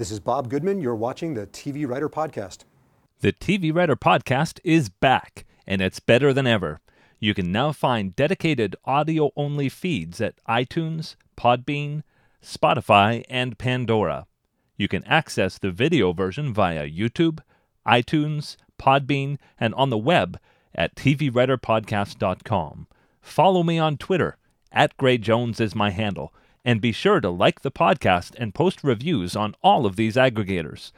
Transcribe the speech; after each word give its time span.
This 0.00 0.10
is 0.10 0.18
Bob 0.18 0.48
Goodman. 0.48 0.80
You're 0.80 0.94
watching 0.94 1.34
the 1.34 1.46
TV 1.46 1.86
Writer 1.86 2.08
Podcast. 2.08 2.60
The 3.20 3.34
TV 3.34 3.70
Writer 3.70 3.96
Podcast 3.96 4.58
is 4.64 4.88
back, 4.88 5.44
and 5.66 5.82
it's 5.82 6.00
better 6.00 6.32
than 6.32 6.46
ever. 6.46 6.80
You 7.18 7.34
can 7.34 7.52
now 7.52 7.72
find 7.72 8.16
dedicated 8.16 8.76
audio 8.86 9.30
only 9.36 9.68
feeds 9.68 10.22
at 10.22 10.42
iTunes, 10.48 11.16
Podbean, 11.36 12.02
Spotify, 12.42 13.24
and 13.28 13.58
Pandora. 13.58 14.26
You 14.78 14.88
can 14.88 15.04
access 15.04 15.58
the 15.58 15.70
video 15.70 16.14
version 16.14 16.54
via 16.54 16.88
YouTube, 16.88 17.40
iTunes, 17.86 18.56
Podbean, 18.78 19.36
and 19.58 19.74
on 19.74 19.90
the 19.90 19.98
web 19.98 20.40
at 20.74 20.94
tvwriterpodcast.com. 20.94 22.86
Follow 23.20 23.62
me 23.62 23.78
on 23.78 23.98
Twitter, 23.98 24.38
at 24.72 24.96
Gray 24.96 25.18
Jones 25.18 25.60
is 25.60 25.74
my 25.74 25.90
handle, 25.90 26.32
and 26.64 26.80
be 26.80 26.92
sure 26.92 27.20
to 27.20 27.30
like 27.30 27.60
the 27.60 27.70
podcast 27.70 28.34
and 28.38 28.54
post 28.54 28.84
reviews 28.84 29.34
on 29.36 29.54
all 29.62 29.86
of 29.86 29.96
these 29.96 30.16
aggregators. 30.16 30.92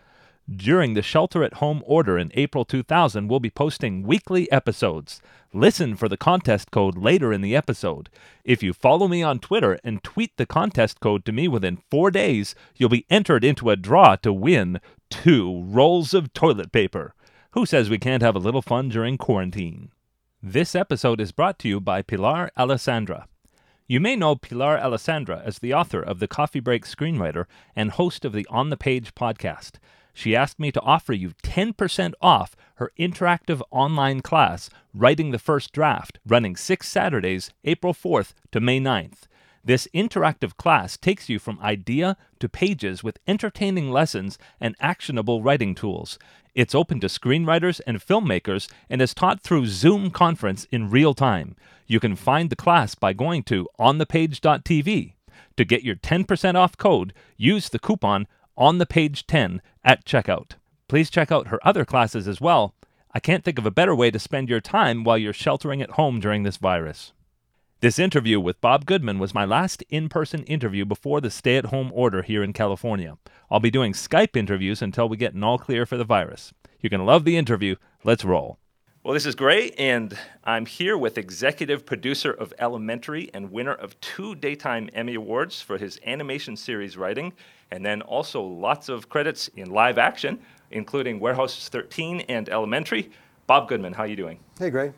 During 0.50 0.94
the 0.94 1.02
shelter 1.02 1.44
at 1.44 1.54
home 1.54 1.82
order 1.86 2.18
in 2.18 2.32
April 2.34 2.64
2000, 2.64 3.28
we'll 3.28 3.40
be 3.40 3.50
posting 3.50 4.02
weekly 4.02 4.50
episodes. 4.50 5.22
Listen 5.52 5.94
for 5.94 6.08
the 6.08 6.16
contest 6.16 6.70
code 6.70 6.98
later 6.98 7.32
in 7.32 7.42
the 7.42 7.54
episode. 7.54 8.08
If 8.44 8.62
you 8.62 8.72
follow 8.72 9.06
me 9.06 9.22
on 9.22 9.38
Twitter 9.38 9.78
and 9.84 10.02
tweet 10.02 10.36
the 10.36 10.46
contest 10.46 10.98
code 10.98 11.24
to 11.26 11.32
me 11.32 11.46
within 11.46 11.82
four 11.90 12.10
days, 12.10 12.54
you'll 12.76 12.88
be 12.88 13.06
entered 13.08 13.44
into 13.44 13.70
a 13.70 13.76
draw 13.76 14.16
to 14.16 14.32
win 14.32 14.80
two 15.10 15.62
rolls 15.64 16.12
of 16.12 16.32
toilet 16.32 16.72
paper. 16.72 17.14
Who 17.52 17.64
says 17.64 17.88
we 17.88 17.98
can't 17.98 18.22
have 18.22 18.34
a 18.34 18.40
little 18.40 18.62
fun 18.62 18.88
during 18.88 19.18
quarantine? 19.18 19.90
This 20.42 20.74
episode 20.74 21.20
is 21.20 21.32
brought 21.32 21.58
to 21.60 21.68
you 21.68 21.80
by 21.80 22.02
Pilar 22.02 22.50
Alessandra. 22.56 23.28
You 23.92 24.00
may 24.00 24.16
know 24.16 24.36
Pilar 24.36 24.78
Alessandra 24.78 25.42
as 25.44 25.58
the 25.58 25.74
author 25.74 26.00
of 26.00 26.18
the 26.18 26.26
Coffee 26.26 26.60
Break 26.60 26.86
screenwriter 26.86 27.44
and 27.76 27.90
host 27.90 28.24
of 28.24 28.32
the 28.32 28.46
On 28.48 28.70
the 28.70 28.76
Page 28.78 29.14
podcast. 29.14 29.72
She 30.14 30.34
asked 30.34 30.58
me 30.58 30.72
to 30.72 30.80
offer 30.80 31.12
you 31.12 31.32
10% 31.42 32.14
off 32.22 32.56
her 32.76 32.90
interactive 32.98 33.60
online 33.70 34.22
class, 34.22 34.70
Writing 34.94 35.30
the 35.30 35.38
First 35.38 35.72
Draft, 35.74 36.18
running 36.26 36.56
six 36.56 36.88
Saturdays, 36.88 37.50
April 37.64 37.92
4th 37.92 38.32
to 38.52 38.60
May 38.60 38.80
9th. 38.80 39.24
This 39.62 39.86
interactive 39.94 40.56
class 40.56 40.96
takes 40.96 41.28
you 41.28 41.38
from 41.38 41.60
idea 41.60 42.16
to 42.40 42.48
pages 42.48 43.04
with 43.04 43.20
entertaining 43.28 43.90
lessons 43.90 44.38
and 44.58 44.74
actionable 44.80 45.42
writing 45.42 45.74
tools. 45.74 46.18
It's 46.54 46.74
open 46.74 46.98
to 47.00 47.08
screenwriters 47.08 47.82
and 47.86 48.00
filmmakers 48.00 48.72
and 48.88 49.02
is 49.02 49.12
taught 49.12 49.42
through 49.42 49.66
Zoom 49.66 50.10
conference 50.10 50.66
in 50.70 50.88
real 50.88 51.12
time. 51.12 51.56
You 51.92 52.00
can 52.00 52.16
find 52.16 52.48
the 52.48 52.56
class 52.56 52.94
by 52.94 53.12
going 53.12 53.42
to 53.42 53.68
onthepage.tv. 53.78 55.12
To 55.58 55.64
get 55.66 55.82
your 55.82 55.96
10% 55.96 56.54
off 56.54 56.78
code, 56.78 57.12
use 57.36 57.68
the 57.68 57.78
coupon 57.78 58.26
on 58.56 58.78
the 58.78 58.86
page 58.86 59.26
10 59.26 59.60
at 59.84 60.06
checkout. 60.06 60.52
Please 60.88 61.10
check 61.10 61.30
out 61.30 61.48
her 61.48 61.60
other 61.62 61.84
classes 61.84 62.26
as 62.26 62.40
well. 62.40 62.74
I 63.12 63.20
can't 63.20 63.44
think 63.44 63.58
of 63.58 63.66
a 63.66 63.70
better 63.70 63.94
way 63.94 64.10
to 64.10 64.18
spend 64.18 64.48
your 64.48 64.62
time 64.62 65.04
while 65.04 65.18
you're 65.18 65.34
sheltering 65.34 65.82
at 65.82 65.90
home 65.90 66.18
during 66.18 66.44
this 66.44 66.56
virus. 66.56 67.12
This 67.80 67.98
interview 67.98 68.40
with 68.40 68.62
Bob 68.62 68.86
Goodman 68.86 69.18
was 69.18 69.34
my 69.34 69.44
last 69.44 69.84
in 69.90 70.08
person 70.08 70.44
interview 70.44 70.86
before 70.86 71.20
the 71.20 71.30
stay 71.30 71.58
at 71.58 71.66
home 71.66 71.90
order 71.92 72.22
here 72.22 72.42
in 72.42 72.54
California. 72.54 73.18
I'll 73.50 73.60
be 73.60 73.70
doing 73.70 73.92
Skype 73.92 74.34
interviews 74.34 74.80
until 74.80 75.10
we 75.10 75.18
get 75.18 75.34
an 75.34 75.44
all 75.44 75.58
clear 75.58 75.84
for 75.84 75.98
the 75.98 76.04
virus. 76.04 76.54
You're 76.80 76.88
going 76.88 77.00
to 77.00 77.04
love 77.04 77.26
the 77.26 77.36
interview. 77.36 77.76
Let's 78.02 78.24
roll. 78.24 78.58
Well, 79.04 79.14
this 79.14 79.26
is 79.26 79.34
great, 79.34 79.74
and 79.80 80.16
I'm 80.44 80.64
here 80.64 80.96
with 80.96 81.18
executive 81.18 81.84
producer 81.84 82.30
of 82.30 82.54
Elementary 82.60 83.28
and 83.34 83.50
winner 83.50 83.74
of 83.74 84.00
two 84.00 84.36
Daytime 84.36 84.88
Emmy 84.94 85.16
Awards 85.16 85.60
for 85.60 85.76
his 85.76 85.98
animation 86.06 86.56
series 86.56 86.96
writing, 86.96 87.32
and 87.72 87.84
then 87.84 88.00
also 88.02 88.40
lots 88.40 88.88
of 88.88 89.08
credits 89.08 89.48
in 89.56 89.70
live 89.72 89.98
action, 89.98 90.38
including 90.70 91.18
Warehouse 91.18 91.68
13 91.68 92.20
and 92.28 92.48
Elementary. 92.48 93.10
Bob 93.48 93.68
Goodman, 93.68 93.92
how 93.92 94.04
are 94.04 94.06
you 94.06 94.14
doing? 94.14 94.38
Hey, 94.56 94.70
Gray. 94.70 94.92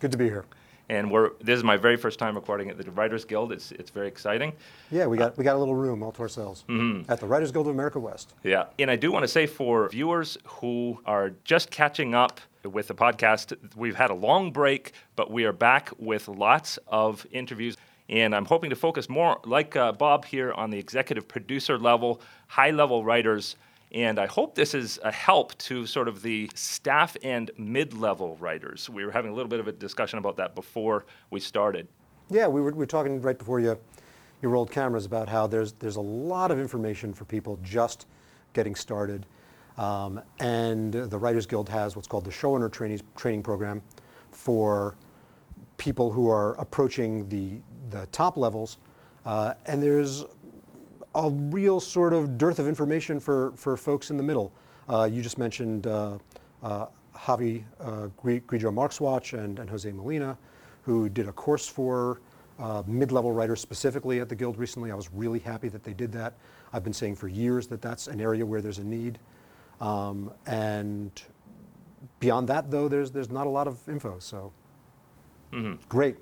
Good 0.00 0.12
to 0.12 0.16
be 0.16 0.30
here. 0.30 0.46
And 0.88 1.10
we're 1.10 1.30
this 1.40 1.56
is 1.56 1.64
my 1.64 1.76
very 1.76 1.96
first 1.96 2.18
time 2.18 2.34
recording 2.34 2.68
at 2.68 2.76
the 2.76 2.90
Writers 2.90 3.24
Guild. 3.24 3.52
It's 3.52 3.72
it's 3.72 3.90
very 3.90 4.08
exciting. 4.08 4.52
Yeah, 4.90 5.06
we 5.06 5.16
got 5.16 5.36
we 5.38 5.44
got 5.44 5.56
a 5.56 5.58
little 5.58 5.74
room 5.74 6.02
all 6.02 6.12
to 6.12 6.22
ourselves 6.22 6.64
at 7.08 7.20
the 7.20 7.26
Writers 7.26 7.52
Guild 7.52 7.66
of 7.66 7.74
America 7.74 7.98
West. 7.98 8.34
Yeah. 8.42 8.64
And 8.78 8.90
I 8.90 8.96
do 8.96 9.12
want 9.12 9.22
to 9.22 9.28
say 9.28 9.46
for 9.46 9.88
viewers 9.88 10.36
who 10.44 10.98
are 11.06 11.32
just 11.44 11.70
catching 11.70 12.14
up 12.14 12.40
with 12.64 12.88
the 12.88 12.94
podcast, 12.94 13.56
we've 13.76 13.96
had 13.96 14.10
a 14.10 14.14
long 14.14 14.52
break, 14.52 14.92
but 15.16 15.30
we 15.30 15.44
are 15.44 15.52
back 15.52 15.90
with 15.98 16.28
lots 16.28 16.78
of 16.88 17.26
interviews. 17.32 17.76
And 18.08 18.34
I'm 18.34 18.44
hoping 18.44 18.70
to 18.70 18.76
focus 18.76 19.08
more, 19.08 19.40
like 19.44 19.74
uh, 19.74 19.92
Bob 19.92 20.24
here, 20.24 20.52
on 20.52 20.70
the 20.70 20.78
executive 20.78 21.26
producer 21.26 21.78
level, 21.78 22.20
high 22.48 22.70
level 22.70 23.04
writers. 23.04 23.56
And 23.92 24.18
I 24.18 24.26
hope 24.26 24.54
this 24.54 24.72
is 24.72 24.98
a 25.02 25.12
help 25.12 25.56
to 25.58 25.86
sort 25.86 26.08
of 26.08 26.22
the 26.22 26.50
staff 26.54 27.16
and 27.22 27.50
mid 27.58 27.92
level 27.92 28.36
writers. 28.36 28.88
We 28.88 29.04
were 29.04 29.12
having 29.12 29.30
a 29.30 29.34
little 29.34 29.50
bit 29.50 29.60
of 29.60 29.68
a 29.68 29.72
discussion 29.72 30.18
about 30.18 30.36
that 30.36 30.54
before 30.54 31.04
we 31.30 31.40
started. 31.40 31.88
Yeah, 32.30 32.46
we 32.48 32.62
were, 32.62 32.70
we 32.70 32.78
were 32.78 32.86
talking 32.86 33.20
right 33.20 33.38
before 33.38 33.60
you 33.60 33.78
you 34.40 34.48
rolled 34.48 34.70
cameras 34.70 35.04
about 35.04 35.28
how 35.28 35.46
there's 35.46 35.72
there's 35.74 35.96
a 35.96 36.00
lot 36.00 36.50
of 36.50 36.58
information 36.58 37.12
for 37.12 37.24
people 37.26 37.58
just 37.62 38.06
getting 38.54 38.74
started, 38.74 39.26
um, 39.76 40.20
and 40.40 40.92
the 40.92 41.18
Writers 41.18 41.46
Guild 41.46 41.68
has 41.68 41.94
what's 41.94 42.08
called 42.08 42.24
the 42.24 42.30
showrunner 42.30 42.72
training 42.72 43.00
training 43.14 43.42
program 43.42 43.82
for 44.30 44.96
people 45.76 46.10
who 46.10 46.28
are 46.30 46.54
approaching 46.54 47.28
the 47.28 47.60
the 47.90 48.06
top 48.06 48.36
levels, 48.38 48.78
uh, 49.26 49.54
and 49.66 49.82
there's 49.82 50.24
a 51.14 51.30
real 51.30 51.80
sort 51.80 52.12
of 52.12 52.38
dearth 52.38 52.58
of 52.58 52.66
information 52.66 53.20
for, 53.20 53.52
for 53.56 53.76
folks 53.76 54.10
in 54.10 54.16
the 54.16 54.22
middle. 54.22 54.52
Uh, 54.88 55.08
you 55.10 55.22
just 55.22 55.38
mentioned 55.38 55.86
uh, 55.86 56.18
uh, 56.62 56.86
Javi 57.14 57.64
uh, 57.80 58.08
Grillo-Marxuach 58.16 59.38
and, 59.38 59.58
and 59.58 59.68
Jose 59.70 59.90
Molina, 59.92 60.36
who 60.82 61.08
did 61.08 61.28
a 61.28 61.32
course 61.32 61.68
for 61.68 62.20
uh, 62.58 62.82
mid-level 62.86 63.32
writers 63.32 63.60
specifically 63.60 64.20
at 64.20 64.28
the 64.28 64.34
Guild 64.34 64.58
recently. 64.58 64.90
I 64.90 64.94
was 64.94 65.12
really 65.12 65.38
happy 65.38 65.68
that 65.68 65.84
they 65.84 65.92
did 65.92 66.12
that. 66.12 66.34
I've 66.72 66.84
been 66.84 66.92
saying 66.92 67.16
for 67.16 67.28
years 67.28 67.66
that 67.68 67.82
that's 67.82 68.06
an 68.06 68.20
area 68.20 68.44
where 68.44 68.60
there's 68.60 68.78
a 68.78 68.84
need. 68.84 69.18
Um, 69.80 70.32
and 70.46 71.10
beyond 72.20 72.48
that, 72.48 72.70
though, 72.70 72.88
there's, 72.88 73.10
there's 73.10 73.30
not 73.30 73.46
a 73.46 73.50
lot 73.50 73.66
of 73.66 73.78
info. 73.88 74.18
So 74.18 74.52
great. 75.88 76.16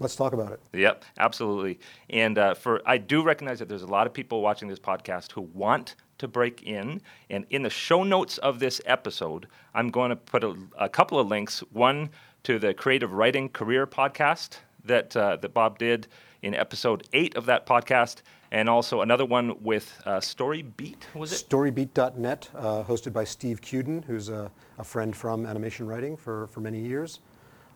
Let's 0.00 0.16
talk 0.16 0.32
about 0.32 0.52
it. 0.52 0.60
Yep, 0.72 1.04
absolutely. 1.18 1.78
And 2.08 2.38
uh, 2.38 2.54
for 2.54 2.80
I 2.86 2.96
do 2.96 3.22
recognize 3.22 3.58
that 3.58 3.68
there's 3.68 3.82
a 3.82 3.86
lot 3.86 4.06
of 4.06 4.14
people 4.14 4.40
watching 4.40 4.66
this 4.66 4.78
podcast 4.78 5.32
who 5.32 5.42
want 5.42 5.94
to 6.18 6.26
break 6.26 6.62
in. 6.62 7.02
And 7.28 7.44
in 7.50 7.62
the 7.62 7.70
show 7.70 8.02
notes 8.02 8.38
of 8.38 8.60
this 8.60 8.80
episode, 8.86 9.46
I'm 9.74 9.90
going 9.90 10.08
to 10.08 10.16
put 10.16 10.42
a, 10.42 10.56
a 10.78 10.88
couple 10.88 11.18
of 11.18 11.28
links. 11.28 11.60
One 11.72 12.08
to 12.44 12.58
the 12.58 12.72
Creative 12.72 13.12
Writing 13.12 13.50
Career 13.50 13.86
podcast 13.86 14.56
that 14.86 15.14
uh, 15.14 15.36
that 15.36 15.52
Bob 15.52 15.78
did 15.78 16.08
in 16.42 16.54
episode 16.54 17.06
eight 17.12 17.36
of 17.36 17.44
that 17.44 17.66
podcast, 17.66 18.22
and 18.50 18.68
also 18.70 19.02
another 19.02 19.26
one 19.26 19.62
with 19.62 20.00
uh, 20.06 20.18
Story 20.20 20.62
Beat. 20.62 21.06
Was 21.14 21.32
it? 21.32 21.46
Storybeat.net, 21.46 22.48
uh, 22.54 22.82
hosted 22.84 23.12
by 23.12 23.24
Steve 23.24 23.60
Cuden, 23.60 24.02
who's 24.06 24.30
a, 24.30 24.50
a 24.78 24.84
friend 24.84 25.14
from 25.14 25.44
animation 25.44 25.86
writing 25.86 26.16
for, 26.16 26.46
for 26.46 26.60
many 26.60 26.80
years. 26.80 27.20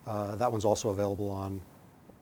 Uh, 0.07 0.35
that 0.35 0.51
one's 0.51 0.65
also 0.65 0.89
available 0.89 1.29
on 1.29 1.61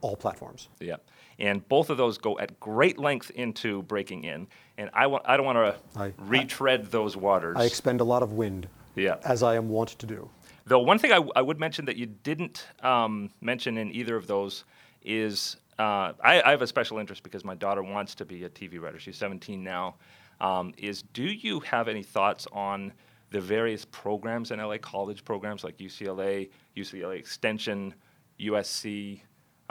all 0.04 0.16
platforms. 0.16 0.68
Yeah, 0.80 0.98
and 1.40 1.68
both 1.68 1.90
of 1.90 1.98
those 1.98 2.18
go 2.18 2.38
at 2.38 2.60
great 2.60 3.00
length 3.00 3.32
into 3.32 3.82
breaking 3.84 4.26
in, 4.26 4.48
and 4.78 4.90
I 4.94 5.08
want 5.08 5.24
I 5.26 5.38
don't 5.38 5.46
want 5.46 5.58
to 5.58 6.00
I- 6.00 6.14
retread 6.20 6.92
those 6.92 7.18
waters. 7.18 7.56
I 7.58 7.64
expend 7.64 8.02
a 8.02 8.04
lot 8.04 8.22
of 8.22 8.34
wind, 8.34 8.68
yeah. 8.96 9.16
as 9.24 9.42
I 9.42 9.56
am 9.56 9.70
wont 9.70 9.90
to 10.00 10.06
do. 10.06 10.30
Though 10.66 10.80
one 10.80 11.00
thing 11.00 11.12
I, 11.12 11.16
w- 11.16 11.32
I 11.36 11.42
would 11.42 11.60
mention 11.60 11.86
that 11.86 11.98
you 11.98 12.06
didn't 12.06 12.68
um, 12.82 13.32
mention 13.42 13.78
in 13.78 13.92
either 13.94 14.16
of 14.16 14.28
those 14.28 14.64
is 15.02 15.58
uh, 15.80 16.14
I, 16.24 16.42
I 16.42 16.52
have 16.52 16.62
a 16.62 16.68
special 16.68 17.00
interest 17.00 17.24
because 17.24 17.44
my 17.44 17.56
daughter 17.56 17.84
wants 17.84 18.16
to 18.16 18.26
be 18.26 18.44
a 18.46 18.50
TV 18.50 18.80
writer. 18.80 19.00
She's 19.00 19.18
17 19.18 19.64
now. 19.64 19.96
Um, 20.40 20.74
is 20.78 21.02
do 21.02 21.24
you 21.24 21.60
have 21.62 21.88
any 21.88 22.04
thoughts 22.04 22.48
on 22.52 22.94
the 23.32 23.42
various 23.42 23.84
programs 23.86 24.52
in 24.52 24.60
LA, 24.60 24.78
college 24.78 25.26
programs 25.26 25.64
like 25.64 25.78
UCLA, 25.78 26.50
UCLA 26.78 27.18
Extension, 27.18 27.94
USC, 28.40 29.22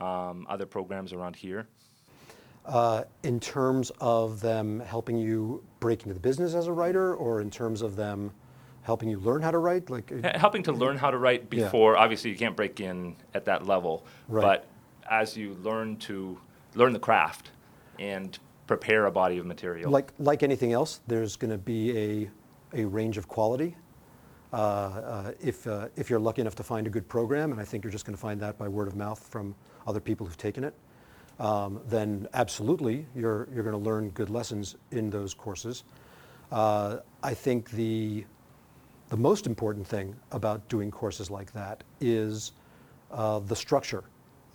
um, 0.03 0.47
other 0.49 0.67
programs 0.67 1.13
around 1.13 1.37
here? 1.37 1.67
Uh, 2.65 3.03
in 3.23 3.41
terms 3.41 3.91
of 4.01 4.41
them 4.41 4.81
helping 4.81 5.17
you 5.17 5.65
break 5.81 6.03
into 6.03 6.15
the 6.15 6.21
business 6.21 6.55
as 6.55 6.67
a 6.67 6.73
writer, 6.73 7.15
or 7.15 7.41
in 7.41 7.51
terms 7.51 7.83
of 7.83 7.97
them 7.97 8.33
helping 8.83 9.09
you 9.09 9.19
learn 9.21 9.43
how 9.43 9.51
to 9.51 9.59
write? 9.59 9.91
Like, 9.91 10.11
helping 10.37 10.63
to 10.65 10.73
learn 10.73 10.97
how 10.97 11.11
to 11.11 11.19
write 11.19 11.47
Yeah. 11.51 11.65
before 11.65 11.97
obviously 11.97 12.31
you 12.31 12.37
can't 12.37 12.57
break 12.57 12.81
in 12.81 13.17
at 13.35 13.45
that 13.45 13.67
level 13.67 14.05
Right. 14.29 14.43
but 14.43 14.67
as 15.09 15.37
you 15.37 15.55
learn 15.63 15.97
to 15.99 16.39
learn 16.75 16.93
the 16.93 16.99
craft 16.99 17.51
and 17.99 18.37
prepare 18.67 19.07
a 19.07 19.11
body 19.11 19.39
of 19.39 19.47
material 19.47 19.91
like, 19.91 20.13
like 20.19 20.43
anything 20.43 20.73
else, 20.73 21.01
there's 21.07 21.37
going 21.37 21.51
to 21.51 21.59
be 21.59 21.97
a, 22.75 22.81
a 22.83 22.85
range 22.85 23.19
of 23.19 23.29
quality. 23.29 23.77
Uh, 24.53 24.57
uh, 24.57 25.33
if, 25.41 25.67
uh, 25.67 25.89
if 25.97 26.11
you're 26.11 26.21
lucky 26.21 26.41
enough 26.41 26.55
to 26.57 26.63
find 26.63 26.87
a 26.87 26.91
good 26.91 27.09
program, 27.09 27.53
and 27.53 27.61
I 27.61 27.65
think 27.65 27.85
you're 27.85 27.91
just 27.91 28.05
going 28.05 28.15
to 28.17 28.21
find 28.21 28.41
that 28.41 28.59
by 28.59 28.69
word 28.69 28.87
of 28.89 28.97
mouth 28.97 29.21
from 29.31 29.55
other 29.87 30.01
people 30.01 30.27
who've 30.27 30.37
taken 30.37 30.65
it, 30.65 30.75
um, 31.41 31.81
then 31.89 32.29
absolutely 32.35 33.07
you're, 33.15 33.49
you're 33.55 33.65
going 33.65 33.77
to 33.77 33.91
learn 33.91 34.11
good 34.11 34.31
lessons 34.31 34.77
in 34.91 35.11
those 35.11 35.35
courses. 35.35 35.85
Uh, 36.51 36.99
I 37.23 37.35
think 37.35 37.71
the, 37.71 38.25
the 39.09 39.17
most 39.17 39.47
important 39.47 39.87
thing 39.87 40.15
about 40.31 40.69
doing 40.69 40.91
courses 40.91 41.31
like 41.31 41.53
that 41.53 41.83
is 42.01 42.53
uh, 43.11 43.39
the 43.41 43.57
structure 43.57 44.05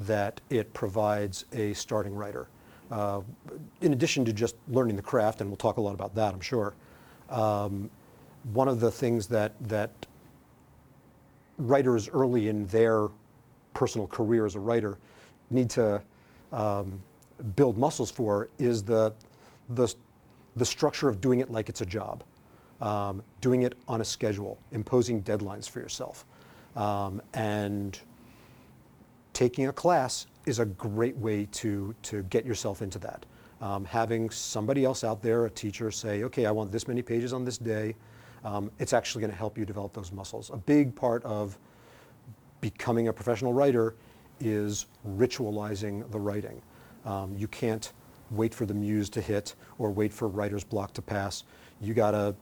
that 0.01 0.39
it 0.49 0.73
provides 0.73 1.45
a 1.53 1.73
starting 1.73 2.13
writer. 2.13 2.47
Uh, 2.91 3.21
in 3.81 3.93
addition 3.93 4.23
to 4.25 4.31
just 4.31 4.55
learning 4.69 4.95
the 4.95 5.01
craft, 5.01 5.41
and 5.41 5.49
we'll 5.49 5.57
talk 5.57 5.77
a 5.77 5.81
lot 5.81 5.93
about 5.93 6.15
that, 6.15 6.33
I'm 6.33 6.39
sure, 6.39 6.73
um, 7.29 7.89
one 8.53 8.67
of 8.67 8.79
the 8.79 8.91
things 8.91 9.27
that, 9.27 9.53
that 9.61 9.91
writers 11.57 12.07
early 12.09 12.47
in 12.47 12.65
their 12.67 13.09
personal 13.73 14.07
career 14.07 14.45
as 14.45 14.55
a 14.55 14.59
writer 14.59 14.97
need 15.49 15.69
to 15.71 16.01
um, 16.51 17.01
build 17.55 17.77
muscles 17.77 18.11
for 18.11 18.49
is 18.57 18.83
the, 18.83 19.13
the, 19.69 19.93
the 20.55 20.65
structure 20.65 21.07
of 21.09 21.21
doing 21.21 21.39
it 21.39 21.51
like 21.51 21.69
it's 21.69 21.81
a 21.81 21.85
job, 21.85 22.23
um, 22.81 23.23
doing 23.41 23.63
it 23.63 23.77
on 23.87 24.01
a 24.01 24.05
schedule, 24.05 24.57
imposing 24.71 25.21
deadlines 25.23 25.69
for 25.69 25.79
yourself. 25.79 26.25
Um, 26.75 27.21
and 27.33 27.99
taking 29.33 29.67
a 29.67 29.73
class 29.73 30.27
is 30.45 30.59
a 30.59 30.65
great 30.65 31.15
way 31.17 31.47
to, 31.51 31.93
to 32.03 32.23
get 32.23 32.45
yourself 32.45 32.81
into 32.81 32.99
that. 32.99 33.25
Um, 33.59 33.85
having 33.85 34.29
somebody 34.29 34.85
else 34.85 35.03
out 35.03 35.21
there, 35.21 35.45
a 35.45 35.49
teacher, 35.49 35.89
say, 35.89 36.23
okay, 36.23 36.45
I 36.45 36.51
want 36.51 36.71
this 36.71 36.87
many 36.87 37.01
pages 37.01 37.33
on 37.33 37.43
this 37.43 37.57
day, 37.57 37.95
um, 38.43 38.71
it's 38.77 38.93
actually 38.93 39.21
going 39.21 39.31
to 39.31 39.37
help 39.37 39.57
you 39.57 39.65
develop 39.65 39.93
those 39.93 40.11
muscles. 40.11 40.51
A 40.51 40.57
big 40.57 40.95
part 40.95 41.23
of 41.23 41.57
becoming 42.61 43.07
a 43.07 43.13
professional 43.13 43.53
writer 43.53 43.95
is 44.39 44.87
ritualizing 45.07 46.09
the 46.11 46.19
writing. 46.19 46.61
Um, 47.05 47.33
you 47.35 47.47
can't 47.47 47.91
wait 48.31 48.53
for 48.53 48.65
the 48.65 48.73
muse 48.73 49.09
to 49.09 49.21
hit 49.21 49.55
or 49.77 49.91
wait 49.91 50.13
for 50.13 50.27
writer's 50.27 50.63
block 50.63 50.93
to 50.93 51.01
pass. 51.01 51.43
You 51.81 51.93
got 51.93 52.11
to 52.11 52.35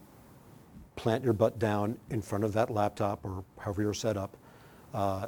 plant 0.96 1.24
your 1.24 1.34
butt 1.34 1.60
down 1.60 1.98
in 2.10 2.22
front 2.22 2.44
of 2.44 2.54
that 2.54 2.72
laptop 2.72 3.24
or 3.24 3.44
however 3.60 3.82
you're 3.82 3.94
set 3.94 4.18
up 4.18 4.36
uh, 4.94 5.28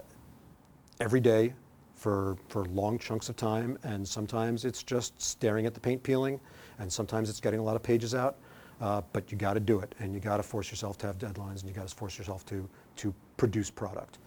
every 1.00 1.20
day 1.20 1.54
for, 1.96 2.38
for 2.48 2.66
long 2.66 2.98
chunks 2.98 3.30
of 3.30 3.36
time. 3.36 3.78
And 3.84 4.08
sometimes 4.08 4.66
it's 4.66 4.82
just 4.82 5.22
staring 5.22 5.66
at 5.66 5.74
the 5.74 5.80
paint 5.80 6.02
peeling, 6.04 6.40
and 6.80 6.92
sometimes 6.92 7.30
it's 7.30 7.40
getting 7.40 7.60
a 7.60 7.64
lot 7.64 7.76
of 7.76 7.84
pages 7.84 8.16
out. 8.16 8.38
Uh, 8.80 9.02
but 9.12 9.32
you 9.32 9.38
got 9.38 9.56
to 9.56 9.60
do 9.60 9.80
it, 9.80 9.96
and 10.00 10.14
you 10.14 10.20
got 10.20 10.38
to 10.38 10.44
force 10.44 10.70
yourself 10.70 11.00
to 11.00 11.08
have 11.08 11.18
deadlines, 11.18 11.62
and 11.62 11.64
you 11.64 11.72
got 11.74 11.88
to 11.88 11.96
force 11.96 12.18
yourself 12.18 12.46
to, 12.46 12.70
to 12.96 13.14
produce 13.36 13.72
product. 13.72 14.20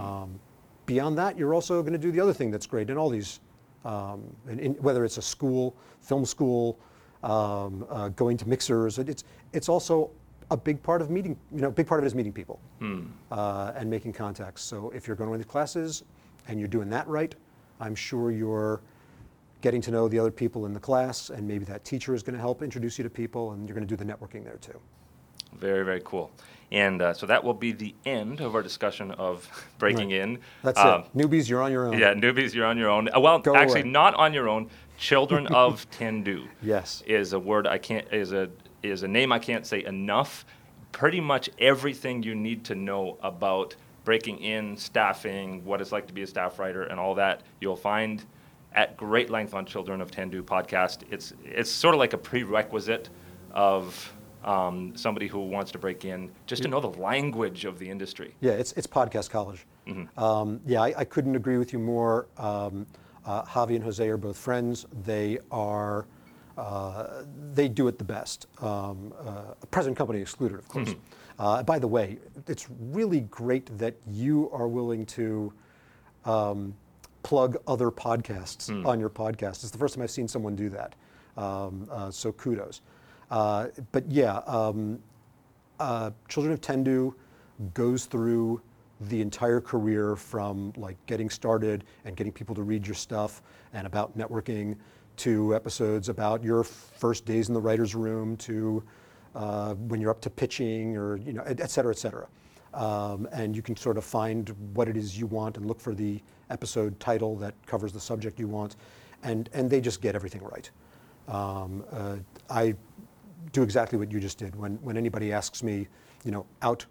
Um, 0.00 0.40
beyond 0.90 1.16
that, 1.16 1.38
you're 1.38 1.54
also 1.54 1.82
going 1.82 1.92
to 1.92 1.98
do 1.98 2.10
the 2.10 2.18
other 2.18 2.32
thing 2.32 2.50
that's 2.50 2.66
great 2.66 2.90
in 2.90 2.98
all 2.98 3.08
these, 3.08 3.38
um, 3.84 4.24
in, 4.48 4.58
in, 4.58 4.72
whether 4.86 5.04
it's 5.04 5.18
a 5.18 5.22
school, 5.22 5.76
film 6.00 6.24
school, 6.24 6.80
um, 7.22 7.86
uh, 7.88 8.08
going 8.08 8.36
to 8.36 8.48
mixers. 8.48 8.98
It's 8.98 9.22
it's 9.52 9.68
also 9.68 10.10
a 10.50 10.56
big 10.56 10.82
part 10.82 11.00
of 11.00 11.08
meeting. 11.08 11.36
You 11.54 11.60
know, 11.60 11.68
a 11.68 11.76
big 11.80 11.86
part 11.86 12.00
of 12.00 12.04
it 12.04 12.08
is 12.08 12.14
meeting 12.16 12.32
people 12.32 12.58
uh, 13.30 13.72
and 13.76 13.88
making 13.88 14.14
contacts. 14.14 14.62
So 14.62 14.90
if 14.90 15.06
you're 15.06 15.14
going 15.16 15.30
to 15.30 15.38
these 15.38 15.46
classes 15.46 16.02
and 16.48 16.58
you're 16.58 16.74
doing 16.78 16.90
that 16.90 17.06
right, 17.06 17.36
I'm 17.78 17.94
sure 17.94 18.32
you're 18.32 18.80
getting 19.60 19.82
to 19.82 19.92
know 19.92 20.08
the 20.08 20.18
other 20.18 20.32
people 20.32 20.66
in 20.66 20.72
the 20.72 20.80
class, 20.80 21.30
and 21.30 21.46
maybe 21.46 21.64
that 21.66 21.84
teacher 21.84 22.14
is 22.14 22.22
going 22.24 22.34
to 22.34 22.40
help 22.40 22.62
introduce 22.62 22.98
you 22.98 23.04
to 23.04 23.10
people, 23.10 23.52
and 23.52 23.68
you're 23.68 23.76
going 23.76 23.86
to 23.86 23.96
do 23.96 24.02
the 24.04 24.10
networking 24.12 24.42
there 24.42 24.58
too. 24.60 24.80
Very, 25.58 25.84
very 25.84 26.00
cool. 26.04 26.30
And 26.72 27.02
uh, 27.02 27.12
so 27.14 27.26
that 27.26 27.42
will 27.42 27.54
be 27.54 27.72
the 27.72 27.94
end 28.06 28.40
of 28.40 28.54
our 28.54 28.62
discussion 28.62 29.10
of 29.12 29.48
breaking 29.78 30.10
Right. 30.10 30.20
in. 30.20 30.38
That's 30.62 30.78
Um, 30.78 31.02
it. 31.02 31.16
Newbies, 31.16 31.48
you're 31.48 31.62
on 31.62 31.72
your 31.72 31.86
own. 31.88 31.98
Yeah, 31.98 32.14
newbies, 32.14 32.54
you're 32.54 32.66
on 32.66 32.78
your 32.78 32.88
own. 32.90 33.08
Uh, 33.14 33.18
Well, 33.20 33.40
Go 33.40 33.56
actually, 33.56 33.80
away. 33.80 33.90
not 33.90 34.14
on 34.14 34.32
your 34.32 34.48
own. 34.48 34.70
Children 34.96 35.46
of 35.54 35.90
Tendu. 35.90 36.46
Yes. 36.62 37.02
Is 37.06 37.32
a 37.32 37.38
word 37.38 37.66
I 37.66 37.78
can't 37.78 38.06
is 38.12 38.32
a 38.32 38.50
is 38.82 39.02
a 39.02 39.08
name 39.08 39.32
I 39.32 39.38
can't 39.38 39.66
say 39.66 39.84
enough. 39.84 40.44
Pretty 40.92 41.20
much 41.20 41.50
everything 41.58 42.22
you 42.22 42.34
need 42.34 42.64
to 42.66 42.74
know 42.74 43.16
about 43.22 43.74
breaking 44.04 44.38
in, 44.38 44.76
staffing, 44.76 45.64
what 45.64 45.80
it's 45.80 45.92
like 45.92 46.06
to 46.06 46.12
be 46.14 46.22
a 46.22 46.26
staff 46.26 46.58
writer, 46.58 46.84
and 46.84 46.98
all 47.00 47.14
that 47.16 47.42
you'll 47.60 47.76
find 47.76 48.24
at 48.74 48.96
great 48.96 49.28
length 49.30 49.54
on 49.54 49.66
Children 49.66 50.00
of 50.00 50.10
Tendu 50.10 50.42
podcast. 50.42 51.02
It's 51.10 51.32
it's 51.44 51.70
sort 51.70 51.94
of 51.94 51.98
like 51.98 52.12
a 52.12 52.18
prerequisite 52.18 53.08
of 53.52 54.12
um, 54.44 54.96
somebody 54.96 55.26
who 55.26 55.40
wants 55.40 55.70
to 55.72 55.78
break 55.78 56.04
in, 56.04 56.30
just 56.46 56.62
to 56.62 56.68
know 56.68 56.80
the 56.80 56.98
language 57.00 57.64
of 57.64 57.78
the 57.78 57.88
industry. 57.88 58.34
Yeah, 58.40 58.52
it's, 58.52 58.72
it's 58.72 58.86
podcast 58.86 59.30
college. 59.30 59.66
Um, 60.16 60.60
yeah, 60.66 60.82
I, 60.82 60.94
I 60.98 61.04
couldn't 61.04 61.34
agree 61.34 61.58
with 61.58 61.72
you 61.72 61.78
more. 61.78 62.28
Um, 62.38 62.86
uh, 63.26 63.42
Javi 63.44 63.74
and 63.74 63.84
Jose 63.84 64.06
are 64.08 64.16
both 64.16 64.36
friends. 64.38 64.86
They 65.04 65.38
are, 65.50 66.06
uh, 66.56 67.22
they 67.52 67.68
do 67.68 67.88
it 67.88 67.98
the 67.98 68.04
best. 68.04 68.46
Um, 68.62 69.12
uh, 69.26 69.54
present 69.70 69.96
company 69.96 70.20
excluded, 70.20 70.58
of 70.58 70.68
course. 70.68 70.94
Uh, 71.38 71.62
by 71.62 71.78
the 71.78 71.88
way, 71.88 72.18
it's 72.46 72.66
really 72.78 73.20
great 73.22 73.76
that 73.78 73.94
you 74.06 74.48
are 74.52 74.68
willing 74.68 75.06
to 75.06 75.52
um, 76.24 76.74
plug 77.22 77.56
other 77.66 77.90
podcasts 77.90 78.70
on 78.86 79.00
your 79.00 79.10
podcast. 79.10 79.62
It's 79.64 79.70
the 79.70 79.78
first 79.78 79.94
time 79.94 80.02
I've 80.04 80.10
seen 80.10 80.28
someone 80.28 80.54
do 80.54 80.68
that. 80.70 80.94
Um, 81.36 81.88
uh, 81.90 82.10
so 82.10 82.32
kudos. 82.32 82.82
Uh, 83.30 83.68
but 83.92 84.10
yeah, 84.10 84.38
um, 84.46 84.98
uh, 85.78 86.10
Children 86.28 86.52
of 86.52 86.60
Tendu 86.60 87.14
goes 87.74 88.06
through 88.06 88.60
the 89.02 89.20
entire 89.20 89.60
career 89.60 90.14
from 90.16 90.72
like 90.76 90.96
getting 91.06 91.30
started 91.30 91.84
and 92.04 92.16
getting 92.16 92.32
people 92.32 92.54
to 92.54 92.62
read 92.62 92.86
your 92.86 92.94
stuff 92.94 93.42
and 93.72 93.86
about 93.86 94.16
networking 94.16 94.76
to 95.16 95.54
episodes 95.54 96.08
about 96.08 96.42
your 96.42 96.64
first 96.64 97.24
days 97.24 97.48
in 97.48 97.54
the 97.54 97.60
writer's 97.60 97.94
room 97.94 98.36
to 98.36 98.82
uh, 99.34 99.74
when 99.74 100.00
you're 100.00 100.10
up 100.10 100.20
to 100.20 100.30
pitching 100.30 100.96
or 100.96 101.16
you 101.18 101.32
know 101.32 101.42
et 101.46 101.60
et 101.60 101.70
cetera, 101.70 101.92
et 101.92 101.98
cetera. 101.98 102.26
Um, 102.72 103.28
and 103.32 103.56
you 103.56 103.62
can 103.62 103.76
sort 103.76 103.96
of 103.96 104.04
find 104.04 104.48
what 104.74 104.88
it 104.88 104.96
is 104.96 105.18
you 105.18 105.26
want 105.26 105.56
and 105.56 105.66
look 105.66 105.80
for 105.80 105.94
the 105.94 106.20
episode 106.50 106.98
title 107.00 107.36
that 107.36 107.54
covers 107.66 107.92
the 107.92 108.00
subject 108.00 108.38
you 108.38 108.48
want, 108.48 108.76
and 109.22 109.48
and 109.52 109.68
they 109.68 109.80
just 109.80 110.00
get 110.00 110.14
everything 110.14 110.42
right. 110.42 110.70
Um, 111.28 111.84
uh, 111.92 112.16
I 112.48 112.74
do 113.52 113.62
exactly 113.62 113.98
what 113.98 114.10
you 114.12 114.20
just 114.20 114.38
did. 114.38 114.54
When, 114.56 114.76
when 114.82 114.96
anybody 114.96 115.32
asks 115.32 115.62
me, 115.62 115.88
you 116.24 116.30
know, 116.30 116.46
out 116.62 116.84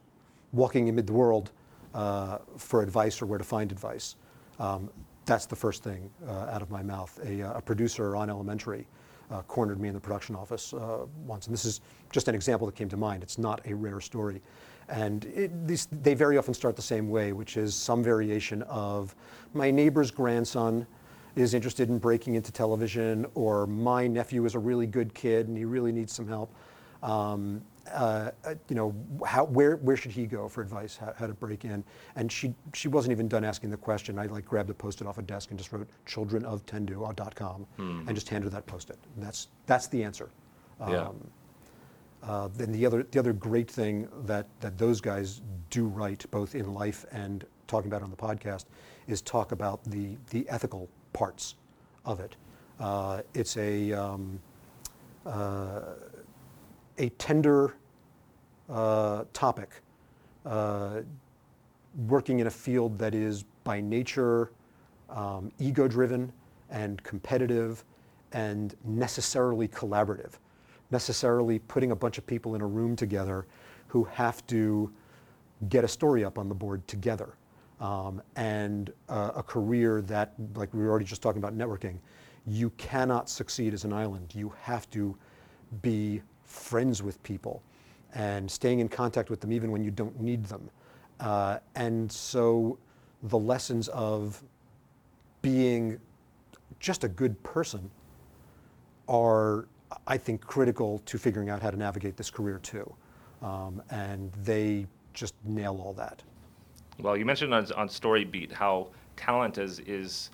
walking 0.51 0.89
amid 0.89 1.07
the 1.07 1.13
world 1.13 1.51
uh, 1.93 2.39
for 2.57 2.81
advice 2.81 3.21
or 3.21 3.25
where 3.25 3.37
to 3.37 3.43
find 3.43 3.71
advice, 3.71 4.15
um, 4.59 4.89
that's 5.25 5.45
the 5.45 5.55
first 5.55 5.83
thing 5.83 6.09
uh, 6.27 6.47
out 6.51 6.61
of 6.61 6.69
my 6.71 6.81
mouth. 6.81 7.19
A, 7.23 7.43
uh, 7.43 7.57
a 7.57 7.61
producer 7.61 8.15
on 8.15 8.29
Elementary 8.29 8.87
uh, 9.31 9.41
cornered 9.43 9.79
me 9.79 9.87
in 9.87 9.93
the 9.93 9.99
production 9.99 10.35
office 10.35 10.73
uh, 10.73 11.05
once, 11.25 11.45
and 11.45 11.53
this 11.53 11.65
is 11.65 11.81
just 12.11 12.27
an 12.27 12.35
example 12.35 12.65
that 12.65 12.75
came 12.75 12.89
to 12.89 12.97
mind. 12.97 13.21
It's 13.21 13.37
not 13.37 13.61
a 13.65 13.73
rare 13.73 14.01
story. 14.01 14.41
And 14.87 15.25
it, 15.25 15.68
these, 15.68 15.87
they 16.01 16.15
very 16.15 16.37
often 16.37 16.56
start 16.56 16.75
the 16.75 16.81
same 16.81 17.09
way, 17.09 17.31
which 17.31 17.57
is 17.57 17.75
some 17.75 18.03
variation 18.03 18.63
of 18.63 19.15
my 19.53 19.69
neighbor's 19.69 20.09
grandson 20.09 20.87
is 21.39 21.53
interested 21.53 21.89
in 21.89 21.97
breaking 21.97 22.35
into 22.35 22.51
television, 22.51 23.25
or 23.33 23.65
my 23.67 24.07
nephew 24.07 24.45
is 24.45 24.55
a 24.55 24.59
really 24.59 24.87
good 24.87 25.13
kid 25.13 25.47
and 25.47 25.57
he 25.57 25.65
really 25.65 25.91
needs 25.91 26.13
some 26.13 26.27
help. 26.27 26.53
Um, 27.01 27.61
uh, 27.91 28.31
uh, 28.45 28.53
you 28.67 28.75
know, 28.75 28.93
how, 29.25 29.45
where, 29.45 29.77
where 29.77 29.97
should 29.97 30.11
he 30.11 30.25
go 30.25 30.47
for 30.47 30.61
advice, 30.61 30.95
how, 30.95 31.13
how 31.17 31.25
to 31.25 31.33
break 31.33 31.65
in? 31.65 31.83
And 32.15 32.31
she, 32.31 32.53
she 32.73 32.87
wasn't 32.87 33.13
even 33.13 33.27
done 33.27 33.43
asking 33.43 33.71
the 33.71 33.77
question. 33.77 34.19
I 34.19 34.25
like 34.27 34.45
grabbed 34.45 34.69
a 34.69 34.73
post-it 34.73 35.07
off 35.07 35.17
a 35.17 35.21
desk 35.21 35.49
and 35.49 35.57
just 35.57 35.71
wrote 35.71 35.87
childrenoftendu.com 36.05 37.65
and 38.07 38.15
just 38.15 38.29
handed 38.29 38.45
her 38.45 38.49
that 38.51 38.67
post-it. 38.67 38.99
And 39.15 39.25
that's, 39.25 39.47
that's 39.65 39.87
the 39.87 40.03
answer. 40.03 40.29
Yeah. 40.87 41.09
Uh, 42.21 42.49
then 42.55 42.71
the 42.71 42.85
other, 42.85 43.03
the 43.03 43.19
other 43.19 43.33
great 43.33 43.71
thing 43.71 44.07
that, 44.25 44.47
that 44.59 44.77
those 44.77 44.99
guys 45.01 45.41
do 45.69 45.87
right, 45.87 46.23
both 46.31 46.53
in 46.53 46.73
life 46.73 47.05
and 47.11 47.45
talking 47.67 47.89
about 47.89 48.03
on 48.03 48.11
the 48.11 48.17
podcast, 48.17 48.65
is 49.07 49.21
talk 49.21 49.51
about 49.51 49.83
the, 49.85 50.17
the 50.29 50.47
ethical 50.49 50.89
parts 51.13 51.56
of 52.06 52.19
it. 52.19 52.35
Uh, 52.80 53.21
it's 53.33 53.57
a, 53.57 53.92
um, 53.94 54.39
uh, 55.25 55.81
a 56.97 57.09
tender 57.18 57.75
uh, 58.69 59.23
topic, 59.33 59.69
uh, 60.45 61.01
working 62.07 62.39
in 62.39 62.47
a 62.47 62.51
field 62.51 62.97
that 62.97 63.13
is 63.13 63.44
by 63.63 63.81
nature 63.81 64.51
um, 65.09 65.51
ego-driven 65.59 66.31
and 66.69 67.01
competitive 67.04 67.83
and 68.31 68.75
necessarily 68.85 69.68
collaborative, 69.68 70.33
necessarily 70.92 71.59
putting 71.59 71.92
a 71.92 71.95
bunch 71.95 72.18
of 72.18 72.28
people 72.28 72.56
in 72.56 72.61
a 72.61 72.68
room 72.68 72.95
together 72.95 73.45
who 73.87 74.04
have 74.04 74.45
to 74.47 74.92
get 75.68 75.83
a 75.83 75.87
story 75.87 76.23
up 76.23 76.37
on 76.37 76.47
the 76.47 76.56
board 76.56 76.87
together. 76.87 77.33
Um, 77.80 78.21
and 78.36 78.92
uh, 79.07 79.31
a 79.36 79.44
career 79.44 80.02
that, 80.02 80.33
like 80.56 80.74
we 80.74 80.81
were 80.81 80.90
already 80.90 81.06
just 81.06 81.21
talking 81.21 81.42
about 81.42 81.57
networking, 81.57 81.98
you 82.45 82.71
cannot 82.71 83.30
succeed 83.30 83.74
as 83.74 83.86
an 83.86 83.94
island. 83.94 84.33
You 84.36 84.54
have 84.62 84.90
to 84.92 85.16
be 85.81 86.21
friends 86.44 87.02
with 87.02 87.21
people 87.24 87.62
and 88.16 88.50
staying 88.50 88.80
in 88.80 88.90
contact 88.90 89.30
with 89.30 89.40
them 89.40 89.54
even 89.54 89.71
when 89.71 89.83
you 89.83 89.92
don't 89.92 90.19
need 90.19 90.44
them. 90.45 90.69
Uh, 91.19 91.59
and 91.76 92.12
so 92.12 92.78
the 93.24 93.38
lessons 93.38 93.88
of 93.90 94.44
being 95.42 96.00
just 96.80 97.04
a 97.04 97.07
good 97.07 97.42
person 97.44 97.90
are 99.07 99.68
I 100.07 100.18
think, 100.18 100.42
critical 100.42 101.00
to 101.06 101.18
figuring 101.18 101.50
out 101.50 101.62
how 101.62 101.71
to 101.71 101.78
navigate 101.78 102.18
this 102.18 102.30
career 102.30 102.59
too. 102.59 102.92
Um, 103.42 103.81
and 103.90 104.31
they 104.44 104.88
just 105.14 105.33
nail 105.44 105.81
all 105.83 105.94
that. 105.94 106.21
Well, 106.99 107.15
you 107.18 107.25
mentioned 107.25 107.53
on, 107.53 107.71
on 107.73 107.89
Story 107.89 108.25
Beat 108.25 108.51
how 108.51 108.87
talent 109.15 109.57
is, 109.57 109.79
is 109.81 110.29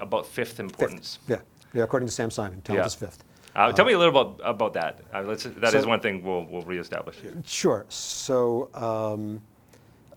about 0.00 0.26
fifth 0.26 0.60
importance. 0.60 1.18
Fifth. 1.26 1.42
Yeah, 1.74 1.78
yeah. 1.78 1.84
According 1.84 2.08
to 2.08 2.12
Sam 2.12 2.30
Simon, 2.30 2.60
talent 2.62 2.80
Yeah. 2.82 2.86
is 2.86 2.94
fifth. 2.94 3.24
Uh, 3.54 3.72
tell 3.72 3.84
me 3.84 3.92
a 3.92 3.98
little 3.98 4.18
about, 4.18 4.40
about 4.44 4.72
that. 4.74 5.00
Uh, 5.12 5.22
let's, 5.22 5.42
that 5.44 5.74
is 5.74 5.82
so- 5.82 5.88
one 5.88 6.00
thing 6.00 6.22
we'll, 6.22 6.44
we'll 6.44 6.62
reestablish 6.62 7.16
here. 7.16 7.34
Sure. 7.44 7.84
So 7.88 8.70
um, 8.74 9.40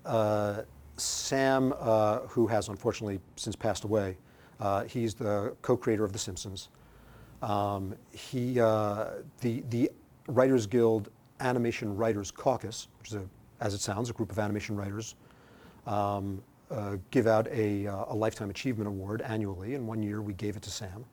uh, 0.06 0.62
Sam, 0.98 1.74
uh, 1.80 2.20
who 2.20 2.48
has 2.48 2.70
unfortunately 2.70 3.20
since 3.36 3.56
passed 3.56 3.84
away, 3.84 4.18
uh, 4.60 4.84
he's 4.84 5.14
the 5.16 5.56
co-creator 5.62 6.04
of 6.06 6.14
The 6.14 6.20
Simpsons. 6.20 6.70
Um, 7.42 7.96
he, 8.12 8.60
uh, 8.62 9.08
the 9.42 9.64
the 9.70 9.92
Writers 10.28 10.66
Guild 10.68 11.10
Animation 11.42 11.98
Writers 11.98 12.32
Caucus, 12.32 12.88
which 13.00 13.10
is 13.10 13.16
a, 13.16 13.26
as 13.60 13.74
it 13.74 13.82
sounds, 13.82 14.10
a 14.10 14.14
group 14.14 14.32
of 14.32 14.40
animation 14.40 14.78
writers, 14.78 15.16
um, 15.88 16.42
uh, 16.72 16.98
give 17.12 17.28
out 17.28 17.48
a, 17.50 17.88
uh, 17.88 18.06
a 18.10 18.16
lifetime 18.16 18.50
achievement 18.50 18.88
award 18.88 19.22
annually. 19.22 19.76
And 19.76 19.88
one 19.88 20.02
year 20.02 20.22
we 20.22 20.34
gave 20.34 20.56
it 20.56 20.62
to 20.64 20.72
Sam, 20.72 21.06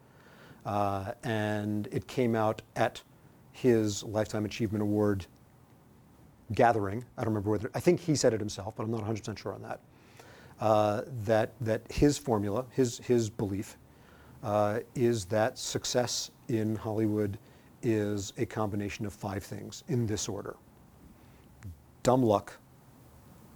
uh, 0.65 1.13
and 1.23 1.89
it 1.93 2.07
came 2.07 2.35
out 2.35 2.63
at 2.77 3.03
his 3.53 4.03
lifetime 4.05 4.45
achievement 4.45 4.83
award 4.83 5.27
gathering. 6.55 7.05
I 7.17 7.23
don't 7.23 7.35
remember 7.35 7.51
whether 7.51 7.71
I 7.75 7.81
think 7.81 8.01
he 8.01 8.15
said 8.15 8.33
it 8.33 8.41
himself, 8.41 8.75
but 8.77 8.85
I'm 8.85 8.91
not 8.91 9.05
100% 9.05 9.39
sure 9.39 9.53
on 9.53 9.63
that. 9.63 9.81
Uh, 10.61 11.03
that 11.25 11.53
that 11.63 11.81
his 11.91 12.19
formula, 12.19 12.67
his 12.71 12.99
his 12.99 13.31
belief, 13.31 13.79
uh, 14.43 14.81
is 14.95 15.25
that 15.27 15.59
success 15.59 16.31
in 16.49 16.77
Hollywood 16.77 17.39
is 17.83 18.35
a 18.37 18.45
combination 18.45 19.07
of 19.07 19.15
five 19.15 19.43
things 19.43 19.85
in 19.89 20.07
this 20.07 20.29
order: 20.29 20.57
dumb 22.03 22.23
luck, 22.23 22.59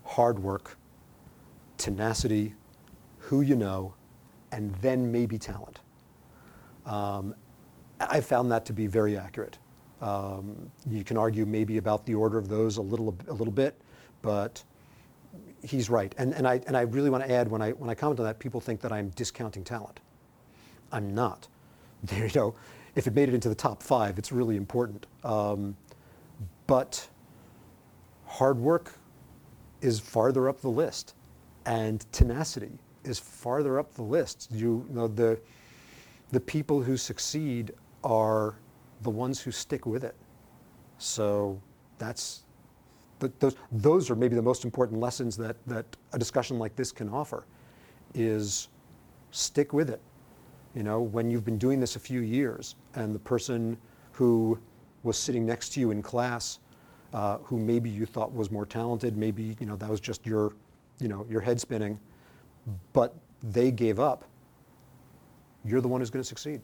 hard 0.02 0.38
work, 0.38 0.78
tenacity, 1.78 2.54
who 3.19 3.40
you 3.40 3.57
know, 3.57 3.95
and 4.52 4.75
then 4.76 5.11
maybe 5.11 5.38
talent. 5.38 5.81
Um, 6.87 7.35
I 8.00 8.21
found 8.21 8.50
that 8.52 8.64
to 8.66 8.73
be 8.73 8.87
very 8.87 9.16
accurate. 9.16 9.59
Um, 10.00 10.71
you 10.88 11.04
can 11.04 11.16
argue 11.16 11.47
maybe 11.47 11.78
about 11.78 12.04
the 12.04 12.14
order 12.14 12.37
of 12.37 12.49
those 12.49 12.76
a 12.76 12.83
little 12.83 13.16
a 13.28 13.33
little 13.33 13.52
bit, 13.52 13.81
but 14.23 14.62
he's 15.62 15.90
right. 15.90 16.14
And, 16.19 16.33
and, 16.35 16.47
I, 16.47 16.61
and 16.66 16.76
I 16.76 16.83
really 16.83 17.11
want 17.11 17.25
to 17.25 17.31
add, 17.31 17.49
when 17.49 17.62
I, 17.62 17.71
when 17.73 17.90
I 17.90 17.95
comment 17.95 18.21
on 18.21 18.26
that, 18.26 18.38
people 18.38 18.61
think 18.61 18.81
that 18.83 18.93
I'm 18.93 19.09
discounting 19.11 19.64
talent. 19.64 20.00
I'm 20.93 21.14
not. 21.14 21.49
There, 22.04 22.26
you 22.26 22.35
know, 22.35 22.54
if 22.97 23.07
it 23.07 23.14
made 23.14 23.31
it 23.31 23.35
into 23.35 23.49
the 23.49 23.54
top 23.54 23.83
five, 23.83 24.19
it's 24.19 24.31
really 24.31 24.57
important. 24.59 25.07
Um, 25.23 25.75
but 26.66 27.09
hard 28.26 28.59
work 28.59 28.93
is 29.81 30.00
farther 30.00 30.47
up 30.47 30.61
the 30.61 30.69
list, 30.69 31.14
and 31.66 32.04
tenacity 32.12 32.78
is 33.04 33.18
farther 33.18 33.78
up 33.78 33.94
the 33.94 34.02
list. 34.02 34.49
You, 34.50 34.85
you 34.88 34.94
know, 34.94 35.09
the, 35.09 35.38
the 36.33 36.40
people 36.40 36.83
who 36.83 36.97
succeed 36.97 37.73
are 38.02 38.56
the 39.02 39.11
ones 39.11 39.40
who 39.40 39.50
stick 39.50 39.87
with 39.87 40.04
it. 40.04 40.14
So 40.99 41.61
that's 41.99 42.44
th- 43.21 43.33
those, 43.38 43.56
those 43.73 44.11
are 44.11 44.16
maybe 44.16 44.37
the 44.37 44.42
most 44.42 44.64
important 44.64 45.00
lessons 45.00 45.37
that, 45.37 45.56
that 45.66 45.87
a 46.12 46.18
discussion 46.18 46.59
like 46.59 46.76
this 46.76 46.92
can 46.92 47.09
offer 47.09 47.44
is 48.14 48.68
stick 49.30 49.73
with 49.73 49.90
it. 49.90 50.00
You 50.75 50.83
know, 50.83 51.00
when 51.00 51.30
you've 51.30 51.44
been 51.44 51.59
doing 51.59 51.80
this 51.80 51.97
a 51.97 52.00
few 52.00 52.21
years 52.21 52.75
and 52.94 53.14
the 53.14 53.18
person 53.18 53.76
who 54.12 54.59
was 55.02 55.16
sitting 55.16 55.44
next 55.47 55.71
to 55.75 55.80
you 55.80 55.90
in 55.90 56.02
class, 56.02 56.59
uh, 57.12 57.38
who 57.38 57.59
maybe 57.59 57.88
you 57.88 58.06
thought 58.06 58.33
was 58.35 58.50
more 58.50 58.66
talented, 58.66 59.16
maybe, 59.16 59.56
you 59.61 59.66
know, 59.66 59.76
that 59.76 59.88
was 59.88 60.00
just 60.00 60.26
your, 60.26 60.54
you 61.01 61.09
know, 61.09 61.27
your 61.29 61.41
head 61.41 61.61
spinning, 61.61 61.99
but 62.93 63.15
they 63.43 63.71
gave 63.71 63.99
up, 64.01 64.25
you're 65.65 65.81
the 65.81 65.89
one 65.89 66.01
who's 66.01 66.11
going 66.11 66.23
to 66.23 66.29
succeed. 66.29 66.61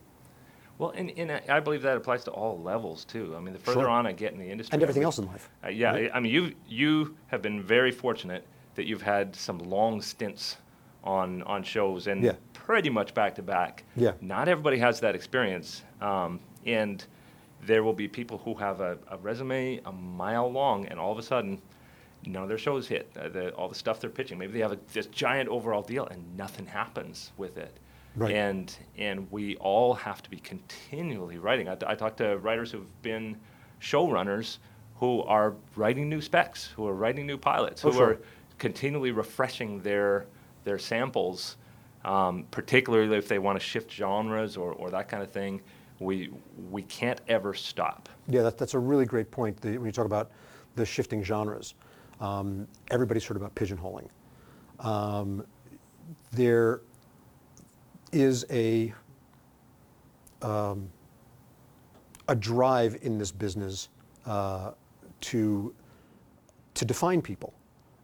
Well, 0.79 0.91
and, 0.91 1.11
and 1.19 1.33
I- 1.49 1.61
believe 1.61 1.83
that 1.83 1.97
applies 1.97 2.25
to 2.25 2.31
all 2.31 2.59
levels 2.61 3.05
too. 3.05 3.35
I 3.37 3.41
mean, 3.41 3.53
the 3.53 3.59
further 3.59 3.81
Sure. 3.81 3.89
on 3.91 4.07
I 4.07 4.13
get 4.13 4.33
in 4.33 4.39
the 4.39 4.49
industry, 4.51 4.75
And 4.75 4.83
everything 4.83 5.03
I 5.03 5.07
else 5.07 5.19
in 5.19 5.27
life. 5.27 5.51
Uh, 5.65 5.69
yeah, 5.69 5.91
right? 5.93 6.11
I 6.13 6.17
I 6.17 6.21
mean, 6.21 6.33
you 6.33 6.55
you 6.67 7.17
have 7.27 7.43
been 7.43 7.63
very 7.63 7.91
fortunate 7.93 8.47
that 8.77 8.87
you've 8.87 9.03
had 9.03 9.37
some 9.37 9.59
long 9.59 10.01
stints 10.01 10.57
on 11.05 11.43
on 11.43 11.63
shows 11.63 12.07
and 12.07 12.23
Yeah. 12.23 12.33
pretty 12.55 12.89
much 12.89 13.13
back 13.13 13.35
to 13.35 13.43
back. 13.43 13.85
Yeah. 13.95 14.13
Not 14.23 14.49
everybody 14.49 14.79
has 14.79 15.01
that 15.01 15.15
experience, 15.15 15.83
um, 16.01 16.41
and 16.65 17.05
there 17.67 17.83
will 17.83 17.93
be 17.93 18.09
people 18.09 18.39
who 18.39 18.55
have 18.55 18.81
a, 18.81 18.97
a 19.09 19.19
resume 19.19 19.81
a 19.85 19.93
mile 19.93 20.51
long, 20.51 20.87
and 20.87 20.99
all 20.99 21.13
of 21.13 21.19
a 21.19 21.23
sudden, 21.23 21.61
none 22.27 22.43
of 22.43 22.49
their 22.49 22.59
shows 22.59 22.87
hit. 22.89 23.11
Uh, 23.19 23.29
the, 23.29 23.51
all 23.51 23.69
the 23.69 23.75
stuff 23.75 24.01
they're 24.01 24.11
pitching, 24.11 24.39
maybe 24.39 24.53
they 24.53 24.61
have 24.61 24.73
a, 24.73 24.79
this 24.93 25.07
giant 25.07 25.49
overall 25.49 25.83
deal, 25.83 26.07
and 26.07 26.37
nothing 26.37 26.67
happens 26.67 27.33
with 27.37 27.57
it. 27.57 27.77
Right. 28.17 28.35
And 28.35 28.75
and 28.99 29.31
we 29.31 29.57
all 29.57 29.95
have 29.95 30.23
to 30.23 30.31
be 30.31 30.39
continually 30.39 31.39
writing. 31.39 31.69
I, 31.69 31.77
I 31.87 31.95
talk 31.95 32.17
to 32.17 32.39
writers 32.39 32.73
who've 32.73 33.03
been 33.03 33.37
showrunners 33.81 34.59
who 34.97 35.23
are 35.23 35.55
writing 35.77 36.09
new 36.09 36.21
specs, 36.21 36.67
who 36.77 36.87
are 36.87 36.93
writing 36.93 37.27
new 37.27 37.39
pilots, 37.39 37.85
Oh, 37.85 37.91
who 37.91 37.97
sure. 37.97 38.07
are 38.11 38.19
continually 38.59 39.13
refreshing 39.13 39.81
their 39.81 40.27
their 40.65 40.79
samples, 40.79 41.57
um, 42.05 42.45
particularly 42.51 43.17
if 43.17 43.29
they 43.29 43.39
want 43.39 43.59
to 43.59 43.65
shift 43.65 43.91
genres 43.91 44.57
or, 44.57 44.73
or 44.73 44.91
that 44.91 45.09
kind 45.09 45.23
of 45.23 45.31
thing. 45.31 45.61
We 46.01 46.31
we 46.71 46.83
can't 46.83 47.21
ever 47.29 47.55
stop. 47.55 48.09
Yeah, 48.29 48.43
that, 48.43 48.59
that's 48.59 48.75
a 48.75 48.79
really 48.79 49.07
great 49.07 49.31
point. 49.31 49.61
The, 49.61 49.79
when 49.79 49.87
you 49.87 49.93
talk 49.93 50.07
about 50.07 50.31
the 50.75 50.85
shifting 50.85 51.23
genres, 51.23 51.75
um, 52.21 52.69
everybody's 52.91 53.25
heard 53.25 53.37
about 53.37 53.55
pigeonholing. 53.55 54.09
Um, 54.79 55.45
there 56.33 56.83
is 58.13 58.47
a 58.51 58.93
um, 60.43 60.89
a 62.29 62.35
drive 62.35 62.99
in 63.03 63.19
this 63.19 63.33
business 63.33 63.89
uh, 64.27 64.73
to 65.21 65.75
to 66.75 66.85
define 66.85 67.21
people, 67.21 67.53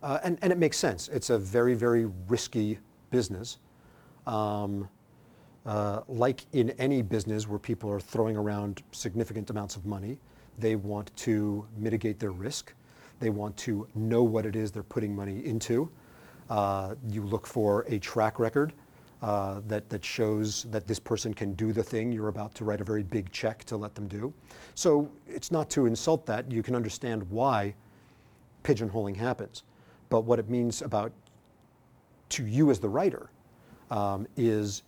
uh, 0.02 0.18
and 0.24 0.38
and 0.42 0.52
it 0.52 0.58
makes 0.58 0.76
sense. 0.76 1.08
It's 1.08 1.30
a 1.30 1.38
very 1.38 1.74
very 1.74 2.06
risky 2.28 2.78
business. 3.10 3.58
Um, 4.26 4.88
uh, 5.66 6.02
like 6.06 6.46
in 6.52 6.70
any 6.78 7.02
business 7.02 7.48
where 7.48 7.58
people 7.58 7.90
are 7.90 7.98
throwing 7.98 8.36
around 8.36 8.82
significant 8.92 9.50
amounts 9.50 9.74
of 9.74 9.84
money, 9.84 10.18
they 10.58 10.76
want 10.76 11.14
to 11.16 11.66
mitigate 11.76 12.20
their 12.20 12.30
risk. 12.30 12.72
They 13.20 13.30
want 13.30 13.56
to 13.58 13.86
know 13.94 14.22
what 14.22 14.46
it 14.46 14.56
is 14.56 14.70
they're 14.70 14.82
putting 14.82 15.14
money 15.14 15.44
into. 15.44 15.90
Uh, 16.48 16.94
you 17.08 17.22
look 17.22 17.46
for 17.46 17.84
a 17.88 17.98
track 17.98 18.38
record 18.38 18.72
uh, 19.22 19.60
that, 19.66 19.88
that 19.88 20.04
shows 20.04 20.64
that 20.64 20.86
this 20.86 20.98
person 20.98 21.32
can 21.32 21.54
do 21.54 21.72
the 21.72 21.82
thing 21.82 22.12
you're 22.12 22.28
about 22.28 22.54
to 22.54 22.64
write 22.64 22.80
a 22.80 22.84
very 22.84 23.02
big 23.02 23.30
check 23.32 23.64
to 23.64 23.76
let 23.76 23.94
them 23.94 24.06
do. 24.06 24.32
So 24.74 25.10
it's 25.26 25.50
not 25.50 25.70
to 25.70 25.86
insult 25.86 26.26
that. 26.26 26.50
You 26.50 26.62
can 26.62 26.76
understand 26.76 27.28
why 27.30 27.74
pigeonholing 28.62 29.16
happens. 29.16 29.62
But 30.08 30.22
what 30.22 30.38
it 30.38 30.48
means 30.48 30.82
about 30.82 31.12
to 32.28 32.46
you 32.46 32.70
as 32.70 32.78
the 32.78 32.88
writer 32.88 33.30
um, 33.90 34.26
is 34.36 34.82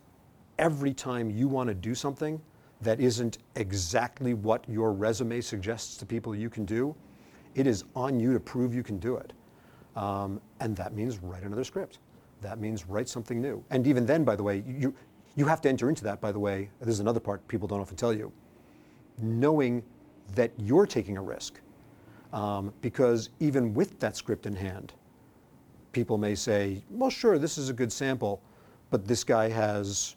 every 0.58 0.92
time 0.92 1.30
you 1.30 1.48
want 1.48 1.68
to 1.68 1.74
do 1.74 1.94
something 1.94 2.40
that 2.80 3.00
isn't 3.00 3.38
exactly 3.56 4.34
what 4.34 4.68
your 4.68 4.92
resume 4.92 5.40
suggests 5.40 5.96
to 5.96 6.06
people 6.06 6.34
you 6.34 6.50
can 6.50 6.64
do, 6.64 6.94
it 7.58 7.66
is 7.66 7.84
on 7.96 8.20
you 8.20 8.32
to 8.32 8.40
prove 8.40 8.74
you 8.74 8.82
can 8.82 8.98
do 8.98 9.16
it. 9.16 9.32
Um, 9.96 10.40
and 10.60 10.76
that 10.76 10.94
means 10.94 11.18
write 11.18 11.42
another 11.42 11.64
script. 11.64 11.98
That 12.40 12.60
means 12.60 12.86
write 12.86 13.08
something 13.08 13.40
new. 13.40 13.64
And 13.70 13.86
even 13.86 14.06
then, 14.06 14.24
by 14.24 14.36
the 14.36 14.42
way, 14.44 14.62
you, 14.66 14.94
you 15.34 15.44
have 15.46 15.60
to 15.62 15.68
enter 15.68 15.88
into 15.88 16.04
that, 16.04 16.20
by 16.20 16.30
the 16.30 16.38
way. 16.38 16.70
This 16.80 16.90
is 16.90 17.00
another 17.00 17.20
part 17.20 17.46
people 17.48 17.66
don't 17.66 17.80
often 17.80 17.96
tell 17.96 18.12
you. 18.12 18.32
Knowing 19.18 19.82
that 20.34 20.52
you're 20.56 20.86
taking 20.86 21.16
a 21.16 21.22
risk. 21.22 21.60
Um, 22.32 22.72
because 22.80 23.30
even 23.40 23.74
with 23.74 23.98
that 24.00 24.16
script 24.16 24.46
in 24.46 24.54
hand, 24.54 24.92
people 25.92 26.18
may 26.18 26.34
say, 26.34 26.82
well, 26.90 27.10
sure, 27.10 27.38
this 27.38 27.58
is 27.58 27.70
a 27.70 27.72
good 27.72 27.92
sample, 27.92 28.42
but 28.90 29.06
this 29.06 29.24
guy 29.24 29.48
has, 29.48 30.16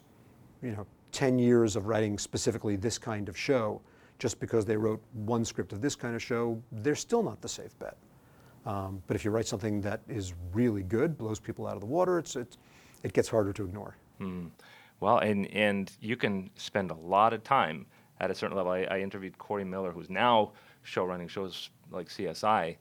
you 0.62 0.72
know, 0.72 0.86
10 1.12 1.38
years 1.38 1.74
of 1.74 1.86
writing 1.86 2.18
specifically 2.18 2.76
this 2.76 2.98
kind 2.98 3.28
of 3.28 3.36
show. 3.36 3.80
Just 4.22 4.38
because 4.38 4.64
they 4.64 4.76
wrote 4.76 5.02
one 5.14 5.44
script 5.44 5.72
of 5.72 5.80
this 5.80 5.96
kind 5.96 6.14
of 6.14 6.22
show, 6.22 6.62
they're 6.70 6.94
still 7.08 7.24
not 7.24 7.40
the 7.40 7.48
safe 7.48 7.76
bet. 7.80 7.96
Um, 8.64 9.02
but 9.08 9.16
if 9.16 9.24
you 9.24 9.32
write 9.32 9.48
something 9.48 9.80
that 9.80 10.00
is 10.08 10.32
really 10.52 10.84
good, 10.84 11.18
blows 11.18 11.40
people 11.40 11.66
out 11.66 11.74
of 11.74 11.80
the 11.80 11.86
water, 11.98 12.20
it's, 12.20 12.36
it, 12.36 12.56
it 13.02 13.12
gets 13.14 13.28
harder 13.28 13.52
to 13.52 13.64
ignore. 13.64 13.96
Well, 15.00 15.18
and 15.18 15.48
and 15.48 15.90
you 16.00 16.16
can 16.16 16.50
spend 16.54 16.92
a 16.92 16.94
lot 17.16 17.32
of 17.32 17.42
time 17.42 17.86
at 18.20 18.30
a 18.30 18.34
certain 18.36 18.56
level. 18.56 18.70
I, 18.70 18.82
I 18.84 19.00
interviewed 19.00 19.36
Corey 19.38 19.64
Miller, 19.64 19.90
who's 19.90 20.08
now 20.08 20.52
show 20.84 21.04
running 21.04 21.26
shows 21.26 21.70
like 21.90 22.06
CSI, 22.08 22.76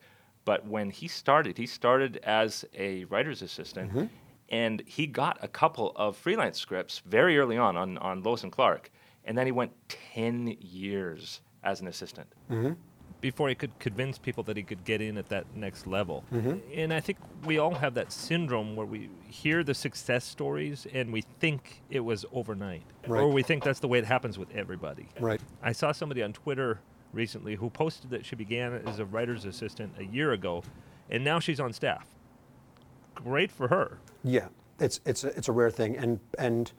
but 0.45 0.63
when 0.67 0.91
he 0.91 1.07
started, 1.07 1.57
he 1.57 1.65
started 1.65 2.17
as 2.23 2.63
a 2.75 3.05
writer's 3.05 3.41
assistant, 3.41 3.89
Mm-hmm. 3.89 4.05
and 4.49 4.83
he 4.85 5.07
got 5.07 5.39
a 5.41 5.47
couple 5.47 5.93
of 5.95 6.15
freelance 6.15 6.59
scripts 6.59 7.01
very 7.07 7.39
early 7.39 7.57
on 7.57 7.75
on, 7.75 7.97
on 7.97 8.21
Lois 8.21 8.43
and 8.43 8.51
Clark, 8.51 8.91
and 9.25 9.37
then 9.37 9.45
he 9.45 9.51
went 9.51 9.71
10 10.13 10.57
years 10.59 11.41
as 11.63 11.81
an 11.81 11.87
assistant 11.87 12.27
mm-hmm. 12.49 12.73
before 13.19 13.49
he 13.49 13.55
could 13.55 13.77
convince 13.79 14.17
people 14.17 14.43
that 14.43 14.57
he 14.57 14.63
could 14.63 14.83
get 14.83 15.01
in 15.01 15.17
at 15.17 15.29
that 15.29 15.45
next 15.55 15.85
level. 15.85 16.23
Mm-hmm. 16.33 16.57
And 16.73 16.93
I 16.93 16.99
think 16.99 17.19
we 17.45 17.59
all 17.59 17.75
have 17.75 17.93
that 17.93 18.11
syndrome 18.11 18.75
where 18.75 18.85
we 18.85 19.09
hear 19.29 19.63
the 19.63 19.73
success 19.73 20.25
stories 20.25 20.87
and 20.93 21.13
we 21.13 21.21
think 21.39 21.83
it 21.89 21.99
was 21.99 22.25
overnight, 22.31 22.83
Right. 23.07 23.21
or 23.21 23.29
we 23.29 23.43
think 23.43 23.63
that's 23.63 23.79
the 23.79 23.87
way 23.87 23.99
it 23.99 24.05
happens 24.05 24.39
with 24.39 24.53
everybody. 24.55 25.07
Right. 25.19 25.41
I 25.61 25.71
saw 25.71 25.91
somebody 25.91 26.23
on 26.23 26.33
Twitter 26.33 26.79
recently 27.13 27.55
who 27.55 27.69
posted 27.69 28.09
that 28.09 28.25
she 28.25 28.35
began 28.35 28.73
as 28.85 28.99
a 28.99 29.05
writer's 29.05 29.45
assistant 29.45 29.93
a 29.99 30.05
year 30.05 30.31
ago, 30.31 30.63
and 31.09 31.23
now 31.23 31.39
she's 31.39 31.59
on 31.59 31.73
staff. 31.73 32.07
Great 33.15 33.51
for 33.51 33.67
her. 33.67 33.97
Yeah, 34.23 34.47
it's 34.79 35.01
it's 35.05 35.23
a, 35.23 35.27
it's 35.37 35.47
a 35.47 35.51
rare 35.51 35.69
thing, 35.69 35.97
and 35.97 36.19
and 36.39 36.71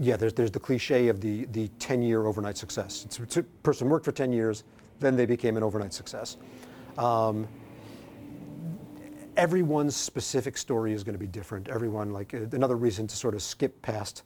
yeah, 0.00 0.16
there's 0.16 0.34
there's 0.34 0.50
the 0.50 0.60
cliche 0.60 1.08
of 1.08 1.20
the 1.20 1.46
the 1.46 1.68
10 1.78 2.02
year 2.02 2.26
overnight 2.26 2.56
success. 2.56 3.04
It's, 3.04 3.36
a 3.36 3.42
person 3.42 3.88
worked 3.88 4.04
for 4.04 4.12
10 4.12 4.32
years, 4.32 4.64
then 5.00 5.16
they 5.16 5.26
became 5.26 5.56
an 5.56 5.62
overnight 5.62 5.92
success. 5.92 6.36
Um, 6.98 7.48
everyone's 9.36 9.96
specific 9.96 10.56
story 10.56 10.92
is 10.92 11.02
going 11.02 11.14
to 11.14 11.18
be 11.18 11.26
different. 11.26 11.68
Everyone 11.68 12.12
like 12.12 12.34
uh, 12.34 12.46
another 12.52 12.76
reason 12.76 13.06
to 13.06 13.16
sort 13.16 13.34
of 13.34 13.42
skip 13.42 13.80
past, 13.82 14.22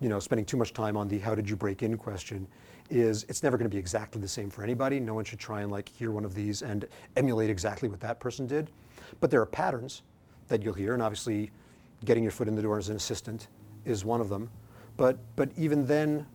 you 0.00 0.08
know, 0.08 0.18
spending 0.18 0.44
too 0.44 0.56
much 0.56 0.72
time 0.72 0.96
on 0.96 1.08
the 1.08 1.18
how 1.18 1.34
did 1.34 1.48
you 1.48 1.56
break 1.56 1.82
in 1.82 1.96
question 1.96 2.46
is 2.90 3.24
it's 3.28 3.42
never 3.42 3.58
going 3.58 3.68
to 3.68 3.74
be 3.74 3.78
exactly 3.78 4.20
the 4.20 4.28
same 4.28 4.50
for 4.50 4.62
anybody. 4.62 4.98
No 4.98 5.14
one 5.14 5.24
should 5.24 5.38
try 5.38 5.60
and 5.60 5.70
like 5.70 5.88
hear 5.88 6.10
one 6.10 6.24
of 6.24 6.34
these 6.34 6.62
and 6.62 6.86
emulate 7.16 7.50
exactly 7.50 7.88
what 7.88 8.00
that 8.00 8.18
person 8.18 8.46
did. 8.46 8.70
But 9.20 9.30
there 9.30 9.40
are 9.40 9.46
patterns 9.46 10.02
that 10.48 10.62
you'll 10.62 10.74
hear, 10.74 10.94
and 10.94 11.02
obviously, 11.02 11.50
getting 12.04 12.22
your 12.22 12.32
foot 12.32 12.48
in 12.48 12.54
the 12.54 12.62
door 12.62 12.78
as 12.78 12.88
an 12.88 12.96
assistant 12.96 13.48
is 13.84 14.04
one 14.04 14.20
of 14.20 14.28
them. 14.28 14.48
But 14.98 15.16
but 15.36 15.48
even 15.56 15.86
then, 15.86 16.26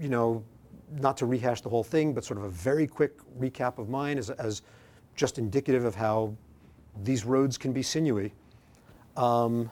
you 0.00 0.08
know, 0.08 0.44
not 0.92 1.16
to 1.16 1.26
rehash 1.26 1.62
the 1.62 1.68
whole 1.68 1.82
thing, 1.82 2.14
but 2.14 2.24
sort 2.24 2.38
of 2.38 2.44
a 2.44 2.50
very 2.50 2.86
quick 2.86 3.14
recap 3.40 3.78
of 3.78 3.88
mine 3.88 4.18
as, 4.18 4.30
as 4.30 4.62
just 5.16 5.38
indicative 5.38 5.84
of 5.84 5.96
how 5.96 6.36
these 7.02 7.24
roads 7.24 7.58
can 7.58 7.72
be 7.72 7.82
sinewy. 7.82 8.32
Um, 9.16 9.70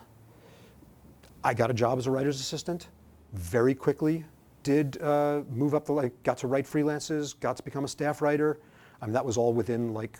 I 1.44 1.54
got 1.54 1.70
a 1.70 1.74
job 1.74 1.98
as 1.98 2.06
a 2.06 2.10
writer's 2.10 2.40
assistant 2.40 2.88
very 3.32 3.74
quickly. 3.74 4.24
Did 4.62 5.00
uh, 5.02 5.42
move 5.50 5.74
up 5.74 5.84
the 5.84 5.92
like, 5.92 6.20
got 6.22 6.38
to 6.38 6.46
write 6.46 6.66
freelances, 6.66 7.38
got 7.38 7.56
to 7.56 7.62
become 7.62 7.84
a 7.84 7.88
staff 7.88 8.20
writer. 8.22 8.58
I 9.00 9.06
mean, 9.06 9.12
that 9.12 9.24
was 9.24 9.36
all 9.36 9.52
within 9.52 9.94
like 9.94 10.18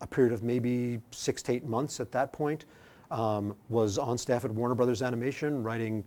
a 0.00 0.06
period 0.06 0.32
of 0.32 0.42
maybe 0.42 1.00
six 1.10 1.42
to 1.42 1.52
eight 1.52 1.64
months 1.64 2.00
at 2.00 2.12
that 2.12 2.32
point. 2.32 2.66
Um, 3.10 3.54
was 3.68 3.98
on 3.98 4.18
staff 4.18 4.44
at 4.44 4.50
Warner 4.50 4.74
Brothers 4.74 5.02
Animation, 5.02 5.62
writing, 5.62 6.04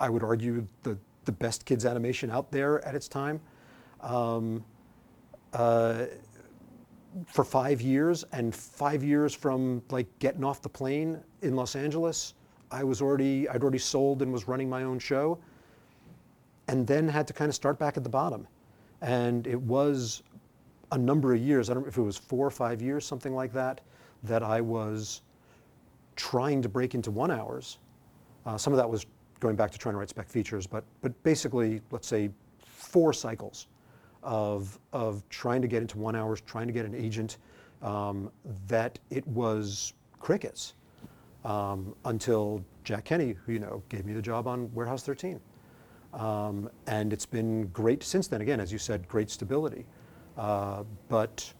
I 0.00 0.08
would 0.08 0.22
argue, 0.22 0.66
the, 0.82 0.98
the 1.24 1.32
best 1.32 1.64
kids 1.64 1.86
animation 1.86 2.30
out 2.30 2.50
there 2.50 2.84
at 2.84 2.94
its 2.94 3.08
time. 3.08 3.40
Um, 4.00 4.64
uh, 5.52 6.06
for 7.26 7.44
five 7.44 7.80
years, 7.80 8.24
and 8.32 8.54
five 8.54 9.04
years 9.04 9.34
from 9.34 9.82
like 9.90 10.06
getting 10.18 10.42
off 10.42 10.60
the 10.62 10.68
plane 10.68 11.20
in 11.42 11.54
Los 11.54 11.76
Angeles, 11.76 12.34
I 12.70 12.82
was 12.82 13.00
already 13.00 13.48
I'd 13.48 13.62
already 13.62 13.78
sold 13.78 14.22
and 14.22 14.32
was 14.32 14.48
running 14.48 14.68
my 14.68 14.82
own 14.82 14.98
show, 14.98 15.38
and 16.66 16.86
then 16.86 17.06
had 17.08 17.26
to 17.28 17.32
kind 17.32 17.48
of 17.48 17.54
start 17.54 17.78
back 17.78 17.96
at 17.96 18.02
the 18.02 18.10
bottom, 18.10 18.48
and 19.00 19.46
it 19.46 19.60
was 19.60 20.24
a 20.90 20.98
number 20.98 21.32
of 21.34 21.40
years. 21.40 21.70
I 21.70 21.74
don't 21.74 21.84
know 21.84 21.88
if 21.88 21.98
it 21.98 22.02
was 22.02 22.16
four 22.16 22.46
or 22.46 22.50
five 22.50 22.82
years, 22.82 23.06
something 23.06 23.34
like 23.34 23.52
that, 23.52 23.80
that 24.24 24.42
I 24.42 24.60
was 24.60 25.22
trying 26.16 26.62
to 26.62 26.68
break 26.68 26.94
into 26.94 27.10
one 27.10 27.30
hours. 27.30 27.78
Uh, 28.44 28.58
some 28.58 28.72
of 28.72 28.76
that 28.76 28.88
was 28.88 29.06
going 29.40 29.56
back 29.56 29.70
to 29.70 29.78
trying 29.78 29.94
to 29.94 29.98
write 29.98 30.08
spec 30.08 30.28
features, 30.28 30.66
but 30.66 30.84
but 31.02 31.20
basically, 31.22 31.80
let's 31.90 32.08
say 32.08 32.30
four 32.58 33.12
cycles 33.12 33.66
of 34.22 34.78
of 34.92 35.22
trying 35.28 35.62
to 35.62 35.68
get 35.68 35.82
into 35.82 35.98
one 35.98 36.16
hours, 36.16 36.40
trying 36.40 36.66
to 36.66 36.72
get 36.72 36.84
an 36.84 36.94
agent, 36.94 37.38
um, 37.82 38.30
that 38.66 38.98
it 39.10 39.26
was 39.28 39.92
crickets 40.18 40.74
um, 41.44 41.94
until 42.06 42.64
Jack 42.84 43.04
Kenny, 43.04 43.36
who 43.44 43.52
you 43.52 43.58
know 43.58 43.82
gave 43.88 44.04
me 44.06 44.12
the 44.12 44.22
job 44.22 44.46
on 44.46 44.72
Warehouse 44.74 45.02
13, 45.02 45.40
um, 46.14 46.70
and 46.86 47.12
it's 47.12 47.26
been 47.26 47.66
great 47.68 48.02
since 48.02 48.26
then. 48.26 48.40
Again, 48.40 48.60
as 48.60 48.72
you 48.72 48.78
said, 48.78 49.06
great 49.08 49.30
stability, 49.30 49.84
uh, 50.38 50.84
but 51.08 51.52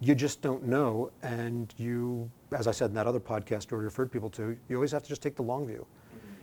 you 0.00 0.14
just 0.14 0.42
don't 0.42 0.64
know, 0.64 1.10
and 1.22 1.72
you, 1.78 2.30
as 2.52 2.66
I 2.66 2.72
said 2.72 2.90
in 2.90 2.94
that 2.94 3.06
other 3.06 3.20
podcast 3.20 3.72
I 3.72 3.76
referred 3.76 4.12
people 4.12 4.30
to, 4.30 4.56
you 4.68 4.76
always 4.76 4.92
have 4.92 5.02
to 5.02 5.08
just 5.08 5.22
take 5.22 5.36
the 5.36 5.42
long 5.42 5.66
view. 5.66 5.86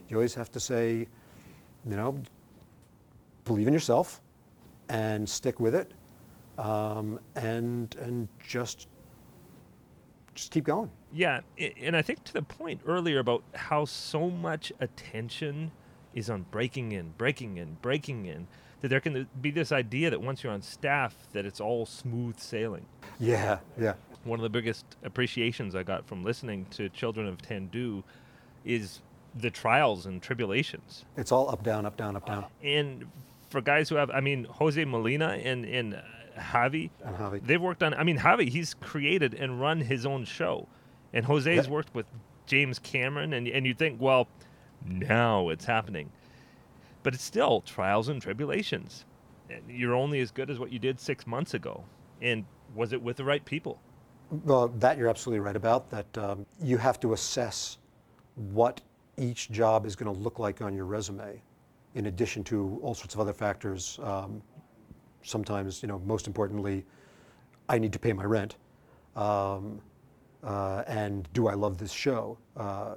You 0.09 0.17
always 0.17 0.33
have 0.35 0.51
to 0.51 0.59
say, 0.59 1.07
you 1.85 1.95
know, 1.95 2.21
believe 3.45 3.67
in 3.67 3.73
yourself 3.73 4.21
and 4.89 5.27
stick 5.29 5.59
with 5.59 5.75
it, 5.75 5.91
um, 6.57 7.19
and 7.35 7.95
and 8.01 8.27
just 8.45 8.87
just 10.33 10.51
keep 10.51 10.63
going. 10.63 10.89
Yeah, 11.13 11.41
and 11.81 11.95
I 11.95 12.01
think 12.01 12.23
to 12.25 12.33
the 12.33 12.41
point 12.41 12.81
earlier 12.85 13.19
about 13.19 13.43
how 13.53 13.85
so 13.85 14.29
much 14.29 14.71
attention 14.79 15.71
is 16.13 16.29
on 16.29 16.45
breaking 16.49 16.91
in, 16.91 17.13
breaking 17.17 17.57
in, 17.57 17.77
breaking 17.81 18.25
in, 18.25 18.47
that 18.81 18.87
there 18.87 18.99
can 18.99 19.27
be 19.41 19.51
this 19.51 19.71
idea 19.71 20.09
that 20.09 20.21
once 20.21 20.43
you're 20.43 20.53
on 20.53 20.61
staff 20.61 21.15
that 21.33 21.45
it's 21.45 21.59
all 21.59 21.85
smooth 21.85 22.39
sailing. 22.39 22.85
Yeah, 23.19 23.59
yeah, 23.77 23.93
One 24.23 24.39
of 24.39 24.43
the 24.43 24.49
biggest 24.49 24.85
appreciations 25.03 25.75
I 25.75 25.83
got 25.83 26.07
from 26.07 26.23
listening 26.23 26.65
to 26.71 26.89
Children 26.89 27.27
of 27.27 27.37
Tendu 27.37 28.03
is 28.63 29.01
the 29.35 29.49
trials 29.49 30.05
and 30.05 30.21
tribulations. 30.21 31.05
it's 31.17 31.31
all 31.31 31.49
up 31.51 31.63
down, 31.63 31.85
up 31.85 31.95
down, 31.97 32.15
up 32.15 32.25
down. 32.25 32.45
And 32.63 33.05
for 33.49 33.61
guys 33.61 33.89
who 33.89 33.95
have, 33.95 34.09
I 34.11 34.19
mean, 34.21 34.45
Jose 34.45 34.83
Molina 34.85 35.39
and, 35.43 35.65
and 35.65 35.95
uh, 35.95 36.01
Javi, 36.39 36.89
And 37.03 37.15
Javi. 37.15 37.45
they've 37.45 37.61
worked 37.61 37.83
on, 37.83 37.93
I 37.93 38.03
mean, 38.03 38.17
Javi, 38.19 38.49
he's 38.49 38.73
created 38.75 39.33
and 39.33 39.59
run 39.61 39.81
his 39.81 40.05
own 40.05 40.25
show. 40.25 40.67
And 41.13 41.25
Jose's 41.25 41.65
Yeah. 41.65 41.69
worked 41.69 41.93
with 41.95 42.05
James 42.45 42.79
Cameron, 42.79 43.33
and, 43.33 43.47
and 43.47 43.65
you 43.65 43.73
think, 43.73 43.99
well, 44.01 44.27
now 44.85 45.49
it's 45.49 45.65
happening. 45.65 46.11
But 47.03 47.13
it's 47.13 47.23
still 47.23 47.61
trials 47.61 48.09
and 48.09 48.21
tribulations. 48.21 49.05
And 49.49 49.61
you're 49.67 49.95
only 49.95 50.19
as 50.19 50.31
good 50.31 50.49
as 50.49 50.59
what 50.59 50.71
you 50.71 50.79
did 50.79 50.99
six 50.99 51.25
months 51.25 51.53
ago. 51.53 51.83
And 52.21 52.45
was 52.75 52.93
it 52.93 53.01
with 53.01 53.17
the 53.17 53.23
right 53.23 53.43
people? 53.45 53.79
Well, 54.45 54.67
that 54.67 54.97
you're 54.97 55.07
absolutely 55.07 55.39
right 55.39 55.55
about. 55.55 55.89
That 55.89 56.17
um, 56.17 56.45
you 56.61 56.77
have 56.77 56.99
to 56.99 57.13
assess 57.13 57.77
what 58.35 58.81
each 59.19 59.51
job 59.51 59.85
is 59.85 59.95
going 59.95 60.13
to 60.13 60.19
look 60.19 60.39
like 60.39 60.61
on 60.61 60.73
your 60.73 60.85
resume, 60.85 61.41
in 61.95 62.05
addition 62.07 62.43
to 62.45 62.79
all 62.81 62.93
sorts 62.93 63.13
of 63.13 63.19
other 63.19 63.33
factors. 63.33 63.99
Um, 64.01 64.41
sometimes, 65.23 65.81
you 65.81 65.87
know, 65.87 65.99
most 65.99 66.27
importantly, 66.27 66.85
I 67.67 67.77
need 67.77 67.93
to 67.93 67.99
pay 67.99 68.13
my 68.13 68.23
rent, 68.23 68.55
um, 69.15 69.81
uh, 70.43 70.83
and 70.87 71.27
do 71.33 71.47
I 71.47 71.53
love 71.53 71.77
this 71.77 71.91
show? 71.91 72.37
Uh, 72.57 72.95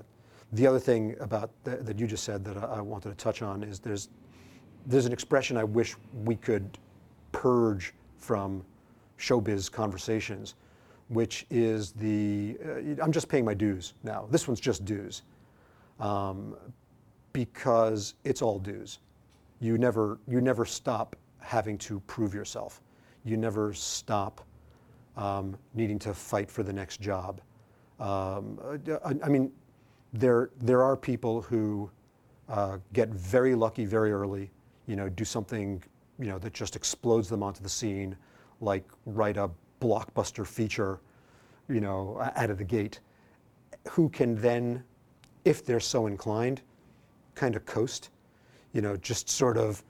the 0.53 0.67
other 0.67 0.79
thing 0.79 1.17
about 1.21 1.51
th- 1.65 1.81
that 1.81 1.99
you 1.99 2.07
just 2.07 2.25
said 2.25 2.45
that 2.45 2.57
I, 2.57 2.77
I 2.77 2.81
wanted 2.81 3.11
to 3.11 3.15
touch 3.17 3.43
on 3.43 3.63
is 3.63 3.79
there's 3.79 4.09
there's 4.87 5.07
an 5.07 5.13
expression 5.13 5.57
I 5.57 5.65
wish 5.65 5.95
we 6.25 6.35
could 6.35 6.79
purge 7.31 7.95
from 8.19 8.65
showbiz 9.19 9.71
conversations, 9.71 10.55
which 11.09 11.47
is 11.51 11.93
the 11.93 12.59
uh, 12.65 13.03
I'm 13.03 13.13
just 13.13 13.29
paying 13.29 13.45
my 13.45 13.55
dues 13.55 13.95
now. 14.03 14.27
This 14.31 14.49
one's 14.49 14.61
just 14.61 14.85
dues, 14.85 15.23
um, 16.01 16.57
because 17.33 18.15
it's 18.25 18.43
all 18.43 18.59
dues. 18.59 18.99
You 19.61 19.79
never 19.79 20.19
you 20.27 20.41
never 20.41 20.65
stop 20.65 21.17
having 21.41 21.79
to 21.79 22.01
prove 22.01 22.35
yourself. 22.35 22.81
You 23.25 23.37
never 23.37 23.73
stop 23.73 24.45
um, 25.17 25.57
needing 25.75 25.99
to 26.01 26.15
fight 26.15 26.51
for 26.51 26.63
the 26.63 26.73
next 26.73 27.01
job. 27.01 27.41
Um, 28.01 28.59
uh, 28.65 28.99
I, 29.05 29.15
I 29.25 29.29
mean, 29.29 29.53
there 30.13 30.51
there 30.61 30.83
are 30.83 30.97
people 30.97 31.43
who 31.43 31.91
uh, 32.49 32.79
get 32.93 33.09
very 33.11 33.55
lucky 33.55 33.85
very 33.85 34.13
early. 34.13 34.51
You 34.87 34.97
know, 34.97 35.09
do 35.09 35.25
something 35.25 35.83
you 36.19 36.27
know 36.27 36.39
that 36.39 36.53
just 36.53 36.77
explodes 36.77 37.29
them 37.29 37.43
onto 37.43 37.63
the 37.63 37.69
scene, 37.69 38.17
like 38.61 38.85
write 39.07 39.37
a 39.37 39.51
blockbuster 39.81 40.47
feature, 40.47 41.01
you 41.69 41.81
know, 41.81 42.19
out 42.37 42.51
of 42.51 42.59
the 42.59 42.65
gate. 42.65 43.01
Who 43.91 44.09
can 44.09 44.41
then, 44.41 44.85
if 45.45 45.65
they're 45.65 45.81
so 45.81 46.07
inclined, 46.07 46.63
kind 47.35 47.57
of 47.57 47.65
coast, 47.67 48.11
you 48.73 48.81
know, 48.81 48.97
just 48.97 49.29
sort 49.29 49.57
of 49.57 49.83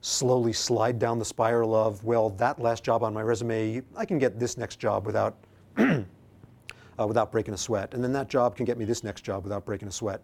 slowly 0.00 0.52
slide 0.52 0.98
down 0.98 1.18
the 1.18 1.24
spiral 1.24 1.74
of, 1.74 2.02
well, 2.04 2.30
that 2.30 2.60
last 2.60 2.84
job 2.84 3.02
on 3.02 3.12
my 3.12 3.22
resume, 3.22 3.82
I 3.96 4.04
can 4.04 4.18
get 4.18 4.38
this 4.38 4.56
next 4.56 4.76
job 4.76 5.06
without, 5.06 5.36
uh, 5.78 7.06
without 7.06 7.32
breaking 7.32 7.54
a 7.54 7.58
sweat. 7.58 7.94
And 7.94 8.02
then 8.02 8.12
that 8.12 8.28
job 8.28 8.56
can 8.56 8.64
get 8.64 8.78
me 8.78 8.84
this 8.84 9.02
next 9.02 9.22
job 9.22 9.42
without 9.42 9.64
breaking 9.64 9.88
a 9.88 9.92
sweat. 9.92 10.22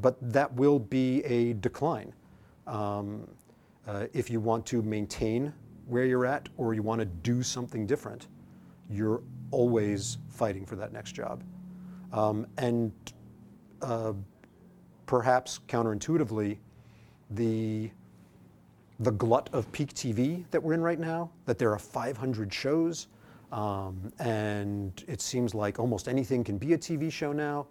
But 0.00 0.16
that 0.32 0.52
will 0.54 0.78
be 0.78 1.22
a 1.24 1.54
decline. 1.54 2.12
Um, 2.66 3.28
uh, 3.86 4.06
if 4.12 4.30
you 4.30 4.40
want 4.40 4.66
to 4.66 4.82
maintain 4.82 5.52
where 5.86 6.04
you're 6.04 6.26
at 6.26 6.48
or 6.56 6.74
you 6.74 6.82
want 6.82 7.00
to 7.00 7.04
do 7.04 7.42
something 7.42 7.86
different, 7.86 8.28
you're 8.90 9.22
always 9.50 10.18
fighting 10.28 10.66
for 10.66 10.76
that 10.76 10.92
next 10.92 11.12
job. 11.12 11.42
Um, 12.12 12.46
and 12.58 12.92
uh, 13.82 14.12
perhaps 15.06 15.60
counterintuitively, 15.68 16.58
the 17.30 17.90
the 19.00 19.10
glut 19.10 19.50
of 19.52 19.70
peak 19.72 19.92
TV 19.92 20.44
that 20.52 20.62
we're 20.62 20.72
in 20.72 20.80
right 20.80 21.00
now, 21.00 21.28
that 21.46 21.58
there 21.58 21.72
are 21.72 21.78
500 21.78 22.52
shows, 22.52 23.08
um, 23.50 24.12
and 24.20 25.04
it 25.08 25.20
seems 25.20 25.52
like 25.52 25.80
almost 25.80 26.06
anything 26.08 26.44
can 26.44 26.58
be 26.58 26.74
a 26.74 26.78
TV 26.78 27.10
show 27.10 27.32
now, 27.32 27.66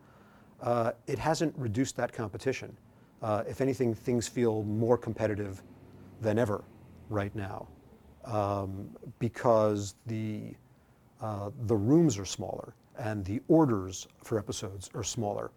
uh, 0.61 0.91
it 1.07 1.17
hasn't 1.17 1.53
reduced 1.57 1.95
that 1.95 2.11
competition. 2.11 2.75
Uh, 3.21 3.43
if 3.47 3.61
anything, 3.61 3.93
things 3.93 4.27
feel 4.27 4.63
more 4.63 4.97
competitive 4.97 5.63
than 6.21 6.37
ever 6.37 6.63
right 7.09 7.33
now 7.35 7.67
um, 8.25 8.89
because 9.19 9.95
the, 10.07 10.53
uh, 11.21 11.49
the 11.67 11.75
rooms 11.75 12.17
are 12.17 12.25
smaller 12.25 12.73
and 12.99 13.23
the 13.25 13.41
orders 13.47 14.07
for 14.23 14.37
episodes 14.37 14.89
are 14.93 15.03
smaller. 15.03 15.51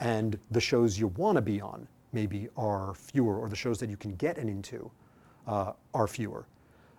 And 0.00 0.38
the 0.50 0.60
shows 0.60 0.98
you 0.98 1.08
want 1.08 1.36
to 1.36 1.42
be 1.42 1.60
on 1.60 1.86
maybe 2.12 2.48
are 2.56 2.94
fewer, 2.94 3.38
or 3.38 3.48
the 3.48 3.56
shows 3.56 3.78
that 3.78 3.88
you 3.88 3.96
can 3.96 4.14
get 4.16 4.38
in 4.38 4.48
into 4.48 4.90
uh, 5.46 5.72
are 5.94 6.06
fewer. 6.06 6.46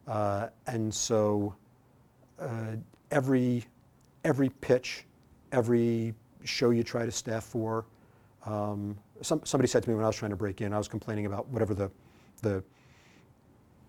Uh, 0.08 0.48
and 0.68 0.94
so 0.94 1.54
uh, 2.40 2.76
every, 3.12 3.66
every 4.24 4.50
pitch, 4.50 5.06
every 5.52 6.14
show 6.44 6.70
you 6.70 6.84
try 6.84 7.06
to 7.06 7.12
staff 7.12 7.44
for, 7.44 7.86
um, 8.46 8.98
some, 9.22 9.42
somebody 9.44 9.68
said 9.68 9.84
to 9.84 9.90
me 9.90 9.96
when 9.96 10.04
I 10.04 10.08
was 10.08 10.16
trying 10.16 10.32
to 10.32 10.38
break 10.38 10.62
in, 10.62 10.74
I 10.74 10.78
was 10.78 10.88
complaining 10.88 11.26
about 11.26 11.48
whatever 11.50 11.74
the, 11.74 11.92
the, 12.42 12.64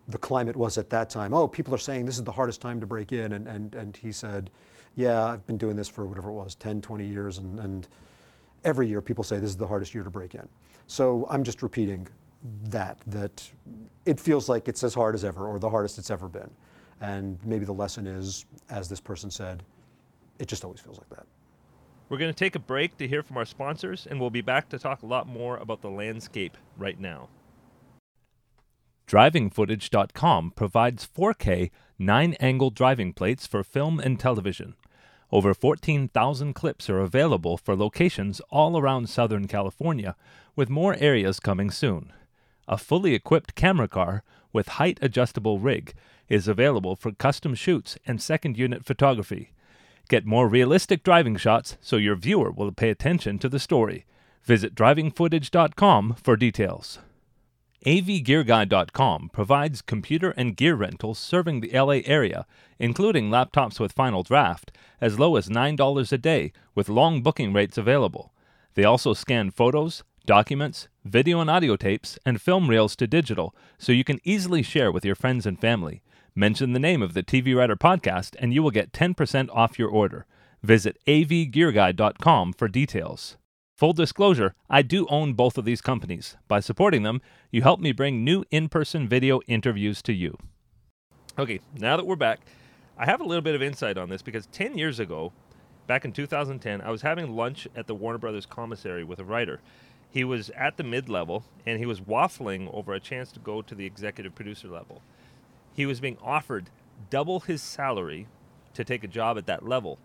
the 0.08 0.18
climate 0.18 0.56
was 0.56 0.76
at 0.78 0.90
that 0.90 1.08
time. 1.08 1.32
Oh, 1.32 1.48
people 1.48 1.74
are 1.74 1.78
saying 1.78 2.04
this 2.04 2.18
is 2.18 2.24
the 2.24 2.32
hardest 2.32 2.60
time 2.60 2.80
to 2.80 2.86
break 2.86 3.12
in. 3.12 3.32
And, 3.32 3.48
and, 3.48 3.74
and 3.74 3.96
he 3.96 4.12
said, 4.12 4.50
yeah, 4.94 5.24
I've 5.24 5.46
been 5.46 5.56
doing 5.56 5.76
this 5.76 5.88
for 5.88 6.04
whatever 6.06 6.28
it 6.28 6.34
was, 6.34 6.54
10, 6.56 6.82
20 6.82 7.06
years. 7.06 7.38
And, 7.38 7.58
and 7.60 7.88
every 8.64 8.88
year 8.88 9.00
people 9.00 9.24
say 9.24 9.38
this 9.38 9.50
is 9.50 9.56
the 9.56 9.66
hardest 9.66 9.94
year 9.94 10.04
to 10.04 10.10
break 10.10 10.34
in. 10.34 10.48
So 10.86 11.26
I'm 11.30 11.44
just 11.44 11.62
repeating 11.62 12.08
that, 12.64 12.98
that 13.06 13.48
it 14.04 14.18
feels 14.18 14.48
like 14.48 14.68
it's 14.68 14.82
as 14.82 14.94
hard 14.94 15.14
as 15.14 15.24
ever 15.24 15.46
or 15.46 15.58
the 15.58 15.70
hardest 15.70 15.98
it's 15.98 16.10
ever 16.10 16.28
been. 16.28 16.50
And 17.00 17.38
maybe 17.44 17.64
the 17.64 17.74
lesson 17.74 18.06
is, 18.06 18.46
as 18.70 18.88
this 18.88 19.00
person 19.00 19.30
said, 19.30 19.62
it 20.38 20.48
just 20.48 20.64
always 20.64 20.80
feels 20.80 20.98
like 20.98 21.08
that. 21.10 21.26
We're 22.08 22.18
going 22.18 22.32
to 22.32 22.38
take 22.38 22.54
a 22.54 22.60
break 22.60 22.98
to 22.98 23.08
hear 23.08 23.22
from 23.22 23.38
our 23.38 23.44
sponsors, 23.44 24.06
and 24.06 24.20
we'll 24.20 24.30
be 24.30 24.42
back 24.42 24.68
to 24.68 24.78
talk 24.78 25.02
a 25.02 25.06
lot 25.06 25.26
more 25.26 25.56
about 25.56 25.80
the 25.80 25.90
landscape 25.90 26.56
right 26.76 26.98
now. 27.00 27.28
DrivingFootage.com 29.08 30.52
provides 30.54 31.06
4K 31.06 31.70
9 31.98 32.34
angle 32.34 32.70
driving 32.70 33.12
plates 33.12 33.46
for 33.46 33.62
film 33.62 33.98
and 34.00 34.18
television. 34.18 34.74
Over 35.32 35.54
14,000 35.54 36.52
clips 36.52 36.90
are 36.90 37.00
available 37.00 37.56
for 37.56 37.74
locations 37.74 38.40
all 38.50 38.78
around 38.78 39.08
Southern 39.08 39.48
California, 39.48 40.14
with 40.54 40.68
more 40.68 40.94
areas 41.00 41.40
coming 41.40 41.70
soon. 41.70 42.12
A 42.68 42.76
fully 42.76 43.14
equipped 43.14 43.54
camera 43.54 43.88
car 43.88 44.24
with 44.52 44.76
height 44.76 44.98
adjustable 45.00 45.58
rig 45.58 45.94
is 46.28 46.48
available 46.48 46.96
for 46.96 47.12
custom 47.12 47.54
shoots 47.54 47.96
and 48.06 48.20
second 48.20 48.58
unit 48.58 48.84
photography. 48.84 49.52
Get 50.10 50.26
more 50.26 50.48
realistic 50.48 51.02
driving 51.02 51.36
shots 51.36 51.78
so 51.80 51.96
your 51.96 52.16
viewer 52.16 52.50
will 52.50 52.70
pay 52.70 52.90
attention 52.90 53.38
to 53.38 53.48
the 53.48 53.58
story. 53.58 54.04
Visit 54.44 54.74
drivingfootage.com 54.74 56.16
for 56.22 56.36
details. 56.36 56.98
AVGearGuide.com 57.84 59.30
provides 59.32 59.82
computer 59.82 60.30
and 60.36 60.56
gear 60.56 60.76
rentals 60.76 61.18
serving 61.18 61.60
the 61.60 61.72
LA 61.72 62.00
area, 62.04 62.46
including 62.78 63.28
laptops 63.28 63.80
with 63.80 63.92
Final 63.92 64.22
Draft, 64.22 64.70
as 65.00 65.18
low 65.18 65.34
as 65.34 65.48
$9 65.48 66.12
a 66.12 66.18
day 66.18 66.52
with 66.76 66.88
long 66.88 67.22
booking 67.22 67.52
rates 67.52 67.76
available. 67.76 68.32
They 68.74 68.84
also 68.84 69.14
scan 69.14 69.50
photos, 69.50 70.04
documents, 70.26 70.88
video 71.04 71.40
and 71.40 71.50
audio 71.50 71.74
tapes, 71.74 72.18
and 72.24 72.40
film 72.40 72.70
reels 72.70 72.94
to 72.96 73.08
digital 73.08 73.54
so 73.78 73.90
you 73.90 74.04
can 74.04 74.20
easily 74.22 74.62
share 74.62 74.92
with 74.92 75.04
your 75.04 75.16
friends 75.16 75.44
and 75.44 75.60
family. 75.60 76.02
Mention 76.36 76.72
the 76.72 76.78
name 76.78 77.02
of 77.02 77.14
the 77.14 77.22
TV 77.22 77.54
Writer 77.56 77.76
podcast 77.76 78.36
and 78.38 78.54
you 78.54 78.62
will 78.62 78.70
get 78.70 78.92
10% 78.92 79.48
off 79.52 79.78
your 79.78 79.88
order. 79.88 80.24
Visit 80.62 80.98
avgearguide.com 81.08 82.52
for 82.52 82.68
details. 82.68 83.36
Full 83.82 83.94
disclosure, 83.94 84.54
I 84.70 84.82
do 84.82 85.08
own 85.08 85.32
both 85.32 85.58
of 85.58 85.64
these 85.64 85.80
companies. 85.80 86.36
By 86.46 86.60
supporting 86.60 87.02
them, 87.02 87.20
you 87.50 87.62
help 87.62 87.80
me 87.80 87.90
bring 87.90 88.22
new 88.22 88.44
in 88.48 88.68
person 88.68 89.08
video 89.08 89.40
interviews 89.48 90.02
to 90.02 90.12
you. 90.12 90.38
Okay, 91.36 91.58
now 91.76 91.96
that 91.96 92.06
we're 92.06 92.14
back, 92.14 92.42
I 92.96 93.06
have 93.06 93.20
a 93.20 93.24
little 93.24 93.42
bit 93.42 93.56
of 93.56 93.60
insight 93.60 93.98
on 93.98 94.08
this 94.08 94.22
because 94.22 94.46
10 94.52 94.78
years 94.78 95.00
ago, 95.00 95.32
back 95.88 96.04
in 96.04 96.12
2010, 96.12 96.80
I 96.80 96.92
was 96.92 97.02
having 97.02 97.34
lunch 97.34 97.66
at 97.74 97.88
the 97.88 97.94
Warner 97.96 98.18
Brothers 98.18 98.46
commissary 98.46 99.02
with 99.02 99.18
a 99.18 99.24
writer. 99.24 99.60
He 100.08 100.22
was 100.22 100.50
at 100.50 100.76
the 100.76 100.84
mid 100.84 101.08
level 101.08 101.44
and 101.66 101.80
he 101.80 101.86
was 101.86 102.00
waffling 102.00 102.72
over 102.72 102.94
a 102.94 103.00
chance 103.00 103.32
to 103.32 103.40
go 103.40 103.62
to 103.62 103.74
the 103.74 103.84
executive 103.84 104.36
producer 104.36 104.68
level. 104.68 105.02
He 105.74 105.86
was 105.86 105.98
being 105.98 106.18
offered 106.22 106.70
double 107.10 107.40
his 107.40 107.60
salary 107.60 108.28
to 108.74 108.84
take 108.84 109.02
a 109.02 109.08
job 109.08 109.36
at 109.38 109.46
that 109.46 109.66
level. 109.66 109.98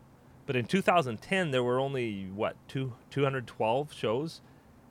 But 0.48 0.56
in 0.56 0.66
2010, 0.66 1.52
there 1.52 1.64
were 1.64 1.80
only 1.80 2.30
what 2.34 2.56
two 2.68 2.94
212 3.12 3.94
shows. 3.94 4.42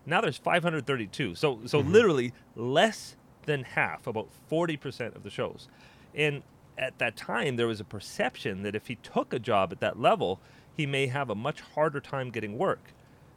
Now 0.05 0.21
there's 0.21 0.39
532. 0.39 1.35
So 1.35 1.61
so 1.67 1.81
mm-hmm. 1.81 1.91
literally 1.91 2.33
less 2.55 3.17
than 3.47 3.65
half, 3.65 4.07
about 4.07 4.29
40% 4.51 5.17
of 5.17 5.23
the 5.23 5.31
shows. 5.31 5.69
And 6.15 6.43
at 6.77 6.99
that 6.99 7.17
time, 7.17 7.57
there 7.57 7.67
was 7.67 7.81
a 7.81 7.85
perception 7.85 8.63
that 8.63 8.75
if 8.75 8.89
he 8.89 8.97
took 8.97 9.33
a 9.33 9.39
job 9.39 9.73
at 9.73 9.81
that 9.81 9.99
level, 9.99 10.41
he 10.77 10.85
may 10.85 11.07
have 11.07 11.31
a 11.31 11.35
much 11.35 11.61
harder 11.61 12.01
time 12.01 12.31
getting 12.31 12.59
work, 12.59 12.93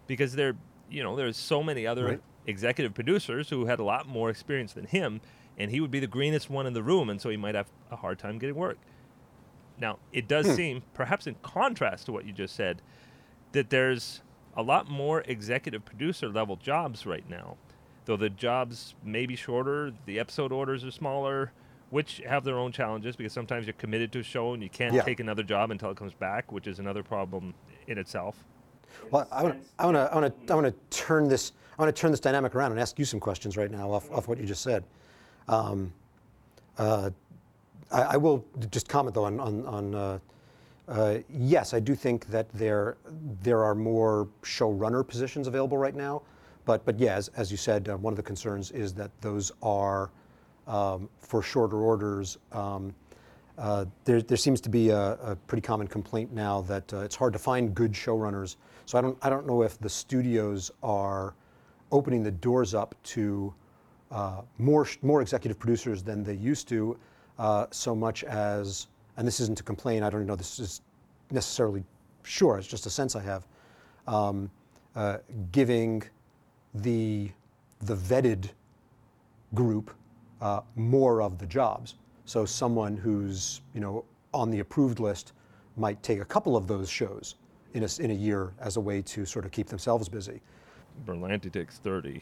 because 0.08 0.34
there, 0.34 0.55
you 0.89 1.01
know, 1.01 1.15
there's 1.15 1.38
so 1.38 1.63
many 1.63 1.88
other 1.88 2.05
right. 2.05 2.21
executive 2.45 2.93
producers 2.93 3.49
who 3.49 3.65
had 3.65 3.79
a 3.79 3.84
lot 3.84 4.08
more 4.08 4.29
experience 4.29 4.73
than 4.73 4.86
him, 4.86 5.21
and 5.58 5.71
he 5.71 5.79
would 5.79 5.91
be 5.91 5.99
the 5.99 6.08
greenest 6.08 6.49
one 6.49 6.65
in 6.65 6.73
the 6.73 6.84
room, 6.84 7.10
and 7.10 7.21
so 7.21 7.29
he 7.29 7.38
might 7.38 7.55
have 7.55 7.67
a 7.91 7.95
hard 7.95 8.19
time 8.19 8.39
getting 8.39 8.55
work. 8.55 8.77
Now, 9.80 10.00
it 10.12 10.28
does 10.28 10.46
hmm. 10.46 10.54
seem, 10.54 10.84
perhaps 10.94 11.28
in 11.28 11.36
contrast 11.42 12.06
to 12.08 12.12
what 12.12 12.26
you 12.26 12.34
just 12.34 12.56
said, 12.56 12.82
that 13.54 13.70
there's 13.70 14.22
a 14.56 14.62
lot 14.62 14.89
more 14.89 15.22
executive 15.22 15.86
producer 15.86 16.30
level 16.30 16.56
jobs 16.56 17.06
right 17.06 17.28
now. 17.30 17.58
Though 18.06 18.18
the 18.18 18.30
jobs 18.30 18.96
may 19.04 19.26
be 19.26 19.36
shorter, 19.36 19.94
the 20.06 20.20
episode 20.20 20.52
orders 20.52 20.84
are 20.84 20.92
smaller, 20.92 21.52
which 21.92 22.22
have 22.28 22.44
their 22.44 22.58
own 22.58 22.72
challenges 22.72 23.15
because 23.15 23.34
sometimes 23.34 23.65
you're 23.65 23.74
committed 23.74 24.12
to 24.13 24.20
a 24.20 24.24
show 24.24 24.54
and 24.54 24.62
you 24.62 24.70
can't 24.70 24.94
yeah. 24.94 25.02
take 25.02 25.20
another 25.20 25.44
job 25.44 25.72
until 25.72 25.92
it 25.92 25.98
comes 25.98 26.13
back, 26.13 26.52
which 26.52 26.68
is 26.68 26.80
another 26.80 27.04
problem 27.04 27.54
in 27.88 27.98
itself. 27.98 28.44
Well, 29.12 29.28
I 29.32 29.44
want 29.44 29.62
to, 29.62 29.70
I 29.78 29.86
want 29.86 29.96
to, 29.96 30.02
I 30.12 30.15
want 30.15 30.48
to, 30.48 30.54
I 30.54 30.56
want 30.56 30.68
to 30.92 30.98
turn 30.98 31.28
this, 31.28 31.52
I 31.78 31.82
want 31.82 31.96
to 31.96 32.00
turn 32.00 32.12
this 32.12 32.20
dynamic 32.20 32.56
around 32.56 32.72
and 32.72 32.80
ask 32.80 32.98
you 33.00 33.06
some 33.06 33.20
questions 33.20 33.58
right 33.58 33.72
now 33.72 33.92
off, 33.92 34.12
off 34.12 34.28
what 34.28 34.39
you 34.39 34.46
just 34.46 34.62
said. 34.62 34.84
Um, 35.48 35.94
uh, 36.78 37.12
I, 37.91 38.02
I, 38.02 38.17
will 38.17 38.45
just 38.71 38.88
comment 38.88 39.15
though 39.15 39.25
on, 39.25 39.39
on, 39.39 39.65
on 39.65 39.95
uh, 39.95 40.19
uh, 40.89 41.19
yes, 41.30 41.73
I 41.73 41.80
do 41.80 41.93
think 41.95 42.28
that 42.28 42.49
there 42.54 42.97
there 43.43 43.63
are 43.63 43.75
more 43.75 44.28
showrunner 44.41 45.08
positions 45.08 45.47
available 45.47 45.78
right 45.78 45.95
now, 45.95 46.23
but 46.65 46.84
but 46.84 46.99
yeah, 46.99 47.15
as, 47.15 47.28
as 47.30 47.52
you 47.52 47.58
said, 47.58 47.89
uh, 47.89 47.97
one 47.97 48.12
of 48.12 48.17
the 48.17 48.23
concerns 48.23 48.71
is 48.71 48.93
that 48.95 49.12
those 49.21 49.52
are 49.62 50.10
um, 50.67 51.08
for 51.19 51.41
shorter 51.41 51.78
orders. 51.78 52.38
Um, 52.52 52.93
uh, 53.58 53.86
there, 54.06 54.21
there 54.21 54.38
seems 54.38 54.62
to 54.62 54.69
be 54.69 54.89
a, 54.89 55.13
a, 55.15 55.36
pretty 55.36 55.62
common 55.62 55.86
complaint 55.86 56.32
now 56.32 56.62
that 56.62 56.93
uh, 56.93 56.99
it's 56.99 57.15
hard 57.15 57.34
to 57.34 57.39
find 57.39 57.75
good 57.75 57.91
showrunners. 57.91 58.56
So 58.86 58.97
I 58.97 59.02
don't 59.02 59.17
I 59.21 59.30
don't 59.30 59.45
know 59.45 59.62
if 59.62 59.78
the 59.80 59.89
studios 59.89 60.71
are 60.82 61.36
opening 61.91 62.23
the 62.23 62.32
doors 62.32 62.73
up 62.73 62.95
to 63.04 63.54
uh, 64.12 64.41
more 64.58 64.88
more 65.02 65.21
executive 65.21 65.60
producers 65.60 66.02
than 66.02 66.23
they 66.23 66.34
used 66.34 66.67
to 66.69 66.97
uh, 67.39 67.65
so 67.71 67.95
much 67.95 68.23
as, 68.25 68.88
and 69.17 69.28
this 69.28 69.39
isn't 69.39 69.58
to 69.58 69.63
complain, 69.63 70.04
I 70.04 70.10
don't 70.10 70.25
know 70.28 70.36
this 70.36 70.60
is 70.60 70.82
necessarily 71.32 71.84
sure, 72.23 72.58
it's 72.58 72.67
just 72.67 72.86
a 72.86 72.89
sense 72.89 73.15
I 73.15 73.21
have, 73.21 73.47
um, 74.08 74.52
uh, 74.95 75.17
giving 75.52 76.04
the, 76.75 77.32
the 77.82 77.95
vetted 77.95 78.49
group 79.56 79.91
uh, 80.41 80.62
more 80.75 81.21
of 81.21 81.38
the 81.38 81.45
jobs. 81.45 81.95
So 82.25 82.45
someone 82.45 82.95
who's 82.95 83.62
you 83.73 83.82
know 83.82 84.06
on 84.34 84.52
the 84.52 84.60
approved 84.60 84.99
list 84.99 85.34
might 85.78 86.02
take 86.04 86.21
a 86.21 86.25
couple 86.25 86.56
of 86.56 86.67
those 86.67 86.89
shows 86.89 87.36
in 87.73 87.84
a, 87.84 87.89
in 87.99 88.12
a 88.12 88.13
year 88.13 88.54
as 88.60 88.78
a 88.78 88.80
way 88.80 89.02
to 89.02 89.25
sort 89.25 89.45
of 89.45 89.52
keep 89.52 89.67
themselves 89.67 90.08
busy. 90.10 90.41
Berlanti 91.06 91.52
takes 91.52 91.78
30. 91.80 92.21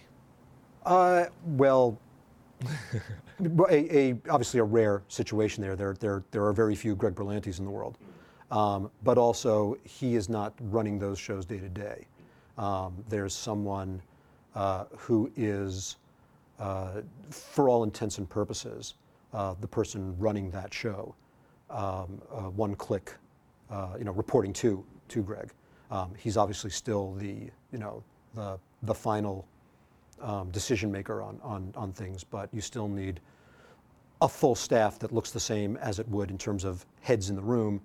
Uh, 0.86 1.26
well, 1.46 2.00
a, 3.70 3.98
a, 3.98 4.16
obviously 4.30 4.60
a 4.60 4.64
rare 4.64 5.04
situation 5.08 5.62
there. 5.62 5.76
There, 5.76 5.96
there. 6.00 6.24
there 6.32 6.46
are 6.46 6.54
very 6.54 6.76
few 6.76 6.96
Greg 6.96 7.16
Berlantis 7.16 7.60
in 7.60 7.66
the 7.66 7.72
world. 7.72 7.98
Um, 8.50 8.90
but 9.04 9.18
also, 9.18 9.78
he 9.84 10.16
is 10.16 10.30
not 10.30 10.54
running 10.60 11.00
those 11.00 11.20
shows 11.20 11.46
day 11.46 11.60
to 11.60 11.70
day. 11.70 12.08
Um, 12.58 13.04
there's 13.10 13.34
someone 13.34 14.02
uh, 14.56 14.86
who 14.98 15.32
is, 15.36 15.98
uh, 16.60 17.02
for 17.30 17.70
all 17.70 17.84
intents 17.84 18.18
and 18.18 18.30
purposes, 18.30 18.96
uh, 19.34 19.54
the 19.60 19.68
person 19.68 20.18
running 20.18 20.50
that 20.52 20.74
show, 20.74 21.14
um, 21.70 22.22
uh, 22.32 22.50
one 22.50 22.74
click, 22.76 23.14
uh, 23.70 23.96
you 23.98 24.06
know, 24.06 24.14
reporting 24.14 24.54
to 24.54 24.84
to 25.10 25.22
Greg. 25.22 25.52
Um, 25.92 26.12
he's 26.18 26.38
obviously 26.38 26.70
still 26.70 27.14
the, 27.16 27.50
you 27.72 27.78
know, 27.78 28.04
the 28.34 28.58
the 28.84 28.94
final 28.94 29.46
um, 30.22 30.50
decision 30.52 30.92
maker 30.92 31.22
on, 31.22 31.40
on, 31.44 31.74
on 31.76 31.94
things, 31.94 32.24
but 32.24 32.50
you 32.54 32.62
still 32.62 32.88
need 32.88 33.20
a 34.22 34.28
full 34.28 34.56
staff 34.56 34.98
that 35.00 35.12
looks 35.12 35.32
the 35.32 35.40
same 35.40 35.78
as 35.78 36.00
it 36.00 36.08
would 36.10 36.32
in 36.32 36.38
terms 36.38 36.64
of 36.64 36.86
heads 37.02 37.30
in 37.30 37.36
the 37.36 37.42
room 37.42 37.82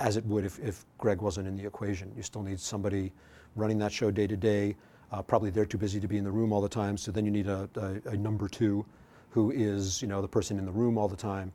as 0.00 0.16
it 0.16 0.24
would 0.26 0.44
if, 0.44 0.58
if 0.60 0.84
Greg 0.98 1.20
wasn't 1.20 1.46
in 1.46 1.56
the 1.56 1.66
equation. 1.66 2.12
You 2.16 2.22
still 2.22 2.42
need 2.42 2.60
somebody 2.60 3.12
running 3.56 3.78
that 3.78 3.92
show 3.92 4.10
day 4.10 4.26
to 4.26 4.36
day. 4.36 4.76
Uh, 5.10 5.22
probably 5.22 5.50
they're 5.50 5.64
too 5.66 5.78
busy 5.78 6.00
to 6.00 6.08
be 6.08 6.18
in 6.18 6.24
the 6.24 6.30
room 6.30 6.52
all 6.52 6.60
the 6.60 6.68
time, 6.68 6.96
so 6.96 7.10
then 7.10 7.24
you 7.24 7.30
need 7.30 7.46
a, 7.48 7.68
a, 7.76 8.10
a 8.10 8.16
number 8.16 8.48
two 8.48 8.84
who 9.30 9.50
is 9.50 10.02
you 10.02 10.08
know 10.08 10.20
the 10.20 10.28
person 10.28 10.58
in 10.58 10.64
the 10.64 10.72
room 10.72 10.98
all 10.98 11.08
the 11.08 11.16
time. 11.16 11.52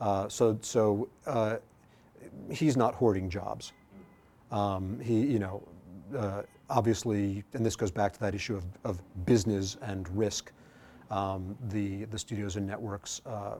Uh, 0.00 0.28
so 0.28 0.58
so 0.62 1.08
uh, 1.26 1.56
he's 2.50 2.76
not 2.76 2.94
hoarding 2.94 3.28
jobs. 3.28 3.72
Um, 4.50 4.98
he 5.00 5.20
you 5.20 5.38
know 5.38 5.62
uh, 6.16 6.42
obviously, 6.74 7.44
and 7.54 7.64
this 7.64 7.76
goes 7.76 7.92
back 7.92 8.12
to 8.12 8.20
that 8.20 8.34
issue 8.34 8.56
of, 8.56 8.64
of 8.84 9.00
business 9.24 9.76
and 9.80 10.08
risk. 10.16 10.52
Um, 11.10 11.56
the 11.68 12.04
the 12.06 12.18
studios 12.18 12.56
and 12.56 12.66
networks 12.66 13.22
uh, 13.24 13.56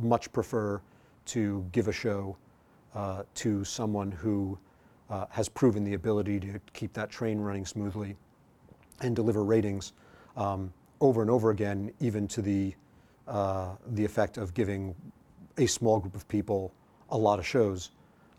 much 0.00 0.30
prefer 0.32 0.80
to 1.26 1.64
give 1.72 1.88
a 1.88 1.92
show 1.92 2.36
uh, 2.94 3.22
to 3.34 3.64
someone 3.64 4.10
who 4.10 4.58
uh, 5.08 5.26
has 5.30 5.48
proven 5.48 5.84
the 5.84 5.94
ability 5.94 6.38
to 6.40 6.60
keep 6.72 6.92
that 6.92 7.10
train 7.10 7.38
running 7.38 7.64
smoothly 7.64 8.16
and 9.00 9.16
deliver 9.16 9.44
ratings 9.44 9.92
um, 10.36 10.72
over 11.00 11.22
and 11.22 11.30
over 11.30 11.50
again, 11.50 11.90
even 12.00 12.26
to 12.28 12.42
the, 12.42 12.74
uh, 13.26 13.74
the 13.92 14.04
effect 14.04 14.36
of 14.36 14.52
giving 14.52 14.94
a 15.56 15.66
small 15.66 16.00
group 16.00 16.14
of 16.14 16.26
people 16.28 16.72
a 17.10 17.16
lot 17.16 17.38
of 17.38 17.46
shows 17.46 17.90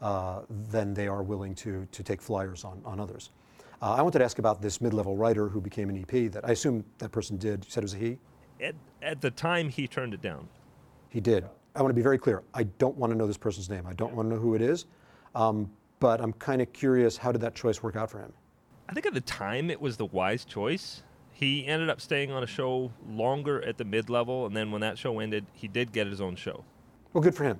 uh, 0.01 0.41
than 0.69 0.93
they 0.93 1.07
are 1.07 1.23
willing 1.23 1.55
to, 1.55 1.87
to 1.91 2.03
take 2.03 2.21
flyers 2.21 2.63
on, 2.63 2.81
on 2.85 2.99
others. 2.99 3.31
Uh, 3.81 3.93
I 3.93 4.01
wanted 4.01 4.19
to 4.19 4.25
ask 4.25 4.39
about 4.39 4.61
this 4.61 4.81
mid-level 4.81 5.15
writer 5.15 5.47
who 5.47 5.61
became 5.61 5.89
an 5.89 5.97
EP 5.97 6.31
that 6.33 6.47
I 6.47 6.51
assume 6.51 6.83
that 6.97 7.11
person 7.11 7.37
did. 7.37 7.63
You 7.63 7.71
said 7.71 7.83
it 7.83 7.85
was 7.85 7.93
a 7.93 7.97
he? 7.97 8.17
At, 8.61 8.75
at 9.01 9.21
the 9.21 9.31
time, 9.31 9.69
he 9.69 9.87
turned 9.87 10.13
it 10.13 10.21
down. 10.21 10.49
He 11.09 11.21
did. 11.21 11.45
I 11.75 11.81
want 11.81 11.91
to 11.91 11.95
be 11.95 12.01
very 12.01 12.17
clear. 12.17 12.43
I 12.53 12.63
don't 12.63 12.97
want 12.97 13.11
to 13.13 13.17
know 13.17 13.25
this 13.25 13.37
person's 13.37 13.69
name. 13.69 13.87
I 13.87 13.93
don't 13.93 14.13
want 14.13 14.29
to 14.29 14.35
know 14.35 14.41
who 14.41 14.55
it 14.55 14.61
is. 14.61 14.85
Um, 15.33 15.71
but 15.99 16.19
I'm 16.19 16.33
kind 16.33 16.61
of 16.61 16.71
curious 16.73 17.15
how 17.15 17.31
did 17.31 17.41
that 17.41 17.55
choice 17.55 17.81
work 17.81 17.95
out 17.95 18.11
for 18.11 18.19
him? 18.19 18.33
I 18.89 18.93
think 18.93 19.05
at 19.05 19.13
the 19.13 19.21
time 19.21 19.69
it 19.69 19.79
was 19.79 19.95
the 19.95 20.05
wise 20.05 20.43
choice. 20.43 21.03
He 21.31 21.65
ended 21.65 21.89
up 21.89 22.01
staying 22.01 22.31
on 22.31 22.43
a 22.43 22.47
show 22.47 22.91
longer 23.07 23.61
at 23.63 23.77
the 23.77 23.85
mid 23.85 24.09
level, 24.09 24.45
and 24.45 24.55
then 24.55 24.71
when 24.71 24.81
that 24.81 24.97
show 24.97 25.19
ended, 25.19 25.45
he 25.53 25.69
did 25.69 25.93
get 25.93 26.07
his 26.07 26.19
own 26.19 26.35
show. 26.35 26.65
Well, 27.13 27.21
good 27.21 27.35
for 27.35 27.45
him. 27.45 27.59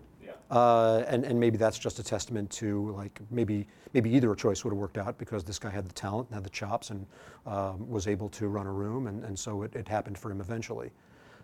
Uh, 0.49 1.03
and, 1.07 1.25
and 1.25 1.39
maybe 1.39 1.57
that's 1.57 1.77
just 1.77 1.99
a 1.99 2.03
testament 2.03 2.49
to 2.49 2.91
like 2.95 3.19
maybe 3.29 3.67
maybe 3.93 4.09
either 4.09 4.33
choice 4.33 4.63
would 4.63 4.71
have 4.71 4.79
worked 4.79 4.97
out 4.97 5.15
because 5.19 5.43
this 5.43 5.59
guy 5.59 5.69
had 5.69 5.87
the 5.87 5.93
talent 5.93 6.27
and 6.29 6.35
had 6.35 6.43
the 6.43 6.49
chops 6.49 6.89
and 6.89 7.05
um, 7.45 7.87
was 7.87 8.07
able 8.07 8.29
to 8.29 8.47
run 8.47 8.65
a 8.65 8.71
room, 8.71 9.07
and, 9.07 9.23
and 9.23 9.37
so 9.37 9.61
it, 9.61 9.75
it 9.75 9.87
happened 9.87 10.17
for 10.17 10.31
him 10.31 10.41
eventually. 10.41 10.91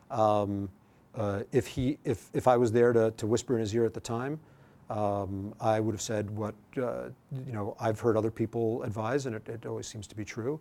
Um, 0.09 0.69
uh, 1.13 1.43
if 1.51 1.67
he 1.67 1.97
if, 2.03 2.29
if 2.33 2.47
I 2.47 2.57
was 2.57 2.71
there 2.71 2.93
to, 2.93 3.11
to 3.11 3.27
whisper 3.27 3.53
in 3.55 3.61
his 3.61 3.73
ear 3.75 3.85
at 3.85 3.93
the 3.93 3.99
time, 3.99 4.39
um, 4.89 5.53
I 5.59 5.79
would 5.79 5.93
have 5.93 6.01
said 6.01 6.29
what 6.29 6.55
uh, 6.77 7.09
you 7.45 7.53
know 7.53 7.75
I've 7.79 7.99
heard 7.99 8.17
other 8.17 8.31
people 8.31 8.83
advise, 8.83 9.25
and 9.25 9.35
it, 9.35 9.47
it 9.47 9.65
always 9.65 9.87
seems 9.87 10.07
to 10.07 10.15
be 10.15 10.25
true, 10.25 10.59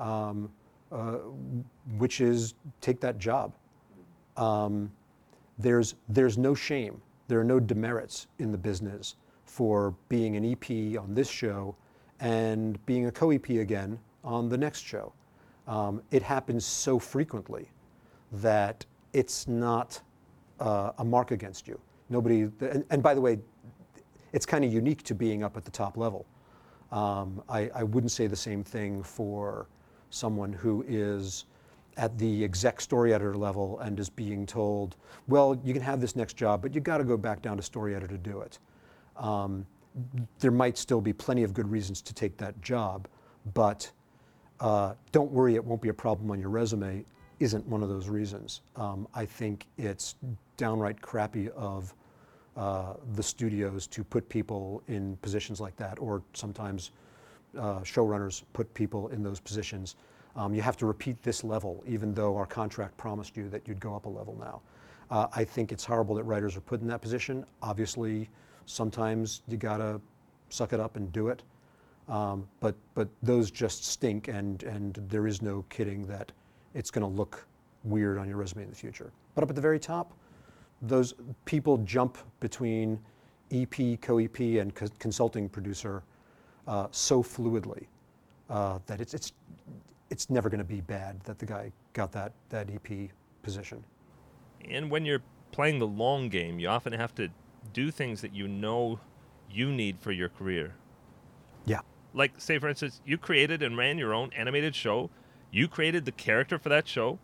um, 0.00 0.50
uh, 0.92 1.18
which 1.98 2.20
is 2.20 2.54
take 2.80 3.00
that 3.00 3.18
job. 3.18 3.54
Um, 4.36 4.92
there's 5.58 5.94
there's 6.08 6.36
no 6.36 6.54
shame, 6.54 7.00
there 7.28 7.40
are 7.40 7.44
no 7.44 7.60
demerits 7.60 8.26
in 8.38 8.52
the 8.52 8.58
business 8.58 9.16
for 9.44 9.94
being 10.08 10.36
an 10.36 10.44
EP 10.44 10.98
on 11.00 11.14
this 11.14 11.28
show, 11.28 11.74
and 12.20 12.84
being 12.86 13.06
a 13.06 13.12
co-EP 13.12 13.48
again 13.50 13.98
on 14.24 14.48
the 14.48 14.56
next 14.56 14.80
show. 14.80 15.12
Um, 15.66 16.02
it 16.10 16.22
happens 16.22 16.64
so 16.64 16.98
frequently 16.98 17.68
that 18.32 18.84
it's 19.12 19.46
not 19.48 20.00
uh, 20.60 20.92
a 20.98 21.04
mark 21.04 21.30
against 21.30 21.66
you. 21.68 21.80
Nobody, 22.08 22.42
and, 22.60 22.84
and 22.90 23.02
by 23.02 23.14
the 23.14 23.20
way, 23.20 23.38
it's 24.32 24.46
kind 24.46 24.64
of 24.64 24.72
unique 24.72 25.02
to 25.04 25.14
being 25.14 25.42
up 25.42 25.56
at 25.56 25.64
the 25.64 25.70
top 25.70 25.96
level. 25.96 26.26
Um, 26.92 27.42
I, 27.48 27.70
I, 27.74 27.82
wouldn't 27.82 28.12
say 28.12 28.28
the 28.28 28.36
same 28.36 28.62
thing 28.62 29.02
for 29.02 29.66
someone 30.10 30.52
who 30.52 30.84
is 30.86 31.46
at 31.96 32.18
the 32.18 32.44
exec 32.44 32.80
story 32.80 33.14
editor 33.14 33.34
level 33.34 33.78
and 33.80 33.98
is 33.98 34.10
being 34.10 34.46
told, 34.46 34.96
well, 35.28 35.58
you 35.64 35.72
can 35.72 35.82
have 35.82 36.00
this 36.00 36.14
next 36.14 36.34
job, 36.36 36.62
but 36.62 36.74
you've 36.74 36.84
got 36.84 36.98
to 36.98 37.04
go 37.04 37.16
back 37.16 37.40
down 37.42 37.56
to 37.56 37.62
story 37.62 37.94
editor 37.94 38.16
to 38.16 38.18
do 38.18 38.40
it. 38.40 38.58
Um, 39.16 39.66
there 40.40 40.50
might 40.50 40.76
still 40.76 41.00
be 41.00 41.12
plenty 41.12 41.42
of 41.42 41.54
good 41.54 41.70
reasons 41.70 42.02
to 42.02 42.12
take 42.12 42.36
that 42.36 42.60
job, 42.60 43.08
but 43.54 43.90
uh, 44.60 44.94
don't 45.12 45.30
worry, 45.30 45.54
it 45.54 45.64
won't 45.64 45.80
be 45.80 45.88
a 45.88 45.94
problem 45.94 46.30
on 46.30 46.38
your 46.38 46.50
resume 46.50 47.04
isn't 47.40 47.66
one 47.66 47.82
of 47.82 47.88
those 47.88 48.08
reasons. 48.08 48.62
Um, 48.76 49.06
I 49.14 49.26
think 49.26 49.66
it's 49.76 50.14
downright 50.56 51.00
crappy 51.00 51.50
of 51.50 51.94
uh, 52.56 52.94
the 53.14 53.22
studios 53.22 53.86
to 53.88 54.02
put 54.02 54.28
people 54.28 54.82
in 54.88 55.16
positions 55.18 55.60
like 55.60 55.76
that, 55.76 55.98
or 55.98 56.22
sometimes 56.32 56.92
uh, 57.58 57.80
showrunners 57.80 58.42
put 58.52 58.72
people 58.72 59.08
in 59.08 59.22
those 59.22 59.40
positions. 59.40 59.96
Um, 60.36 60.54
you 60.54 60.62
have 60.62 60.76
to 60.78 60.86
repeat 60.86 61.22
this 61.22 61.42
level, 61.42 61.82
even 61.86 62.12
though 62.12 62.36
our 62.36 62.46
contract 62.46 62.96
promised 62.96 63.36
you 63.36 63.48
that 63.48 63.66
you'd 63.66 63.80
go 63.80 63.96
up 63.96 64.04
a 64.04 64.08
level 64.08 64.36
now. 64.38 64.60
Uh, 65.10 65.28
I 65.34 65.44
think 65.44 65.72
it's 65.72 65.84
horrible 65.84 66.14
that 66.16 66.24
writers 66.24 66.56
are 66.56 66.60
put 66.60 66.80
in 66.80 66.86
that 66.88 67.00
position. 67.00 67.46
Obviously, 67.62 68.28
sometimes 68.66 69.42
you 69.48 69.56
gotta 69.56 70.00
suck 70.50 70.72
it 70.72 70.80
up 70.80 70.96
and 70.96 71.10
do 71.12 71.28
it. 71.28 71.42
Um, 72.08 72.46
but 72.60 72.74
but 72.94 73.08
those 73.22 73.50
just 73.50 73.84
stink, 73.84 74.28
and 74.28 74.62
and 74.62 74.94
there 75.08 75.26
is 75.26 75.42
no 75.42 75.64
kidding 75.70 76.06
that 76.06 76.30
it's 76.74 76.90
going 76.90 77.02
to 77.02 77.16
look 77.16 77.46
weird 77.84 78.18
on 78.18 78.28
your 78.28 78.36
resume 78.36 78.64
in 78.64 78.70
the 78.70 78.76
future. 78.76 79.10
But 79.34 79.42
up 79.42 79.50
at 79.50 79.56
the 79.56 79.62
very 79.62 79.80
top, 79.80 80.12
those 80.82 81.14
people 81.46 81.78
jump 81.78 82.18
between 82.38 83.00
EP, 83.50 84.00
co-EP, 84.00 84.38
and 84.40 84.74
co- 84.74 84.88
consulting 84.98 85.48
producer 85.48 86.02
uh, 86.66 86.88
so 86.90 87.22
fluidly 87.22 87.86
uh, 88.50 88.78
that 88.86 89.00
it's, 89.00 89.14
it's, 89.14 89.32
it's 90.10 90.30
never 90.30 90.48
going 90.48 90.58
to 90.58 90.64
be 90.64 90.80
bad 90.80 91.20
that 91.24 91.38
the 91.38 91.46
guy 91.46 91.72
got 91.92 92.12
that, 92.12 92.32
that 92.50 92.68
EP 92.70 93.10
position. 93.42 93.84
And 94.68 94.90
when 94.90 95.04
you're 95.04 95.22
playing 95.52 95.78
the 95.78 95.86
long 95.86 96.28
game, 96.28 96.58
you 96.58 96.68
often 96.68 96.92
have 96.92 97.14
to 97.16 97.28
do 97.72 97.90
things 97.90 98.20
that 98.20 98.34
you 98.34 98.48
know 98.48 99.00
you 99.50 99.70
need 99.70 99.98
for 100.00 100.12
your 100.12 100.28
career. 100.28 100.74
Yeah. 101.64 101.80
Like, 102.14 102.32
say, 102.38 102.58
for 102.58 102.68
instance, 102.68 103.00
you 103.04 103.18
created 103.18 103.62
and 103.62 103.76
ran 103.76 103.98
your 103.98 104.14
own 104.14 104.30
animated 104.36 104.74
show 104.74 105.10
you 105.50 105.68
created 105.68 106.04
the 106.04 106.12
character 106.12 106.58
for 106.58 106.68
that 106.68 106.86
show, 106.86 107.18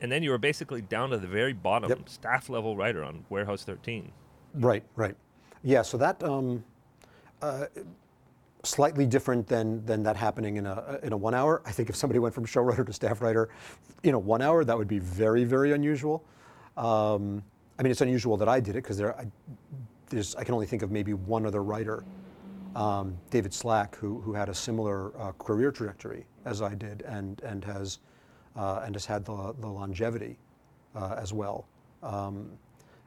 and 0.00 0.10
then 0.10 0.22
you 0.22 0.30
were 0.30 0.38
basically 0.38 0.80
down 0.80 1.10
to 1.10 1.18
the 1.18 1.26
very 1.26 1.52
bottom, 1.52 1.90
yep. 1.90 2.08
staff 2.08 2.48
level 2.48 2.76
writer 2.76 3.04
on 3.04 3.24
Warehouse 3.28 3.64
13. 3.64 4.10
Right, 4.54 4.82
right. 4.96 5.16
Yeah, 5.62 5.82
so 5.82 5.98
that 5.98 6.22
um, 6.22 6.64
uh, 7.42 7.66
slightly 8.64 9.06
different 9.06 9.46
than 9.46 9.84
than 9.84 10.02
that 10.02 10.16
happening 10.16 10.56
in 10.56 10.66
a 10.66 10.98
in 11.02 11.12
a 11.12 11.16
one 11.16 11.34
hour. 11.34 11.62
I 11.64 11.72
think 11.72 11.88
if 11.88 11.96
somebody 11.96 12.18
went 12.18 12.34
from 12.34 12.46
showrunner 12.46 12.84
to 12.86 12.92
staff 12.92 13.20
writer 13.20 13.50
in 14.02 14.14
a 14.14 14.18
one 14.18 14.42
hour, 14.42 14.64
that 14.64 14.76
would 14.76 14.88
be 14.88 14.98
very 14.98 15.44
very 15.44 15.72
unusual. 15.72 16.24
Um, 16.76 17.42
I 17.78 17.82
mean, 17.82 17.90
it's 17.90 18.00
unusual 18.00 18.36
that 18.36 18.48
I 18.48 18.60
did 18.60 18.76
it 18.76 18.82
because 18.82 18.96
there, 18.96 19.16
I, 19.16 19.26
I 20.38 20.44
can 20.44 20.54
only 20.54 20.66
think 20.66 20.82
of 20.82 20.90
maybe 20.90 21.12
one 21.12 21.44
other 21.44 21.62
writer 21.62 22.04
um, 22.76 23.16
David 23.30 23.54
Slack, 23.54 23.96
who, 23.96 24.20
who 24.20 24.32
had 24.32 24.48
a 24.48 24.54
similar 24.54 25.16
uh, 25.20 25.32
career 25.32 25.70
trajectory 25.70 26.26
as 26.44 26.60
I 26.62 26.74
did, 26.74 27.02
and, 27.02 27.40
and, 27.42 27.64
has, 27.64 27.98
uh, 28.56 28.82
and 28.84 28.94
has 28.94 29.06
had 29.06 29.24
the, 29.24 29.54
the 29.60 29.68
longevity 29.68 30.36
uh, 30.94 31.14
as 31.16 31.32
well. 31.32 31.66
Um, 32.02 32.50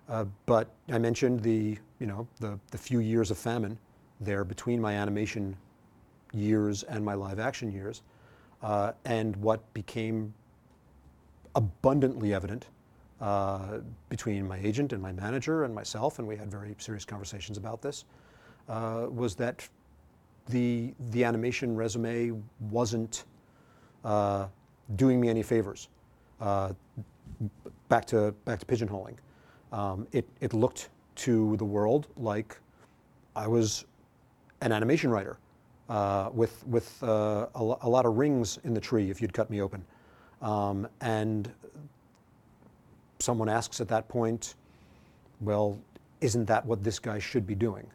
uh, 0.10 0.26
but 0.46 0.70
I 0.89 0.98
mentioned 0.98 1.41
the, 1.41 1.78
you 2.00 2.08
know, 2.08 2.28
the, 2.39 2.60
the 2.72 2.78
few 2.78 3.00
years 3.00 3.30
of 3.30 3.38
famine 3.38 3.78
there 4.19 4.43
between 4.43 4.82
my 4.82 4.93
animation 4.93 5.56
years 6.34 6.84
and 6.84 7.03
my 7.03 7.13
live 7.13 7.39
action 7.39 7.71
years, 7.71 8.01
uh, 8.62 8.91
and 9.06 9.36
what 9.38 9.62
became 9.73 10.34
abundantly 11.56 12.34
evident 12.34 12.67
uh, 13.21 13.80
between 14.10 14.47
my 14.47 14.58
agent 14.60 14.93
and 14.93 15.01
my 15.01 15.12
manager 15.12 15.63
and 15.63 15.73
myself, 15.73 16.19
and 16.19 16.27
we 16.27 16.36
had 16.36 16.51
very 16.51 16.75
serious 16.77 17.06
conversations 17.06 17.58
about 17.58 17.82
this, 17.82 18.06
uh, 18.69 19.08
was 19.10 19.36
that 19.36 19.67
the, 20.49 20.93
the 21.12 21.23
animation 21.23 21.75
resume 21.75 22.32
wasn't 22.69 23.25
uh, 24.06 24.47
doing 24.95 25.19
me 25.19 25.30
any 25.30 25.43
favors. 25.43 25.89
Uh, 26.39 26.73
back, 27.89 28.06
to, 28.06 28.32
back 28.45 28.60
to 28.60 28.65
pigeonholing. 28.65 29.15
Um, 29.71 30.08
it, 30.12 30.27
it 30.39 30.53
looked 30.53 30.89
to 31.15 31.58
the 31.58 31.65
world 31.65 32.08
like 32.15 32.58
I 33.36 33.47
was 33.47 33.86
an 34.62 34.72
animation 34.72 35.10
writer 35.10 35.38
uh, 35.89 36.30
with, 36.34 36.65
with 36.67 37.02
uh, 37.04 37.48
a, 37.56 37.76
a, 37.82 37.89
lot 37.89 38.06
of 38.06 38.17
rings 38.17 38.60
in 38.63 38.74
the 38.74 38.82
tree 38.82 39.10
if 39.10 39.22
you'd 39.22 39.34
cut 39.34 39.50
me 39.50 39.62
open. 39.62 39.84
Um, 40.41 40.88
and 41.02 41.52
someone 43.20 43.50
asks 43.50 43.82
at 43.82 43.88
that 43.88 44.08
point, 44.08 44.56
well, 45.41 45.80
isn't 46.22 46.46
that 46.46 46.65
what 46.65 46.84
this 46.84 47.00
guy 47.00 47.20
should 47.20 47.48
be 47.48 47.56
doing? 47.56 47.88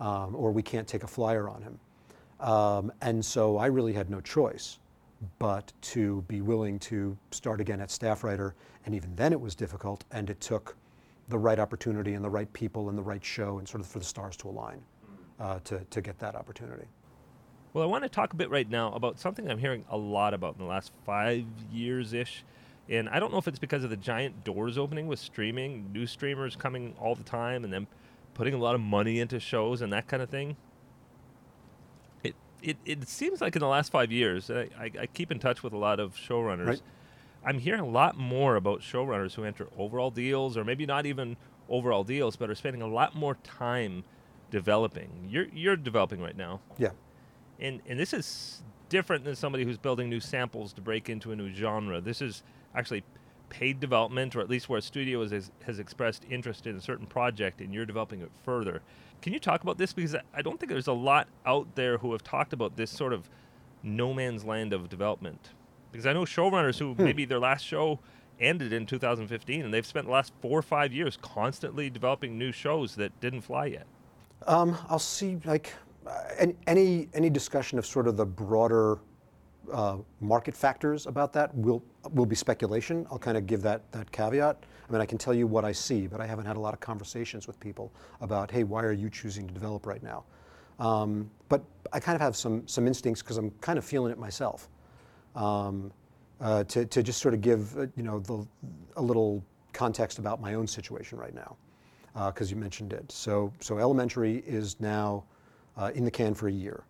um, 0.00 0.34
or 0.34 0.52
we 0.52 0.62
can't 0.62 0.86
take 0.86 1.02
a 1.02 1.06
flyer 1.06 1.48
on 1.48 1.62
him. 1.62 1.78
Um, 2.40 2.92
and 3.00 3.24
so 3.24 3.56
I 3.56 3.66
really 3.66 3.92
had 3.92 4.10
no 4.10 4.20
choice 4.20 4.78
but 5.38 5.72
to 5.80 6.22
be 6.28 6.42
willing 6.42 6.78
to 6.78 7.16
start 7.30 7.60
again 7.60 7.80
at 7.80 7.90
staff 7.90 8.22
writer. 8.22 8.54
And 8.84 8.94
even 8.94 9.14
then 9.16 9.32
it 9.32 9.40
was 9.40 9.54
difficult, 9.54 10.04
and 10.12 10.28
it 10.28 10.40
took 10.40 10.76
the 11.28 11.38
right 11.38 11.58
opportunity 11.58 12.14
and 12.14 12.24
the 12.24 12.30
right 12.30 12.52
people 12.52 12.88
and 12.88 12.96
the 12.96 13.02
right 13.02 13.24
show 13.24 13.58
and 13.58 13.66
sort 13.66 13.80
of 13.80 13.86
for 13.86 13.98
the 13.98 14.04
stars 14.04 14.36
to 14.36 14.48
align 14.48 14.80
uh, 15.38 15.58
to, 15.64 15.84
to 15.90 16.00
get 16.00 16.18
that 16.20 16.34
opportunity. 16.34 16.86
Well, 17.72 17.84
I 17.84 17.86
want 17.86 18.04
to 18.04 18.08
talk 18.08 18.32
a 18.32 18.36
bit 18.36 18.48
right 18.50 18.68
now 18.68 18.92
about 18.92 19.18
something 19.18 19.50
I'm 19.50 19.58
hearing 19.58 19.84
a 19.90 19.96
lot 19.96 20.32
about 20.32 20.54
in 20.54 20.60
the 20.60 20.68
last 20.68 20.92
five 21.04 21.44
years 21.70 22.14
ish. 22.14 22.42
And 22.88 23.08
I 23.08 23.18
don't 23.18 23.32
know 23.32 23.38
if 23.38 23.48
it's 23.48 23.58
because 23.58 23.84
of 23.84 23.90
the 23.90 23.96
giant 23.96 24.44
doors 24.44 24.78
opening 24.78 25.08
with 25.08 25.18
streaming, 25.18 25.92
new 25.92 26.06
streamers 26.06 26.56
coming 26.56 26.94
all 27.00 27.14
the 27.14 27.24
time, 27.24 27.64
and 27.64 27.72
then 27.72 27.86
putting 28.32 28.54
a 28.54 28.58
lot 28.58 28.74
of 28.74 28.80
money 28.80 29.18
into 29.18 29.40
shows 29.40 29.82
and 29.82 29.92
that 29.92 30.06
kind 30.06 30.22
of 30.22 30.30
thing. 30.30 30.56
It 32.22 32.34
it, 32.62 32.76
it 32.84 33.08
seems 33.08 33.40
like 33.40 33.56
in 33.56 33.60
the 33.60 33.68
last 33.68 33.90
five 33.90 34.12
years, 34.12 34.50
I, 34.50 34.68
I, 34.78 34.90
I 35.00 35.06
keep 35.06 35.30
in 35.30 35.38
touch 35.38 35.62
with 35.62 35.72
a 35.72 35.78
lot 35.78 36.00
of 36.00 36.14
showrunners. 36.14 36.66
Right. 36.66 36.82
I'm 37.44 37.58
hearing 37.58 37.80
a 37.80 37.88
lot 37.88 38.16
more 38.16 38.56
about 38.56 38.80
showrunners 38.80 39.34
who 39.34 39.44
enter 39.44 39.68
overall 39.76 40.10
deals, 40.10 40.56
or 40.56 40.64
maybe 40.64 40.86
not 40.86 41.06
even 41.06 41.36
overall 41.68 42.04
deals, 42.04 42.36
but 42.36 42.48
are 42.48 42.54
spending 42.54 42.82
a 42.82 42.88
lot 42.88 43.14
more 43.14 43.36
time 43.42 44.04
developing. 44.50 45.26
You're 45.28 45.46
you're 45.52 45.76
developing 45.76 46.20
right 46.20 46.36
now, 46.36 46.60
Yeah. 46.78 46.90
and 47.58 47.80
and 47.86 47.98
this 47.98 48.12
is 48.12 48.62
different 48.88 49.24
than 49.24 49.34
somebody 49.34 49.64
who's 49.64 49.78
building 49.78 50.08
new 50.08 50.20
samples 50.20 50.72
to 50.74 50.80
break 50.80 51.08
into 51.08 51.32
a 51.32 51.36
new 51.36 51.52
genre. 51.52 52.00
This 52.00 52.22
is 52.22 52.42
actually 52.74 53.02
paid 53.48 53.80
development, 53.80 54.34
or 54.36 54.40
at 54.40 54.48
least 54.48 54.68
where 54.68 54.78
a 54.78 54.82
studio 54.82 55.26
has, 55.26 55.50
has, 55.64 55.78
expressed 55.78 56.24
interest 56.28 56.66
in 56.66 56.76
a 56.76 56.80
certain 56.80 57.06
project, 57.06 57.60
and 57.60 57.72
you're 57.72 57.86
developing 57.86 58.20
it 58.20 58.30
further. 58.44 58.82
Can 59.22 59.32
you 59.32 59.38
talk 59.38 59.62
about 59.62 59.78
this? 59.78 59.92
Because 59.92 60.16
I- 60.34 60.42
don't 60.42 60.58
think 60.58 60.70
there's 60.70 60.88
a 60.88 60.92
lot 60.92 61.28
out 61.44 61.74
there 61.74 61.98
who 61.98 62.12
have 62.12 62.22
talked 62.22 62.52
about 62.52 62.76
this 62.76 62.90
sort 62.90 63.12
of 63.12 63.30
no 63.82 64.12
man's 64.12 64.44
land 64.44 64.72
of 64.72 64.88
development. 64.88 65.50
Because 65.92 66.06
I 66.06 66.12
know 66.12 66.24
showrunners 66.24 66.78
who 66.78 66.94
hmm. 66.94 67.04
maybe 67.04 67.24
their 67.24 67.38
last 67.38 67.64
show 67.64 68.00
ended 68.40 68.72
in 68.72 68.84
2015, 68.84 69.64
and 69.64 69.72
they've 69.72 69.86
spent 69.86 70.06
the 70.06 70.12
last 70.12 70.32
four 70.40 70.58
or 70.58 70.62
five 70.62 70.92
years 70.92 71.16
constantly 71.16 71.88
developing 71.88 72.36
new 72.36 72.52
shows 72.52 72.96
that 72.96 73.18
didn't 73.20 73.42
fly 73.42 73.66
yet. 73.66 73.86
Um, 74.46 74.76
I'll 74.88 74.98
see, 74.98 75.38
like, 75.44 75.72
uh, 76.06 76.46
any, 76.66 77.08
any 77.14 77.30
discussion 77.30 77.78
of 77.78 77.86
sort 77.86 78.06
of 78.06 78.16
the 78.16 78.26
broader 78.26 78.98
uh, 79.72 79.96
market 80.20 80.54
factors 80.54 81.06
about 81.06 81.32
that 81.32 81.54
will, 81.56 81.82
will 82.12 82.26
be 82.26 82.36
speculation. 82.36 83.06
I'll 83.10 83.18
kind 83.18 83.36
of 83.36 83.46
give 83.46 83.62
that, 83.62 83.90
that 83.92 84.10
caveat. 84.12 84.62
I 84.88 84.92
mean, 84.92 85.00
I 85.00 85.06
can 85.06 85.18
tell 85.18 85.34
you 85.34 85.46
what 85.46 85.64
I 85.64 85.72
see, 85.72 86.06
but 86.06 86.20
I 86.20 86.26
haven't 86.26 86.46
had 86.46 86.56
a 86.56 86.60
lot 86.60 86.74
of 86.74 86.80
conversations 86.80 87.46
with 87.46 87.58
people 87.58 87.92
about, 88.20 88.50
hey, 88.50 88.62
why 88.62 88.82
are 88.84 88.92
you 88.92 89.10
choosing 89.10 89.48
to 89.48 89.54
develop 89.54 89.86
right 89.86 90.02
now? 90.02 90.24
Um, 90.78 91.30
but 91.48 91.64
I 91.92 91.98
kind 91.98 92.14
of 92.14 92.20
have 92.20 92.36
some, 92.36 92.66
some 92.68 92.86
instincts 92.86 93.22
because 93.22 93.38
I'm 93.38 93.50
kind 93.60 93.78
of 93.78 93.84
feeling 93.84 94.12
it 94.12 94.18
myself. 94.18 94.68
Um, 95.34 95.92
uh, 96.40 96.64
to, 96.64 96.84
to 96.84 97.02
just 97.02 97.20
sort 97.20 97.34
of 97.34 97.40
give, 97.40 97.76
uh, 97.78 97.86
you 97.96 98.02
know, 98.02 98.20
the, 98.20 98.46
a 98.96 99.02
little 99.02 99.42
context 99.72 100.18
about 100.18 100.40
my 100.40 100.54
own 100.54 100.66
situation 100.66 101.18
right 101.18 101.34
now 101.34 101.56
because 102.24 102.50
you 102.50 102.56
mentioned 102.56 102.92
it. 102.92 103.12
So, 103.12 103.52
so 103.60 103.78
Elementary 103.78 104.42
is 104.46 104.80
now 104.80 105.24
uh, 105.76 105.90
in 105.94 106.04
the 106.04 106.10
can 106.10 106.34
for 106.34 106.48
a 106.48 106.52
year. 106.52 106.84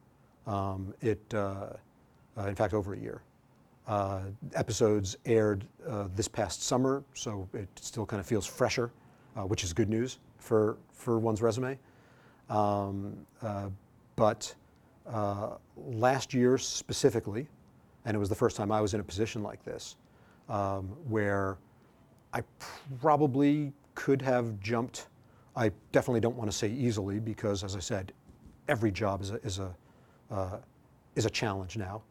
Um, 0.47 0.95
it, 1.01 1.21
uh, 1.35 1.71
uh, 2.39 2.47
in 2.47 2.55
fact, 2.55 2.75
over 2.75 2.95
a 2.95 2.99
year. 2.99 3.23
Uh, 3.87 4.23
episodes 4.55 5.17
aired 5.27 5.65
uh, 5.89 6.09
this 6.15 6.29
past 6.29 6.63
summer, 6.63 7.05
so 7.15 7.49
it 7.55 7.69
still 7.77 8.05
kind 8.05 8.21
of 8.21 8.27
feels 8.27 8.47
fresher, 8.47 8.91
uh, 9.37 9.43
which 9.43 9.63
is 9.63 9.73
good 9.73 9.89
news 9.89 10.19
for, 10.39 10.77
for 10.93 11.19
one's 11.19 11.41
resume. 11.41 11.79
Um, 12.49 13.17
uh, 13.43 13.69
but 14.17 14.53
uh, 15.09 15.51
last 15.77 16.35
year 16.35 16.59
specifically, 16.59 17.47
and 18.05 18.15
it 18.15 18.19
was 18.19 18.29
the 18.29 18.35
first 18.35 18.57
time 18.57 18.73
I 18.73 18.81
was 18.81 18.95
in 18.95 19.01
a 19.01 19.05
position 19.05 19.43
like 19.43 19.65
this, 19.65 19.97
um, 20.49 20.89
where 21.09 21.59
I 22.33 22.43
probably 23.01 23.73
could 23.95 24.23
have 24.23 24.59
jumped. 24.61 25.07
I 25.57 25.71
definitely 25.93 26.21
don't 26.21 26.37
want 26.37 26.51
to 26.51 26.57
say 26.57 26.69
easily 26.69 27.19
because, 27.19 27.65
as 27.65 27.75
I 27.75 27.81
said, 27.81 28.13
every 28.69 28.91
job 28.91 29.23
is 29.23 29.31
a, 29.31 29.35
is 29.37 29.59
a, 29.59 29.75
uh, 30.31 30.59
is 31.15 31.25
a 31.25 31.31
challenge 31.31 31.77
now. 31.77 32.03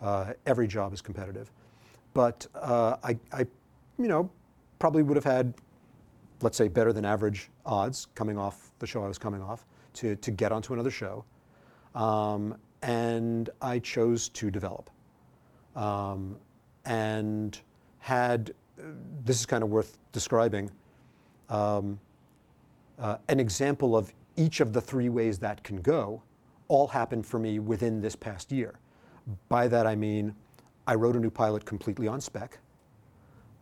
Uh, 0.00 0.32
every 0.46 0.66
job 0.66 0.92
is 0.92 1.02
competitive. 1.02 1.50
But 2.14 2.46
uh, 2.54 2.96
I, 3.02 3.18
I, 3.32 3.40
you 3.98 4.08
know, 4.08 4.30
probably 4.78 5.02
would 5.02 5.16
have 5.16 5.24
had, 5.24 5.52
let's 6.40 6.56
say, 6.56 6.68
better 6.68 6.92
than 6.92 7.04
average 7.04 7.50
odds 7.66 8.06
coming 8.14 8.38
off 8.38 8.70
the 8.78 8.86
show 8.86 9.04
I 9.04 9.08
was 9.08 9.18
coming 9.18 9.42
off 9.42 9.66
to, 9.94 10.16
to 10.16 10.30
get 10.30 10.52
onto 10.52 10.72
another 10.72 10.90
show. 10.90 11.24
Um, 11.94 12.56
and 12.82 13.50
I 13.60 13.78
chose 13.78 14.28
to 14.30 14.50
develop. 14.50 14.90
Um, 15.76 16.36
and 16.84 17.58
had, 17.98 18.54
uh, 18.78 18.82
this 19.24 19.40
is 19.40 19.46
kind 19.46 19.62
of 19.62 19.70
worth 19.70 19.98
describing, 20.12 20.70
um, 21.48 21.98
uh, 22.98 23.16
an 23.28 23.40
example 23.40 23.96
of 23.96 24.12
each 24.36 24.60
of 24.60 24.72
the 24.72 24.80
three 24.80 25.08
ways 25.08 25.38
that 25.38 25.62
can 25.62 25.80
go 25.80 26.22
all 26.68 26.86
happened 26.86 27.26
for 27.26 27.38
me 27.38 27.58
within 27.58 28.00
this 28.00 28.16
past 28.16 28.50
year. 28.50 28.78
By 29.48 29.68
that 29.68 29.86
I 29.86 29.94
mean, 29.94 30.34
I 30.86 30.94
wrote 30.94 31.16
a 31.16 31.20
new 31.20 31.30
pilot 31.30 31.64
completely 31.64 32.08
on 32.08 32.20
spec. 32.20 32.58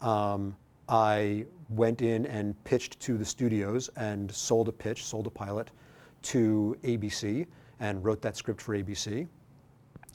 Um, 0.01 0.57
I 0.88 1.47
went 1.68 2.03
in 2.03 2.27
and 2.27 2.62
pitched 2.64 2.99
to 3.01 3.16
the 3.16 3.25
studios 3.25 3.88
and 3.97 4.31
sold 4.31 4.68
a 4.68 4.73
pitch, 4.73 5.05
sold 5.05 5.27
a 5.27 5.31
pilot 5.31 5.71
to 6.23 6.77
ABC, 6.83 7.47
and 7.81 8.05
wrote 8.05 8.21
that 8.23 8.37
script 8.37 8.61
for 8.61 8.77
ABC. 8.77 9.27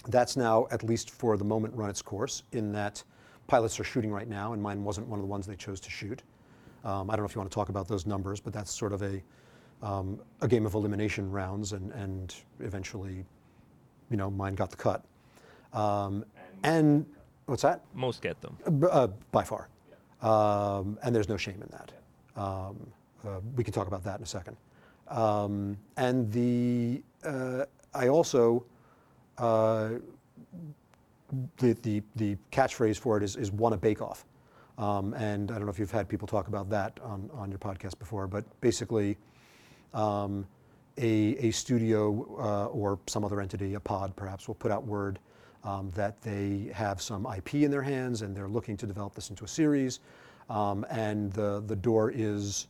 That's 0.07 0.37
now, 0.37 0.67
at 0.71 0.83
least 0.83 1.09
for 1.09 1.37
the 1.37 1.43
moment, 1.43 1.73
run 1.75 1.89
its 1.89 2.01
course 2.01 2.43
in 2.51 2.71
that 2.73 3.03
pilots 3.47 3.79
are 3.79 3.83
shooting 3.83 4.11
right 4.11 4.27
now, 4.27 4.53
and 4.53 4.61
mine 4.61 4.83
wasn't 4.83 5.07
one 5.07 5.19
of 5.19 5.23
the 5.23 5.29
ones 5.29 5.47
they 5.47 5.55
chose 5.55 5.79
to 5.81 5.89
shoot. 5.89 6.21
Um, 6.83 7.09
I 7.09 7.15
don't 7.15 7.23
know 7.23 7.25
if 7.25 7.35
you 7.35 7.39
want 7.39 7.51
to 7.51 7.55
talk 7.55 7.69
about 7.69 7.87
those 7.87 8.05
numbers, 8.05 8.39
but 8.39 8.53
that's 8.53 8.71
sort 8.71 8.93
of 8.93 9.01
a, 9.01 9.21
um, 9.81 10.19
a 10.41 10.47
game 10.47 10.65
of 10.65 10.73
elimination 10.73 11.31
rounds, 11.31 11.73
and, 11.73 11.91
and 11.91 12.33
eventually, 12.59 13.25
you 14.09 14.17
know, 14.17 14.29
mine 14.29 14.55
got 14.55 14.69
the 14.69 14.77
cut. 14.77 15.03
Um, 15.73 16.23
and 16.63 17.05
what's 17.45 17.61
that? 17.63 17.81
Most 17.93 18.21
get 18.21 18.39
them. 18.41 18.57
Uh, 18.89 19.07
by 19.31 19.43
far. 19.43 19.69
Um, 20.21 20.97
and 21.03 21.15
there's 21.15 21.29
no 21.29 21.37
shame 21.37 21.61
in 21.61 21.69
that. 21.71 21.91
Um, 22.41 22.91
uh, 23.25 23.39
we 23.55 23.63
can 23.63 23.73
talk 23.73 23.87
about 23.87 24.03
that 24.03 24.17
in 24.17 24.23
a 24.23 24.27
second. 24.27 24.57
Um, 25.07 25.77
and 25.95 26.31
the 26.31 27.01
uh, 27.23 27.65
I 27.93 28.09
also 28.09 28.65
uh, 29.37 29.91
the, 31.57 31.73
the 31.81 32.01
the 32.15 32.37
catchphrase 32.51 32.97
for 32.97 33.17
it 33.17 33.23
is 33.23 33.35
is 33.35 33.51
won 33.51 33.73
a 33.73 33.77
bake 33.77 34.01
off. 34.01 34.25
Um, 34.77 35.13
and 35.15 35.51
I 35.51 35.55
don't 35.55 35.65
know 35.65 35.71
if 35.71 35.79
you've 35.79 35.91
had 35.91 36.07
people 36.07 36.27
talk 36.27 36.47
about 36.47 36.69
that 36.69 36.99
on, 37.01 37.29
on 37.33 37.49
your 37.49 37.59
podcast 37.59 37.97
before, 37.97 38.27
but 38.27 38.45
basically, 38.61 39.17
um, 39.93 40.45
a, 40.97 41.35
a 41.39 41.51
studio 41.51 42.25
uh, 42.39 42.65
or 42.67 42.99
some 43.07 43.23
other 43.23 43.41
entity, 43.41 43.75
a 43.75 43.79
pod 43.79 44.15
perhaps, 44.15 44.47
will 44.47 44.55
put 44.55 44.71
out 44.71 44.85
word 44.85 45.19
um, 45.63 45.91
that 45.95 46.21
they 46.21 46.71
have 46.73 47.01
some 47.01 47.27
IP 47.35 47.55
in 47.55 47.71
their 47.71 47.81
hands 47.81 48.21
and 48.21 48.35
they're 48.35 48.47
looking 48.47 48.77
to 48.77 48.85
develop 48.85 49.13
this 49.13 49.29
into 49.29 49.45
a 49.45 49.47
series. 49.47 49.99
Um, 50.49 50.85
and 50.89 51.31
the, 51.33 51.63
the 51.67 51.75
door 51.75 52.11
is 52.13 52.67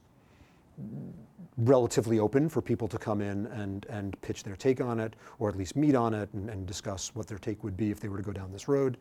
relatively 1.58 2.20
open 2.20 2.50
for 2.50 2.62
people 2.62 2.88
to 2.88 2.98
come 2.98 3.22
in 3.22 3.48
and, 3.48 3.86
and 3.90 4.20
pitch 4.22 4.44
their 4.44 4.56
take 4.56 4.82
on 4.82 5.00
it, 5.00 5.16
or 5.40 5.50
at 5.50 5.56
least 5.56 5.76
meet 5.76 5.96
on 5.96 6.14
it 6.14 6.30
and, 6.34 6.50
and 6.50 6.66
discuss 6.66 7.14
what 7.16 7.28
their 7.28 7.38
take 7.38 7.64
would 7.64 7.78
be 7.78 7.92
if 7.92 8.00
they 8.00 8.10
were 8.10 8.18
to 8.18 8.24
go 8.24 8.32
down 8.32 8.52
this 8.52 8.68
road. 8.68 8.98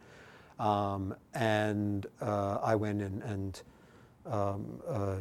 Um, 0.58 1.14
and 1.34 2.06
uh, 2.20 2.58
I 2.62 2.74
went 2.74 3.02
and 3.02 3.62
um, 4.24 4.80
uh, 4.88 5.16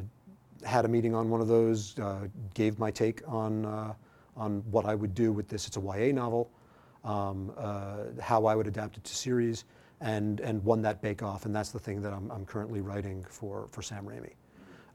had 0.63 0.85
a 0.85 0.87
meeting 0.87 1.13
on 1.13 1.29
one 1.29 1.41
of 1.41 1.47
those, 1.47 1.97
uh, 1.99 2.27
gave 2.53 2.79
my 2.79 2.91
take 2.91 3.21
on, 3.27 3.65
uh, 3.65 3.93
on 4.35 4.63
what 4.71 4.85
I 4.85 4.95
would 4.95 5.13
do 5.13 5.31
with 5.31 5.47
this. 5.47 5.67
It's 5.67 5.77
a 5.77 5.81
YA 5.81 6.13
novel, 6.13 6.49
um, 7.03 7.51
uh, 7.57 8.21
how 8.21 8.45
I 8.45 8.55
would 8.55 8.67
adapt 8.67 8.97
it 8.97 9.03
to 9.03 9.15
series, 9.15 9.65
and, 10.01 10.39
and 10.39 10.63
won 10.63 10.81
that 10.81 11.01
bake 11.01 11.23
off. 11.23 11.45
And 11.45 11.55
that's 11.55 11.71
the 11.71 11.79
thing 11.79 12.01
that 12.01 12.13
I'm, 12.13 12.31
I'm 12.31 12.45
currently 12.45 12.81
writing 12.81 13.23
for, 13.29 13.67
for 13.71 13.81
Sam 13.81 14.05
Raimi. 14.05 14.33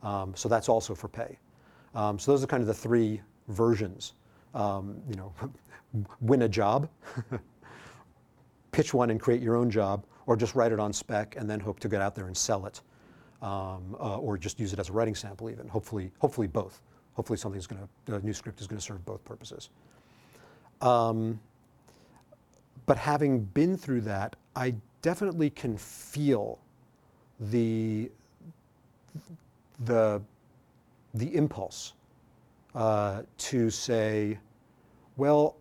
Um, 0.02 0.34
so 0.34 0.48
that's 0.48 0.68
also 0.68 0.94
for 0.94 1.08
pay. 1.08 1.38
Um, 1.94 2.18
so 2.18 2.32
those 2.32 2.42
are 2.42 2.46
kind 2.46 2.60
of 2.62 2.66
the 2.66 2.74
three 2.74 3.20
versions. 3.48 4.14
Um, 4.54 5.00
you 5.08 5.16
know, 5.16 5.32
win 6.20 6.42
a 6.42 6.48
job, 6.48 6.88
pitch 8.72 8.94
one 8.94 9.10
and 9.10 9.20
create 9.20 9.42
your 9.42 9.56
own 9.56 9.70
job, 9.70 10.04
or 10.30 10.36
just 10.36 10.54
write 10.54 10.70
it 10.70 10.78
on 10.78 10.92
spec 10.92 11.34
and 11.36 11.50
then 11.50 11.58
hope 11.58 11.80
to 11.80 11.88
get 11.88 12.00
out 12.00 12.14
there 12.14 12.28
and 12.28 12.36
sell 12.36 12.64
it, 12.64 12.82
um, 13.42 13.96
uh, 13.98 14.16
or 14.16 14.38
just 14.38 14.60
use 14.60 14.72
it 14.72 14.78
as 14.78 14.88
a 14.88 14.92
writing 14.92 15.16
sample. 15.16 15.50
Even 15.50 15.66
hopefully, 15.66 16.12
hopefully 16.20 16.46
both. 16.46 16.80
Hopefully 17.14 17.36
something's 17.36 17.66
going 17.66 17.82
to 18.06 18.14
a 18.14 18.20
new 18.20 18.32
script 18.32 18.60
is 18.60 18.68
going 18.68 18.78
to 18.78 18.84
serve 18.84 19.04
both 19.04 19.24
purposes. 19.24 19.70
Um, 20.80 21.40
but 22.86 22.96
having 22.96 23.40
been 23.40 23.76
through 23.76 24.02
that, 24.02 24.36
I 24.54 24.76
definitely 25.02 25.50
can 25.50 25.76
feel 25.76 26.60
the 27.40 28.08
the 29.80 30.22
the 31.14 31.34
impulse 31.34 31.94
uh, 32.76 33.22
to 33.38 33.68
say, 33.68 34.38
well, 35.16 35.56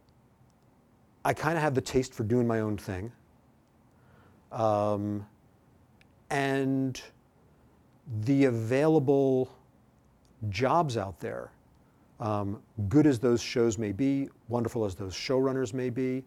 I 1.25 1.33
kind 1.33 1.57
of 1.57 1.63
have 1.63 1.73
the 1.73 1.81
taste 1.81 2.13
for 2.13 2.23
doing 2.23 2.45
my 2.45 2.59
own 2.59 2.77
thing. 2.77 3.11
Um, 4.51 5.25
and 6.29 7.01
the 8.23 8.45
available 8.45 9.49
jobs 10.49 10.97
out 10.97 11.19
there, 11.19 11.51
um, 12.19 12.61
good 12.87 13.07
as 13.07 13.19
those 13.19 13.41
shows 13.41 13.77
may 13.77 13.91
be, 13.91 14.29
wonderful 14.47 14.85
as 14.85 14.95
those 14.95 15.13
showrunners 15.13 15.73
may 15.73 15.89
be, 15.89 16.23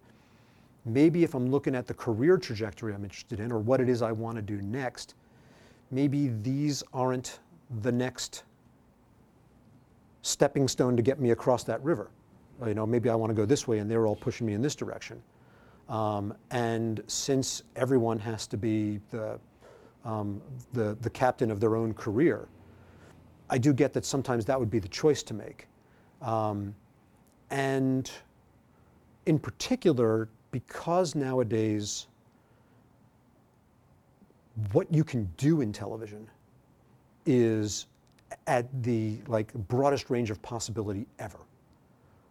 maybe 0.85 1.23
if 1.23 1.35
I'm 1.35 1.51
looking 1.51 1.75
at 1.75 1.87
the 1.87 1.95
career 1.95 2.39
trajectory 2.39 2.95
I'm 2.95 3.05
interested 3.05 3.41
in 3.41 3.53
or 3.53 3.59
what 3.59 3.81
it 3.81 3.89
is 3.89 4.03
I 4.03 4.13
want 4.13 4.37
to 4.37 4.43
do 4.43 4.61
next, 4.63 5.15
maybe 5.91 6.29
these 6.43 6.83
aren't 6.93 7.41
the 7.83 7.93
next 7.93 8.45
stepping 10.23 10.69
stone 10.69 10.97
to 10.97 11.03
get 11.03 11.21
me 11.21 11.31
across 11.31 11.65
that 11.65 11.83
river. 11.83 12.11
You 12.65 12.75
know, 12.75 12.87
maybe 12.87 13.09
I 13.11 13.15
want 13.15 13.31
to 13.31 13.35
go 13.35 13.45
this 13.45 13.67
way 13.67 13.79
and 13.79 13.91
they're 13.91 14.07
all 14.07 14.17
pushing 14.17 14.47
me 14.47 14.55
in 14.55 14.63
this 14.63 14.75
direction. 14.75 15.21
Um, 15.93 16.33
and 16.51 17.03
since 17.07 17.65
everyone 17.77 18.19
has 18.21 18.47
to 18.47 18.57
be 18.57 18.99
the, 19.11 19.39
um, 20.07 20.41
the, 20.73 20.97
the 21.03 21.11
captain 21.11 21.51
of 21.51 21.61
their 21.61 21.77
own 21.77 21.93
career, 21.93 22.49
I 23.51 23.59
do 23.59 23.75
get 23.75 23.93
that 23.93 24.07
sometimes 24.07 24.47
that 24.47 24.59
would 24.59 24.71
be 24.71 24.79
the 24.79 24.89
choice 24.89 25.23
to 25.25 25.35
make. 25.35 25.69
Um, 26.23 26.75
and 27.51 28.11
in 29.27 29.39
particular, 29.39 30.31
because 30.51 31.15
nowadays 31.15 32.07
what 34.73 34.91
you 34.91 35.05
can 35.05 35.31
do 35.37 35.61
in 35.61 35.75
television 35.75 36.27
is 37.27 37.87
at 38.47 38.67
the 38.83 39.19
like 39.27 39.53
broadest 39.69 40.09
range 40.09 40.31
of 40.31 40.41
possibility 40.41 41.07
ever. 41.19 41.39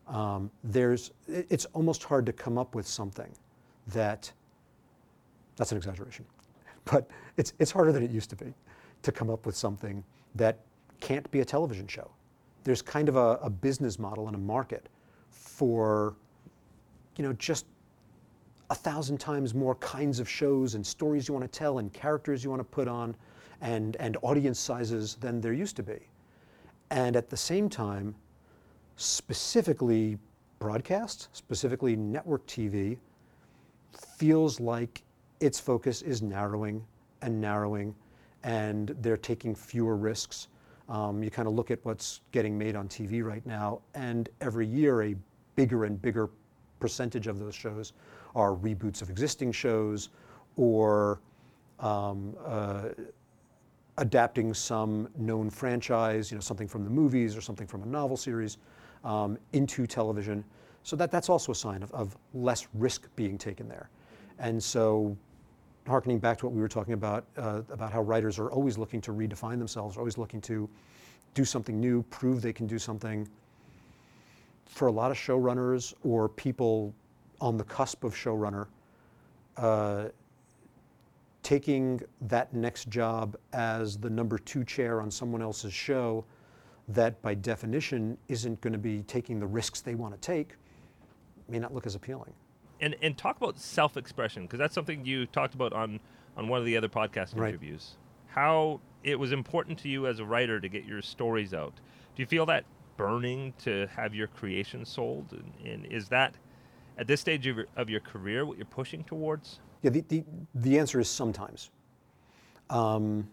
Um, 0.08 0.50
there's, 0.64 1.12
it's 1.28 1.66
almost 1.74 2.04
hard 2.04 2.26
to 2.26 2.34
come 2.34 2.58
up 2.58 2.74
with 2.74 2.88
something 2.88 3.32
that, 3.88 4.32
that's 5.56 5.72
an 5.72 5.78
exaggeration, 5.78 6.26
but 6.86 7.10
it's, 7.38 7.54
it's 7.60 7.72
harder 7.72 7.92
than 7.92 8.04
it 8.04 8.12
used 8.12 8.30
to 8.30 8.36
be 8.36 8.54
to 9.04 9.12
come 9.12 9.30
up 9.30 9.46
with 9.46 9.56
something 9.56 10.04
that 10.36 10.60
can't 11.00 11.30
be 11.32 11.40
a 11.40 11.46
television 11.46 11.88
show. 11.88 12.10
There's 12.64 12.82
kind 12.82 13.10
of 13.10 13.16
a, 13.16 13.40
a 13.42 13.50
business 13.50 13.98
model 13.98 14.28
and 14.28 14.36
a 14.36 14.40
market 14.40 14.88
for, 15.30 16.16
you 17.18 17.24
know, 17.24 17.34
just 17.34 17.66
a 18.70 18.76
thousand 18.76 19.20
times 19.20 19.54
more 19.54 19.76
kinds 19.76 20.20
of 20.20 20.30
shows 20.30 20.76
and 20.76 20.86
stories 20.86 21.28
you 21.28 21.34
want 21.34 21.52
to 21.52 21.60
tell 21.60 21.80
and 21.80 21.92
characters 21.92 22.44
you 22.44 22.50
want 22.50 22.62
to 22.62 22.64
put 22.64 22.88
on 22.88 23.16
and, 23.60 23.98
and 23.98 24.18
audience 24.22 24.60
sizes 24.60 25.16
than 25.16 25.42
there 25.42 25.54
used 25.54 25.76
to 25.76 25.84
be. 25.84 26.00
And 26.90 27.16
at 27.16 27.30
the 27.30 27.38
same 27.38 27.70
time, 27.70 28.16
specifically 28.96 30.18
broadcast, 30.60 31.30
specifically 31.34 31.96
network 31.96 32.46
TV, 32.48 32.98
feels 33.94 34.60
like 34.60 35.04
its 35.40 35.60
focus 35.60 36.02
is 36.02 36.22
narrowing 36.22 36.86
and 37.22 37.40
narrowing, 37.40 37.96
and 38.44 38.96
they're 39.02 39.18
taking 39.18 39.56
fewer 39.56 39.96
risks. 39.96 40.48
Um, 40.90 41.24
you 41.24 41.32
kind 41.32 41.48
of 41.48 41.54
look 41.54 41.72
at 41.72 41.80
what's 41.84 42.22
getting 42.32 42.58
made 42.58 42.76
on 42.76 42.88
TV 42.88 43.24
right 43.24 43.46
now, 43.46 43.82
and 43.94 44.30
every 44.42 44.68
year 44.68 45.04
a 45.04 45.16
bigger 45.56 45.86
and 45.86 46.02
bigger 46.02 46.30
percentage 46.80 47.28
of 47.28 47.40
those 47.40 47.56
shows 47.56 47.94
are 48.36 48.56
reboots 48.56 49.02
of 49.02 49.10
existing 49.10 49.52
shows 49.52 50.10
or 50.56 51.22
um, 51.80 52.36
uh, 52.46 52.90
adapting 53.98 54.54
some 54.54 55.08
known 55.18 55.50
franchise, 55.50 56.32
you 56.32 56.36
know, 56.36 56.42
something 56.42 56.68
from 56.68 56.84
the 56.84 56.90
movies 56.90 57.36
or 57.36 57.42
something 57.42 57.68
from 57.68 57.84
a 57.84 57.86
novel 57.86 58.18
series 58.18 58.58
um, 59.04 59.38
into 59.54 59.86
television. 59.86 60.44
So 60.84 60.96
that, 60.96 61.12
that's 61.12 61.30
also 61.30 61.52
a 61.52 61.56
sign 61.56 61.84
of, 61.84 61.92
of 61.92 62.18
less 62.34 62.68
risk 62.74 63.08
being 63.16 63.38
taken 63.38 63.68
there. 63.68 63.90
And 64.40 64.62
so 64.62 65.16
harkening 65.88 66.20
back 66.20 66.38
to 66.40 66.46
what 66.46 66.54
we 66.54 66.62
were 66.62 66.68
talking 66.68 66.94
about, 66.94 67.26
uh, 67.38 67.62
about 67.72 67.92
how 67.92 68.02
writers 68.02 68.40
are 68.40 68.52
always 68.52 68.78
looking 68.78 69.02
to 69.02 69.12
redefine 69.12 69.58
themselves, 69.58 69.98
always 69.98 70.18
looking 70.18 70.42
to 70.42 70.70
do 71.34 71.46
something 71.46 71.80
new, 71.80 72.04
prove 72.04 72.42
they 72.42 72.54
can 72.54 72.68
do 72.68 72.80
something. 72.80 73.28
For 74.66 74.88
a 74.88 74.92
lot 74.92 75.12
of 75.12 75.18
showrunners 75.18 75.94
or 76.04 76.30
people 76.30 76.94
on 77.40 77.58
the 77.58 77.64
cusp 77.64 78.04
of 78.04 78.14
showrunner, 78.14 78.68
uh, 79.58 80.06
taking 81.44 82.02
that 82.22 82.54
next 82.54 82.90
job 82.90 83.36
as 83.54 83.98
the 83.98 84.10
number 84.10 84.38
two 84.38 84.64
chair 84.64 85.02
on 85.02 85.10
someone 85.10 85.42
else's 85.42 85.74
show 85.74 86.24
that 86.88 87.22
by 87.22 87.34
definition 87.34 88.18
isn't 88.28 88.60
going 88.62 88.74
to 88.74 88.80
be 88.80 89.02
taking 89.04 89.40
the 89.40 89.46
risks 89.46 89.82
they 89.82 89.96
want 89.96 90.14
to 90.14 90.20
take 90.20 90.56
may 91.52 91.60
not 91.60 91.74
look 91.74 91.86
as 91.86 91.96
appealing. 91.96 92.34
And 92.80 92.96
and 93.02 93.16
talk 93.18 93.38
about 93.38 93.60
self-expression 93.60 94.44
because 94.44 94.58
that's 94.58 94.74
something 94.74 95.06
you 95.06 95.26
talked 95.28 95.54
about 95.54 95.74
on 95.74 96.00
on 96.36 96.48
one 96.48 96.60
of 96.60 96.66
the 96.66 96.78
other 96.78 96.90
podcast 96.90 97.36
Right. 97.36 97.50
interviews. 97.50 97.98
How 98.28 98.80
it 99.04 99.20
was 99.20 99.32
important 99.32 99.78
to 99.80 99.90
you 99.90 100.08
as 100.08 100.20
a 100.20 100.26
writer 100.26 100.60
to 100.60 100.70
get 100.70 100.86
your 100.86 101.02
stories 101.02 101.54
out. 101.54 101.74
Do 102.16 102.22
you 102.22 102.26
feel 102.26 102.46
that 102.48 102.64
burning 102.98 103.54
to 103.64 103.88
have 103.96 104.16
your 104.16 104.28
creation 104.28 104.86
sold? 104.86 105.26
And, 105.32 105.68
and 105.68 105.86
is 105.88 106.08
that 106.10 106.36
at 106.98 107.08
this 107.08 107.20
stage 107.20 107.46
of 107.48 107.58
your, 107.58 107.66
of 107.76 107.90
your 107.90 108.00
career 108.00 108.46
what 108.46 108.58
you're 108.58 108.66
pushing 108.66 109.04
towards? 109.04 109.60
Yeah, 109.82 109.90
the, 109.90 110.02
the, 110.08 110.24
the 110.54 110.78
answer 110.80 111.00
is 111.00 111.10
sometimes. 111.10 111.72
Um, 112.70 113.28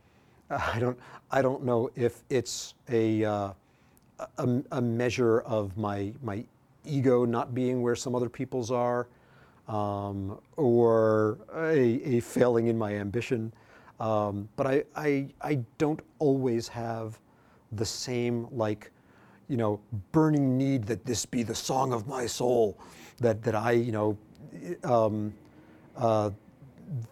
I 0.50 0.78
don't, 0.78 0.98
I 1.30 1.42
don't 1.42 1.64
know 1.64 1.90
if 1.96 2.22
it's 2.30 2.74
a, 2.88 3.24
uh, 3.24 3.52
a, 4.38 4.62
a 4.72 4.80
measure 4.80 5.40
of 5.40 5.76
my, 5.76 6.12
my 6.22 6.44
ego 6.88 7.24
not 7.24 7.54
being 7.54 7.82
where 7.82 7.94
some 7.94 8.14
other 8.14 8.28
people's 8.28 8.70
are, 8.70 9.08
um, 9.68 10.38
or 10.56 11.38
a, 11.54 12.16
a 12.16 12.20
failing 12.20 12.68
in 12.68 12.78
my 12.78 12.94
ambition. 12.94 13.52
Um, 14.00 14.48
but 14.56 14.66
I, 14.66 14.84
I, 14.96 15.28
I 15.40 15.54
don't 15.76 16.00
always 16.18 16.68
have 16.68 17.18
the 17.72 17.84
same, 17.84 18.46
like, 18.50 18.90
you 19.48 19.56
know, 19.56 19.80
burning 20.12 20.56
need 20.56 20.84
that 20.84 21.04
this 21.04 21.26
be 21.26 21.42
the 21.42 21.54
song 21.54 21.92
of 21.92 22.06
my 22.06 22.26
soul, 22.26 22.78
that, 23.18 23.42
that 23.42 23.54
I, 23.54 23.72
you 23.72 23.92
know, 23.92 24.18
um, 24.84 25.34
uh, 25.96 26.30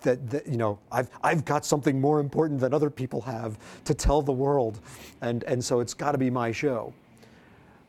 that, 0.03 0.31
that 0.31 0.47
you 0.47 0.57
know 0.57 0.79
I've, 0.91 1.11
I've 1.23 1.45
got 1.45 1.65
something 1.65 2.01
more 2.01 2.21
important 2.21 2.61
than 2.61 2.73
other 2.73 2.91
people 2.91 3.21
have 3.23 3.59
to 3.85 3.95
tell 3.95 4.23
the 4.23 4.33
world. 4.33 4.81
And, 5.21 5.45
and 5.45 5.63
so 5.63 5.81
it's 5.81 5.95
got 5.95 6.13
to 6.13 6.19
be 6.19 6.31
my 6.31 6.53
show. 6.53 6.95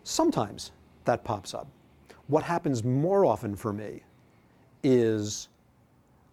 Sometimes 0.04 0.72
that 1.06 1.24
pops 1.24 1.54
up 1.54 1.68
what 2.28 2.44
happens 2.44 2.84
more 2.84 3.26
often 3.26 3.56
for 3.56 3.74
me 3.74 4.02
is 4.84 5.50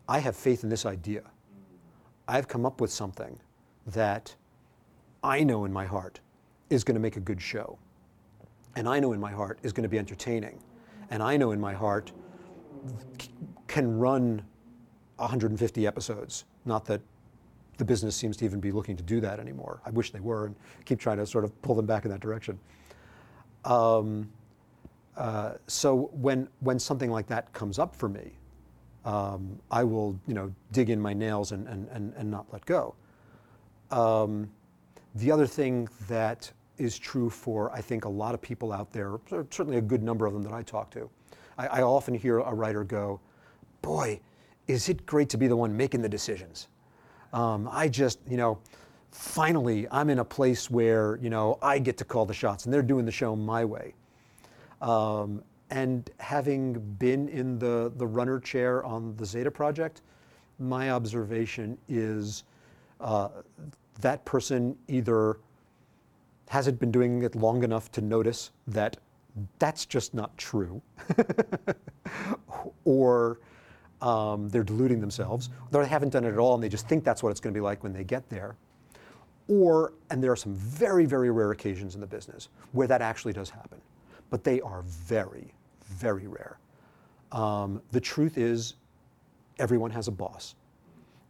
i 0.08 0.18
have 0.18 0.36
faith 0.36 0.62
in 0.62 0.68
this 0.68 0.86
idea 0.86 1.22
i've 2.28 2.48
come 2.48 2.66
up 2.66 2.80
with 2.80 2.90
something 2.90 3.38
that 3.86 4.34
i 5.22 5.42
know 5.42 5.64
in 5.64 5.72
my 5.72 5.84
heart 5.84 6.20
is 6.70 6.84
going 6.84 6.94
to 6.94 7.00
make 7.00 7.16
a 7.16 7.20
good 7.20 7.40
show 7.40 7.78
and 8.76 8.88
i 8.88 8.98
know 8.98 9.12
in 9.12 9.20
my 9.20 9.32
heart 9.32 9.58
is 9.62 9.72
going 9.72 9.82
to 9.82 9.88
be 9.88 9.98
entertaining 9.98 10.58
and 11.10 11.22
i 11.22 11.36
know 11.36 11.52
in 11.52 11.60
my 11.60 11.72
heart 11.72 12.12
can 13.66 13.98
run 13.98 14.42
150 15.16 15.86
episodes. 15.86 16.44
Not 16.64 16.84
that 16.86 17.00
the 17.76 17.84
business 17.84 18.14
seems 18.14 18.36
to 18.38 18.44
even 18.44 18.60
be 18.60 18.70
looking 18.70 18.96
to 18.96 19.02
do 19.02 19.20
that 19.20 19.40
anymore. 19.40 19.80
I 19.84 19.90
wish 19.90 20.12
they 20.12 20.20
were 20.20 20.46
and 20.46 20.54
keep 20.84 21.00
trying 21.00 21.18
to 21.18 21.26
sort 21.26 21.44
of 21.44 21.60
pull 21.62 21.74
them 21.74 21.86
back 21.86 22.04
in 22.04 22.10
that 22.10 22.20
direction. 22.20 22.58
Um, 23.64 24.30
uh, 25.16 25.54
so 25.66 26.10
when, 26.12 26.48
when 26.60 26.78
something 26.78 27.10
like 27.10 27.26
that 27.26 27.52
comes 27.52 27.78
up 27.78 27.94
for 27.94 28.08
me, 28.08 28.32
um, 29.04 29.58
I 29.70 29.84
will 29.84 30.18
you 30.26 30.34
know, 30.34 30.52
dig 30.72 30.90
in 30.90 31.00
my 31.00 31.12
nails 31.12 31.52
and, 31.52 31.68
and, 31.68 31.88
and, 31.90 32.12
and 32.16 32.30
not 32.30 32.46
let 32.52 32.64
go. 32.64 32.94
Um, 33.90 34.50
the 35.14 35.30
other 35.30 35.46
thing 35.46 35.88
that 36.08 36.50
is 36.78 36.98
true 36.98 37.30
for, 37.30 37.70
I 37.72 37.80
think, 37.80 38.04
a 38.04 38.08
lot 38.08 38.34
of 38.34 38.40
people 38.40 38.72
out 38.72 38.92
there, 38.92 39.18
certainly 39.28 39.76
a 39.76 39.82
good 39.82 40.02
number 40.02 40.26
of 40.26 40.32
them 40.32 40.42
that 40.42 40.52
I 40.52 40.62
talk 40.62 40.90
to, 40.92 41.08
I, 41.56 41.66
I 41.66 41.82
often 41.82 42.14
hear 42.14 42.40
a 42.40 42.52
writer 42.52 42.82
go, 42.82 43.20
boy, 43.82 44.20
is 44.66 44.88
it 44.88 45.04
great 45.06 45.28
to 45.28 45.36
be 45.36 45.46
the 45.46 45.56
one 45.56 45.76
making 45.76 46.02
the 46.02 46.08
decisions. 46.08 46.68
Um, 47.32 47.68
I 47.70 47.88
just, 47.88 48.18
you 48.28 48.36
know, 48.36 48.58
finally, 49.10 49.86
I'm 49.90 50.10
in 50.10 50.20
a 50.20 50.24
place 50.24 50.70
where, 50.70 51.18
you 51.20 51.30
know, 51.30 51.58
I 51.62 51.78
get 51.78 51.96
to 51.98 52.04
call 52.04 52.24
the 52.24 52.34
shots 52.34 52.64
and 52.64 52.72
they're 52.72 52.82
doing 52.82 53.04
the 53.04 53.12
show 53.12 53.36
my 53.36 53.64
way. 53.64 53.94
Um, 54.80 55.42
and 55.70 56.08
having 56.20 56.74
been 56.98 57.28
in 57.28 57.58
the, 57.58 57.92
the 57.96 58.06
runner 58.06 58.38
chair 58.38 58.84
on 58.84 59.16
the 59.16 59.26
Zeta 59.26 59.50
project, 59.50 60.02
my 60.58 60.90
observation 60.90 61.76
is 61.88 62.44
uh, 63.00 63.28
that 64.00 64.24
person 64.24 64.76
either 64.88 65.38
hasn't 66.48 66.78
been 66.78 66.92
doing 66.92 67.22
it 67.22 67.34
long 67.34 67.64
enough 67.64 67.90
to 67.92 68.00
notice 68.00 68.50
that 68.68 68.96
that's 69.58 69.84
just 69.86 70.14
not 70.14 70.36
true, 70.38 70.80
or 72.84 73.40
um, 74.00 74.48
they're 74.48 74.62
deluding 74.62 75.00
themselves, 75.00 75.50
or 75.72 75.82
they 75.82 75.88
haven't 75.88 76.10
done 76.10 76.24
it 76.24 76.32
at 76.32 76.38
all 76.38 76.54
and 76.54 76.62
they 76.62 76.68
just 76.68 76.86
think 76.88 77.02
that's 77.02 77.22
what 77.22 77.30
it's 77.30 77.40
going 77.40 77.52
to 77.52 77.58
be 77.58 77.62
like 77.62 77.82
when 77.82 77.92
they 77.92 78.04
get 78.04 78.28
there. 78.28 78.54
Or, 79.48 79.92
and 80.10 80.22
there 80.22 80.30
are 80.30 80.36
some 80.36 80.54
very, 80.54 81.04
very 81.04 81.30
rare 81.30 81.50
occasions 81.50 81.94
in 81.94 82.00
the 82.00 82.06
business 82.06 82.48
where 82.72 82.86
that 82.86 83.02
actually 83.02 83.32
does 83.32 83.50
happen, 83.50 83.80
but 84.34 84.42
they 84.42 84.60
are 84.62 84.82
very, 84.82 85.54
very 85.84 86.26
rare. 86.26 86.58
Um, 87.30 87.80
the 87.92 88.00
truth 88.00 88.36
is, 88.36 88.74
everyone 89.60 89.92
has 89.92 90.08
a 90.08 90.12
boss, 90.12 90.56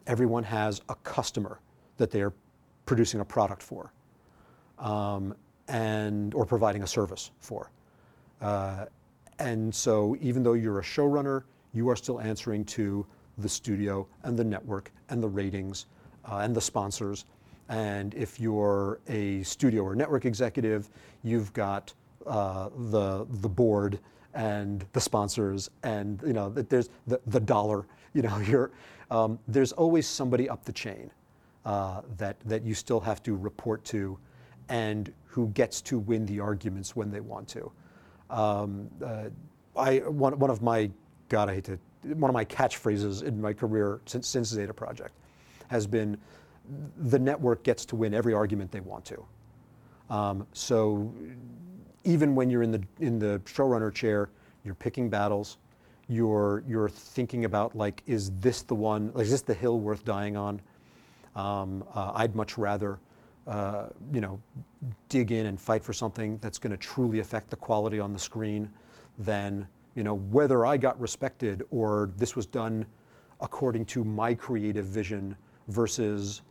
everyone 0.06 0.44
has 0.44 0.80
a 0.88 0.94
customer 0.96 1.60
that 1.98 2.10
they 2.10 2.22
are 2.22 2.32
producing 2.86 3.20
a 3.20 3.26
product 3.26 3.62
for. 3.62 3.92
um, 4.78 5.34
and 5.68 6.34
or 6.34 6.46
providing 6.46 6.82
a 6.82 6.86
service 6.86 7.30
for. 7.40 7.70
Uh, 8.40 8.86
and 9.38 9.74
so, 9.74 10.16
even 10.20 10.42
though 10.42 10.54
you're 10.54 10.80
a 10.80 10.84
showrunner, 10.84 11.44
you 11.72 11.88
are 11.88 11.96
still 11.96 12.20
answering 12.20 12.64
to 12.66 13.06
the 13.38 13.48
studio 13.48 14.06
and 14.24 14.38
the 14.38 14.44
network 14.44 14.92
and 15.10 15.22
the 15.22 15.28
ratings 15.28 15.86
uh, 16.30 16.38
and 16.38 16.54
the 16.54 16.60
sponsors. 16.60 17.24
And 17.68 18.14
if 18.14 18.40
you're 18.40 19.00
a 19.08 19.42
studio 19.42 19.82
or 19.82 19.96
network 19.96 20.26
executive, 20.26 20.90
you've 21.24 21.52
got 21.54 21.94
uh, 22.26 22.70
the 22.90 23.26
the 23.40 23.48
board 23.48 23.98
and 24.34 24.84
the 24.92 25.00
sponsors 25.00 25.70
and 25.82 26.20
you 26.26 26.32
know 26.32 26.50
there's 26.50 26.90
the, 27.06 27.20
the 27.26 27.40
dollar. 27.40 27.86
You 28.12 28.22
know, 28.22 28.38
you're, 28.46 28.70
um, 29.10 29.38
there's 29.48 29.72
always 29.72 30.06
somebody 30.06 30.48
up 30.48 30.64
the 30.64 30.72
chain 30.72 31.10
uh, 31.64 32.02
that 32.16 32.36
that 32.44 32.64
you 32.64 32.74
still 32.74 33.00
have 33.00 33.22
to 33.24 33.36
report 33.36 33.84
to, 33.86 34.18
and 34.68 35.12
who 35.24 35.48
gets 35.48 35.80
to 35.82 35.98
win 35.98 36.26
the 36.26 36.40
arguments 36.40 36.94
when 36.96 37.10
they 37.10 37.20
want 37.20 37.48
to. 37.48 37.72
Um, 38.30 38.90
uh, 39.04 39.28
I 39.76 39.98
one 39.98 40.38
one 40.38 40.50
of 40.50 40.62
my 40.62 40.90
God, 41.28 41.48
I 41.48 41.54
hate 41.54 41.64
to 41.64 41.78
one 42.14 42.28
of 42.28 42.34
my 42.34 42.44
catchphrases 42.44 43.22
in 43.22 43.40
my 43.40 43.52
career 43.52 44.00
since 44.06 44.28
since 44.28 44.50
the 44.50 44.56
Zeta 44.56 44.74
Project 44.74 45.14
has 45.68 45.86
been 45.86 46.18
the 46.96 47.18
network 47.18 47.62
gets 47.62 47.84
to 47.86 47.96
win 47.96 48.14
every 48.14 48.32
argument 48.32 48.70
they 48.70 48.80
want 48.80 49.04
to. 49.04 49.24
Um, 50.10 50.46
so 50.52 51.12
even 52.04 52.34
when 52.34 52.50
you're 52.50 52.62
in 52.62 52.70
the 52.70 52.82
in 53.00 53.18
the 53.18 53.40
showrunner 53.44 53.92
chair, 53.92 54.30
you're 54.64 54.74
picking 54.74 55.08
battles. 55.08 55.58
You're 56.08 56.62
you're 56.66 56.88
thinking 56.88 57.44
about 57.44 57.74
like, 57.74 58.02
is 58.06 58.30
this 58.38 58.62
the 58.62 58.74
one? 58.74 59.12
Is 59.16 59.30
this 59.30 59.42
the 59.42 59.54
hill 59.54 59.80
worth 59.80 60.04
dying 60.04 60.36
on? 60.36 60.60
Um, 61.34 61.84
uh, 61.94 62.12
I'd 62.14 62.36
much 62.36 62.58
rather, 62.58 62.98
uh, 63.46 63.86
you 64.12 64.20
know, 64.20 64.40
dig 65.08 65.32
in 65.32 65.46
and 65.46 65.60
fight 65.60 65.82
for 65.82 65.92
something 65.92 66.38
that's 66.38 66.58
going 66.58 66.70
to 66.70 66.76
truly 66.76 67.20
affect 67.20 67.50
the 67.50 67.56
quality 67.56 67.98
on 67.98 68.12
the 68.12 68.18
screen, 68.18 68.70
than 69.18 69.66
you 69.94 70.04
know 70.04 70.14
whether 70.14 70.66
I 70.66 70.76
got 70.76 71.00
respected 71.00 71.62
or 71.70 72.10
this 72.16 72.36
was 72.36 72.46
done 72.46 72.86
according 73.40 73.84
to 73.86 74.04
my 74.04 74.34
creative 74.34 74.84
vision 74.84 75.36
versus 75.68 76.42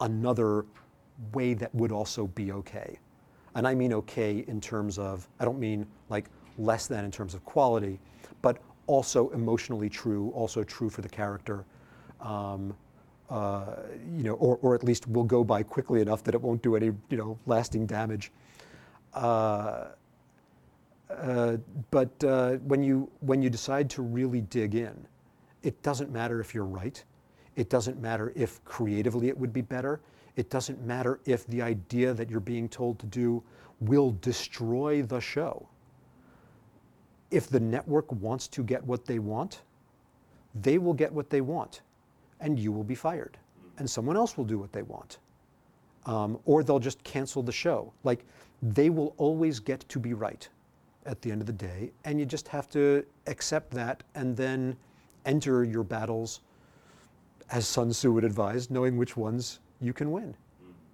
another 0.00 0.66
way 1.32 1.54
that 1.54 1.74
would 1.74 1.92
also 1.92 2.26
be 2.28 2.52
okay. 2.52 2.98
And 3.58 3.66
I 3.66 3.74
mean 3.74 3.92
okay 3.92 4.44
in 4.46 4.60
terms 4.60 5.00
of, 5.00 5.28
I 5.40 5.44
don't 5.44 5.58
mean 5.58 5.84
like 6.10 6.26
less 6.58 6.86
than 6.86 7.04
in 7.04 7.10
terms 7.10 7.34
of 7.34 7.44
quality, 7.44 7.98
but 8.40 8.58
also 8.86 9.30
emotionally 9.30 9.88
true, 9.88 10.30
also 10.30 10.62
true 10.62 10.88
for 10.88 11.02
the 11.02 11.08
character. 11.08 11.64
Um, 12.20 12.72
uh, 13.28 13.74
you 14.16 14.22
know, 14.22 14.34
or, 14.34 14.60
or 14.62 14.76
at 14.76 14.84
least 14.84 15.08
will 15.08 15.24
go 15.24 15.42
by 15.42 15.64
quickly 15.64 16.00
enough 16.00 16.22
that 16.22 16.36
it 16.36 16.40
won't 16.40 16.62
do 16.62 16.76
any, 16.76 16.92
you 17.10 17.16
know, 17.16 17.36
lasting 17.46 17.84
damage. 17.84 18.30
Uh, 19.12 19.86
uh, 21.10 21.56
but 21.90 22.12
uh, 22.22 22.52
when 22.58 22.80
you 22.84 23.10
when 23.22 23.42
you 23.42 23.50
decide 23.50 23.90
to 23.90 24.02
really 24.02 24.42
dig 24.42 24.76
in, 24.76 24.94
it 25.64 25.82
doesn't 25.82 26.12
matter 26.12 26.40
if 26.40 26.54
you're 26.54 26.64
right. 26.64 27.02
It 27.56 27.70
doesn't 27.70 28.00
matter 28.00 28.32
if 28.36 28.64
creatively 28.64 29.26
it 29.26 29.36
would 29.36 29.52
be 29.52 29.62
better. 29.62 30.00
It 30.38 30.50
doesn't 30.50 30.86
matter 30.86 31.18
if 31.24 31.44
the 31.48 31.60
idea 31.60 32.14
that 32.14 32.30
you're 32.30 32.38
being 32.38 32.68
told 32.68 33.00
to 33.00 33.06
do 33.06 33.42
will 33.80 34.16
destroy 34.20 35.02
the 35.02 35.18
show. 35.18 35.68
If 37.32 37.48
the 37.48 37.58
network 37.58 38.10
wants 38.12 38.46
to 38.48 38.62
get 38.62 38.84
what 38.84 39.04
they 39.04 39.18
want, 39.18 39.62
they 40.54 40.78
will 40.78 40.94
get 40.94 41.12
what 41.12 41.28
they 41.28 41.40
want, 41.40 41.80
and 42.38 42.56
you 42.56 42.70
will 42.70 42.84
be 42.84 42.94
fired, 42.94 43.36
and 43.78 43.90
someone 43.90 44.16
else 44.16 44.36
will 44.36 44.44
do 44.44 44.60
what 44.60 44.72
they 44.72 44.82
want. 44.82 45.18
Um, 46.06 46.38
or 46.44 46.62
they'll 46.62 46.78
just 46.78 47.02
cancel 47.02 47.42
the 47.42 47.50
show. 47.50 47.92
Like, 48.04 48.24
they 48.62 48.90
will 48.90 49.14
always 49.16 49.58
get 49.58 49.80
to 49.88 49.98
be 49.98 50.14
right 50.14 50.48
at 51.04 51.20
the 51.20 51.32
end 51.32 51.40
of 51.40 51.48
the 51.48 51.52
day, 51.52 51.90
and 52.04 52.20
you 52.20 52.24
just 52.24 52.46
have 52.46 52.70
to 52.70 53.04
accept 53.26 53.72
that 53.72 54.04
and 54.14 54.36
then 54.36 54.76
enter 55.26 55.64
your 55.64 55.82
battles 55.82 56.42
as 57.50 57.66
Sun 57.66 57.90
Tzu 57.90 58.12
would 58.12 58.24
advise, 58.24 58.70
knowing 58.70 58.96
which 58.96 59.16
ones 59.16 59.58
you 59.80 59.92
can 59.92 60.10
win, 60.10 60.34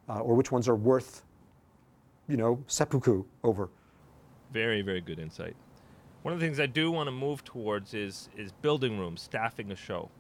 uh, 0.09 0.21
or 0.21 0.35
which 0.35 0.53
ones 0.53 0.69
are 0.69 0.77
worth, 0.77 1.25
you 2.29 2.37
know, 2.37 2.63
seppuku 2.67 3.25
over. 3.43 3.69
Very, 4.53 4.83
very 4.83 5.01
good 5.01 5.19
insight. 5.19 5.57
One 6.23 6.33
of 6.33 6.41
the 6.41 6.47
things 6.47 6.61
I 6.61 6.67
do 6.67 6.91
want 6.91 7.07
to 7.07 7.13
move 7.13 7.45
towards 7.45 7.95
is 7.95 8.29
is 8.37 8.53
building 8.53 8.99
rooms, 8.99 9.21
staffing 9.23 9.73
a 9.73 9.77
show. 9.77 10.11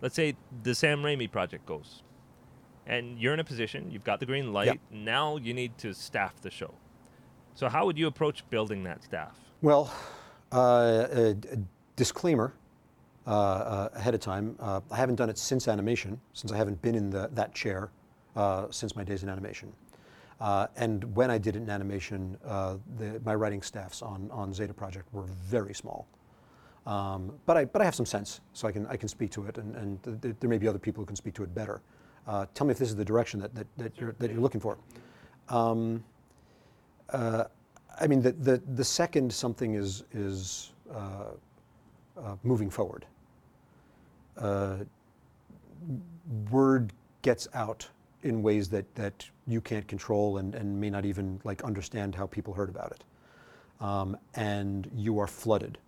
Let's 0.00 0.14
say 0.14 0.36
the 0.62 0.74
Sam 0.74 1.02
Raimi 1.02 1.30
project 1.30 1.64
goes, 1.64 2.02
and 2.86 3.18
you're 3.18 3.32
in 3.32 3.40
a 3.40 3.44
position, 3.44 3.90
you've 3.90 4.04
got 4.04 4.20
the 4.20 4.26
green 4.26 4.52
light. 4.52 4.66
Yep. 4.66 4.78
Now 4.90 5.36
you 5.36 5.54
need 5.54 5.78
to 5.78 5.94
staff 5.94 6.40
the 6.42 6.50
show. 6.50 6.74
So 7.54 7.68
how 7.68 7.86
would 7.86 7.96
you 7.96 8.08
approach 8.08 8.48
building 8.50 8.82
that 8.84 9.02
staff? 9.04 9.38
Well, 9.62 9.92
uh, 10.52 11.06
a, 11.10 11.30
a 11.30 11.58
disclaimer 11.96 12.52
uh, 13.26 13.30
uh, 13.30 13.88
ahead 13.94 14.14
of 14.14 14.20
time. 14.20 14.56
Uh, 14.60 14.80
I 14.90 14.96
haven't 14.96 15.14
done 15.14 15.30
it 15.30 15.38
since 15.38 15.68
animation, 15.68 16.20
since 16.34 16.52
I 16.52 16.56
haven't 16.56 16.82
been 16.82 16.94
in 16.94 17.10
the, 17.10 17.30
that 17.32 17.54
chair 17.54 17.90
uh, 18.36 18.66
since 18.70 18.96
my 18.96 19.04
days 19.04 19.22
in 19.22 19.28
animation. 19.28 19.72
Uh, 20.40 20.66
and 20.76 21.14
when 21.14 21.30
I 21.30 21.38
did 21.38 21.56
it 21.56 21.62
in 21.62 21.70
animation, 21.70 22.36
uh, 22.44 22.76
the, 22.98 23.20
my 23.24 23.34
writing 23.34 23.62
staffs 23.62 24.02
on, 24.02 24.28
on 24.32 24.52
Zeta 24.52 24.74
Project 24.74 25.12
were 25.12 25.22
very 25.22 25.74
small. 25.74 26.06
Um, 26.86 27.32
but, 27.46 27.56
I, 27.56 27.64
but 27.64 27.80
I 27.80 27.84
have 27.84 27.94
some 27.94 28.04
sense, 28.04 28.40
so 28.52 28.68
I 28.68 28.72
can, 28.72 28.86
I 28.88 28.96
can 28.96 29.08
speak 29.08 29.30
to 29.32 29.46
it, 29.46 29.56
and, 29.56 29.74
and 29.76 30.02
th- 30.02 30.20
th- 30.20 30.36
there 30.40 30.50
may 30.50 30.58
be 30.58 30.68
other 30.68 30.78
people 30.78 31.02
who 31.02 31.06
can 31.06 31.16
speak 31.16 31.34
to 31.34 31.42
it 31.42 31.54
better. 31.54 31.80
Uh, 32.26 32.46
tell 32.54 32.66
me 32.66 32.72
if 32.72 32.78
this 32.78 32.88
is 32.88 32.96
the 32.96 33.04
direction 33.04 33.40
that, 33.40 33.54
that, 33.54 33.66
that, 33.78 33.98
you're, 33.98 34.14
that 34.18 34.30
you're 34.30 34.40
looking 34.40 34.60
for. 34.60 34.76
Um, 35.48 36.04
uh, 37.10 37.44
I 38.00 38.06
mean, 38.06 38.20
the, 38.20 38.32
the, 38.32 38.62
the 38.74 38.84
second 38.84 39.32
something 39.32 39.74
is, 39.74 40.04
is 40.12 40.72
uh, 40.92 41.32
moving 42.42 42.70
forward. 42.70 43.06
Word 46.50 46.92
gets 47.22 47.48
out 47.54 47.88
in 48.24 48.42
ways 48.42 48.68
that, 48.70 48.92
that 48.94 49.26
you 49.46 49.60
can't 49.60 49.86
control 49.86 50.38
and, 50.38 50.54
and 50.54 50.80
may 50.80 50.90
not 50.90 51.04
even 51.04 51.40
like 51.44 51.62
understand 51.62 52.14
how 52.14 52.26
people 52.26 52.52
heard 52.52 52.68
about 52.68 52.90
it. 52.90 53.04
Um, 53.84 54.16
and 54.34 54.90
you 54.94 55.18
are 55.18 55.26
flooded 55.26 55.78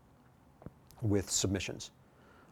with 1.02 1.30
submissions. 1.30 1.90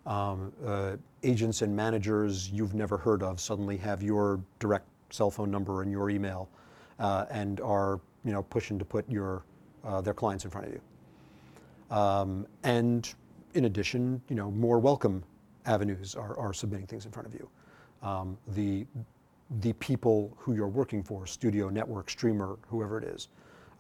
Um, 0.07 0.53
uh, 0.67 0.97
agents 1.23 1.63
and 1.63 1.75
managers 1.75 2.51
you've 2.51 2.75
never 2.75 2.97
heard 2.97 3.23
of 3.23 3.41
suddenly 3.41 3.77
have 3.79 4.03
your 4.03 4.41
direct 4.59 4.87
cell 5.11 5.31
phone 5.31 5.51
number 5.51 5.83
and 5.83 5.91
your 5.91 6.11
email 6.11 6.49
uh, 6.99 7.27
and 7.31 7.61
are 7.61 8.01
you 8.25 8.33
know, 8.33 8.43
pushing 8.43 8.79
to 8.79 8.85
put 8.85 9.09
your, 9.11 9.45
uh, 9.85 10.01
their 10.01 10.15
clients 10.15 10.45
in 10.45 10.51
front 10.51 10.67
of 10.67 10.73
you. 10.73 10.81
Um, 11.95 12.47
and 12.63 13.13
in 13.55 13.67
addition, 13.67 14.21
you 14.29 14.37
know, 14.37 14.51
more 14.51 14.79
welcome 14.79 15.23
avenues 15.67 16.15
are, 16.15 16.39
are 16.39 16.53
submitting 16.53 16.87
things 16.87 17.05
in 17.05 17.13
front 17.13 17.29
of 17.29 17.35
you. 17.35 17.49
Um, 18.03 18.37
the, 18.49 18.87
the 19.61 19.73
people 19.75 20.33
who 20.39 20.55
you're 20.55 20.69
working 20.69 21.03
for, 21.03 21.27
studio, 21.27 21.69
network, 21.69 22.11
streamer, 22.11 22.59
whoever 22.69 22.99
it 22.99 23.05
is, 23.05 23.29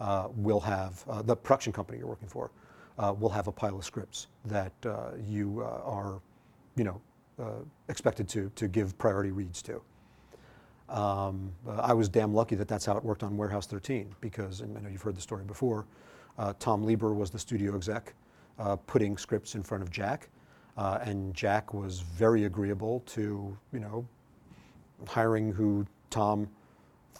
uh, 0.00 0.28
will 0.36 0.60
have, 0.60 1.04
uh, 1.08 1.22
the 1.22 1.34
production 1.34 1.72
company 1.72 1.98
you're 1.98 2.08
working 2.08 2.28
for, 2.28 2.50
uh, 2.98 3.14
will 3.18 3.28
have 3.28 3.48
a 3.48 3.52
pile 3.52 3.76
of 3.76 3.84
scripts 3.84 4.28
that 4.44 4.72
uh, 4.86 5.10
you 5.26 5.60
uh, 5.60 5.80
are, 5.84 6.20
you 6.76 6.84
know, 6.84 7.00
expected 7.88 8.28
to, 8.28 8.48
to 8.54 8.68
give 8.68 8.96
priority 8.96 9.32
reads 9.32 9.60
to. 9.60 9.82
Um, 10.88 11.50
I 11.66 11.92
was 11.92 12.08
damn 12.08 12.32
lucky 12.32 12.54
that 12.54 12.68
that's 12.68 12.86
how 12.86 12.96
it 12.96 13.02
worked 13.02 13.24
on 13.24 13.36
Warehouse 13.36 13.66
13 13.66 14.14
because, 14.20 14.62
I 14.62 14.66
know 14.66 14.88
you've 14.88 15.02
heard 15.02 15.16
the 15.16 15.20
story 15.20 15.42
before, 15.42 15.84
Tom 16.60 16.84
Lieber 16.84 17.12
was 17.12 17.30
the 17.30 17.38
studio 17.38 17.74
exec 17.74 18.14
putting 18.86 19.16
scripts 19.16 19.56
in 19.56 19.64
front 19.64 19.82
of 19.82 19.90
Jack, 19.90 20.28
uh, 20.76 20.98
and 21.02 21.34
Jack 21.34 21.72
was 21.74 22.00
very 22.00 22.44
agreeable 22.44 23.00
to, 23.06 23.56
you 23.72 23.80
know, 23.80 24.06
hiring 25.06 25.52
who 25.52 25.86
Tom 26.10 26.48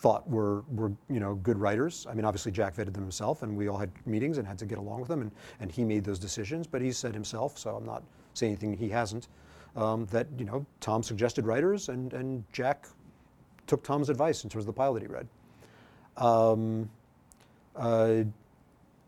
thought 0.05 0.29
were, 0.29 0.63
were 0.75 0.93
you 1.09 1.19
know, 1.21 1.35
good 1.37 1.59
writers. 1.59 2.07
I 2.09 2.15
mean, 2.15 2.25
obviously 2.25 2.53
Jack 2.53 2.77
vetted 2.77 2.93
them 2.93 3.03
himself, 3.03 3.43
and 3.43 3.57
we 3.57 3.69
all 3.69 3.79
had 3.79 3.91
meetings 4.07 4.39
and 4.39 4.47
had 4.47 4.59
to 4.59 4.67
get 4.67 4.79
along 4.79 5.01
with 5.01 5.09
them, 5.09 5.23
and, 5.23 5.31
and 5.61 5.73
he 5.73 5.85
made 5.85 6.05
those 6.05 6.19
decisions, 6.19 6.67
but 6.67 6.83
he 6.83 6.93
said 6.93 7.15
himself, 7.15 7.59
so 7.59 7.77
I'm 7.77 7.87
not 7.87 8.03
saying 8.35 8.53
anything 8.53 8.77
he 8.77 8.89
hasn't, 8.89 9.29
um, 9.77 10.05
that, 10.07 10.27
you 10.37 10.45
know, 10.45 10.67
Tom 10.81 11.03
suggested 11.03 11.47
writers, 11.47 11.89
and, 11.89 12.13
and 12.13 12.45
Jack 12.53 12.87
took 13.67 13.83
Tom's 13.83 14.11
advice 14.11 14.45
in 14.45 14.51
terms 14.51 14.65
of 14.65 14.67
the 14.67 14.73
pilot 14.73 15.03
he 15.03 15.09
read. 15.09 15.27
Um, 16.19 16.91
uh, 17.75 18.25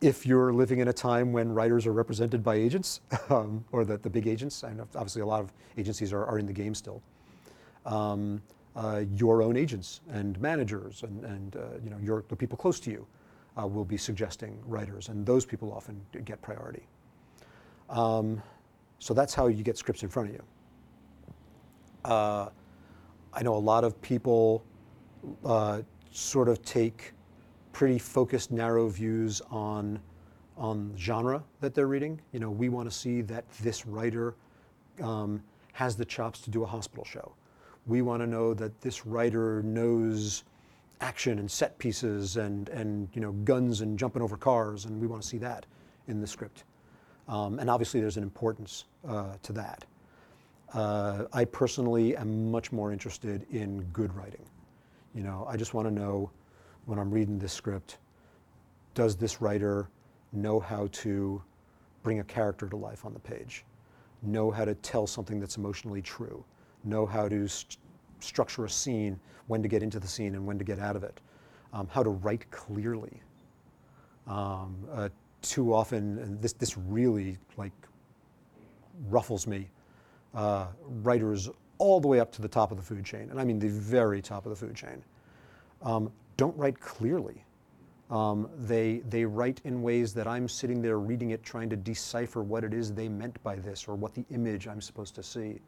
if 0.00 0.26
you're 0.26 0.52
living 0.52 0.78
in 0.78 0.88
a 0.88 0.92
time 0.92 1.32
when 1.32 1.52
writers 1.52 1.86
are 1.86 1.92
represented 1.92 2.42
by 2.42 2.54
agents, 2.54 3.00
um, 3.30 3.64
or 3.72 3.84
the, 3.84 3.98
the 3.98 4.10
big 4.10 4.26
agents, 4.26 4.62
and 4.62 4.80
obviously 4.80 5.22
a 5.22 5.26
lot 5.26 5.40
of 5.40 5.52
agencies 5.76 6.12
are, 6.12 6.24
are 6.24 6.38
in 6.38 6.46
the 6.46 6.52
game 6.52 6.74
still, 6.74 7.02
um, 7.84 8.42
uh, 8.76 9.02
your 9.16 9.42
own 9.42 9.56
agents 9.56 10.02
and 10.10 10.38
managers 10.40 11.02
and, 11.02 11.24
and 11.24 11.56
uh, 11.56 11.60
you 11.82 11.90
know, 11.90 11.98
your, 12.02 12.24
the 12.28 12.36
people 12.36 12.56
close 12.58 12.78
to 12.78 12.90
you 12.90 13.06
uh, 13.58 13.66
will 13.66 13.84
be 13.84 13.96
suggesting 13.96 14.58
writers, 14.66 15.08
and 15.08 15.24
those 15.24 15.46
people 15.46 15.72
often 15.72 16.00
get 16.24 16.40
priority. 16.42 16.86
Um, 17.88 18.42
so 18.98 19.14
that's 19.14 19.34
how 19.34 19.46
you 19.46 19.62
get 19.62 19.78
scripts 19.78 20.02
in 20.02 20.08
front 20.08 20.28
of 20.28 20.34
you. 20.34 20.42
Uh, 22.04 22.48
I 23.32 23.42
know 23.42 23.54
a 23.54 23.58
lot 23.58 23.82
of 23.82 24.00
people 24.02 24.62
uh, 25.44 25.82
sort 26.10 26.48
of 26.48 26.62
take 26.62 27.12
pretty 27.72 27.98
focused, 27.98 28.50
narrow 28.50 28.88
views 28.88 29.42
on 29.50 30.00
on 30.56 30.94
genre 30.96 31.44
that 31.60 31.74
they're 31.74 31.86
reading. 31.86 32.18
You 32.32 32.40
know, 32.40 32.50
we 32.50 32.70
want 32.70 32.90
to 32.90 32.96
see 32.96 33.20
that 33.22 33.44
this 33.60 33.86
writer 33.86 34.34
um, 35.02 35.42
has 35.74 35.96
the 35.96 36.04
chops 36.04 36.40
to 36.40 36.50
do 36.50 36.62
a 36.62 36.66
hospital 36.66 37.04
show. 37.04 37.34
We 37.86 38.02
want 38.02 38.22
to 38.22 38.26
know 38.26 38.54
that 38.54 38.80
this 38.80 39.06
writer 39.06 39.62
knows 39.62 40.44
action 41.00 41.38
and 41.38 41.50
set 41.50 41.78
pieces 41.78 42.36
and, 42.36 42.68
and 42.70 43.08
you 43.12 43.20
know, 43.20 43.32
guns 43.32 43.80
and 43.80 43.98
jumping 43.98 44.22
over 44.22 44.36
cars, 44.36 44.86
and 44.86 45.00
we 45.00 45.06
want 45.06 45.22
to 45.22 45.28
see 45.28 45.38
that 45.38 45.66
in 46.08 46.20
the 46.20 46.26
script. 46.26 46.64
Um, 47.28 47.58
and 47.58 47.68
obviously, 47.68 48.00
there's 48.00 48.16
an 48.16 48.22
importance 48.22 48.84
uh, 49.06 49.34
to 49.42 49.52
that. 49.54 49.84
Uh, 50.72 51.24
I 51.32 51.44
personally 51.44 52.16
am 52.16 52.50
much 52.50 52.72
more 52.72 52.92
interested 52.92 53.46
in 53.50 53.82
good 53.92 54.14
writing. 54.14 54.44
You 55.14 55.22
know, 55.22 55.46
I 55.48 55.56
just 55.56 55.74
want 55.74 55.86
to 55.88 55.94
know 55.94 56.30
when 56.86 56.98
I'm 56.98 57.10
reading 57.10 57.38
this 57.38 57.52
script, 57.52 57.98
does 58.94 59.16
this 59.16 59.40
writer 59.40 59.88
know 60.32 60.60
how 60.60 60.88
to 60.92 61.42
bring 62.02 62.20
a 62.20 62.24
character 62.24 62.68
to 62.68 62.76
life 62.76 63.04
on 63.04 63.12
the 63.12 63.20
page, 63.20 63.64
know 64.22 64.50
how 64.50 64.64
to 64.64 64.74
tell 64.76 65.06
something 65.06 65.40
that's 65.40 65.56
emotionally 65.56 66.02
true, 66.02 66.44
know 66.86 67.06
how 67.06 67.28
to 67.28 67.48
st- 67.48 67.78
structure 68.20 68.64
a 68.64 68.70
scene, 68.70 69.18
when 69.46 69.62
to 69.62 69.68
get 69.68 69.82
into 69.82 70.00
the 70.00 70.06
scene 70.06 70.34
and 70.34 70.46
when 70.46 70.58
to 70.58 70.64
get 70.64 70.78
out 70.78 70.96
of 70.96 71.04
it, 71.04 71.20
um, 71.72 71.88
how 71.90 72.02
to 72.02 72.10
write 72.10 72.50
clearly. 72.50 73.20
Um, 74.26 74.76
uh, 74.92 75.08
too 75.42 75.72
often, 75.72 76.18
and 76.18 76.42
this, 76.42 76.52
this 76.54 76.76
really 76.76 77.38
like 77.56 77.72
ruffles 79.08 79.46
me, 79.46 79.68
uh, 80.34 80.66
writers 81.02 81.48
all 81.78 82.00
the 82.00 82.08
way 82.08 82.18
up 82.18 82.32
to 82.32 82.42
the 82.42 82.48
top 82.48 82.70
of 82.70 82.76
the 82.76 82.82
food 82.82 83.04
chain, 83.04 83.28
and 83.30 83.38
I 83.38 83.44
mean 83.44 83.58
the 83.58 83.68
very 83.68 84.20
top 84.22 84.46
of 84.46 84.50
the 84.50 84.56
food 84.56 84.74
chain, 84.74 85.04
um, 85.82 86.10
don't 86.36 86.56
write 86.56 86.80
clearly. 86.80 87.44
Um, 88.10 88.48
they, 88.56 89.02
they 89.08 89.24
write 89.24 89.60
in 89.64 89.82
ways 89.82 90.14
that 90.14 90.26
I'm 90.26 90.48
sitting 90.48 90.80
there 90.80 90.98
reading 90.98 91.30
it, 91.30 91.42
trying 91.42 91.68
to 91.70 91.76
decipher 91.76 92.42
what 92.42 92.64
it 92.64 92.72
is 92.72 92.92
they 92.92 93.08
meant 93.08 93.42
by 93.42 93.56
this 93.56 93.88
or 93.88 93.94
what 93.94 94.14
the 94.14 94.24
image 94.30 94.68
I'm 94.68 94.80
supposed 94.80 95.14
to 95.16 95.22
see 95.22 95.60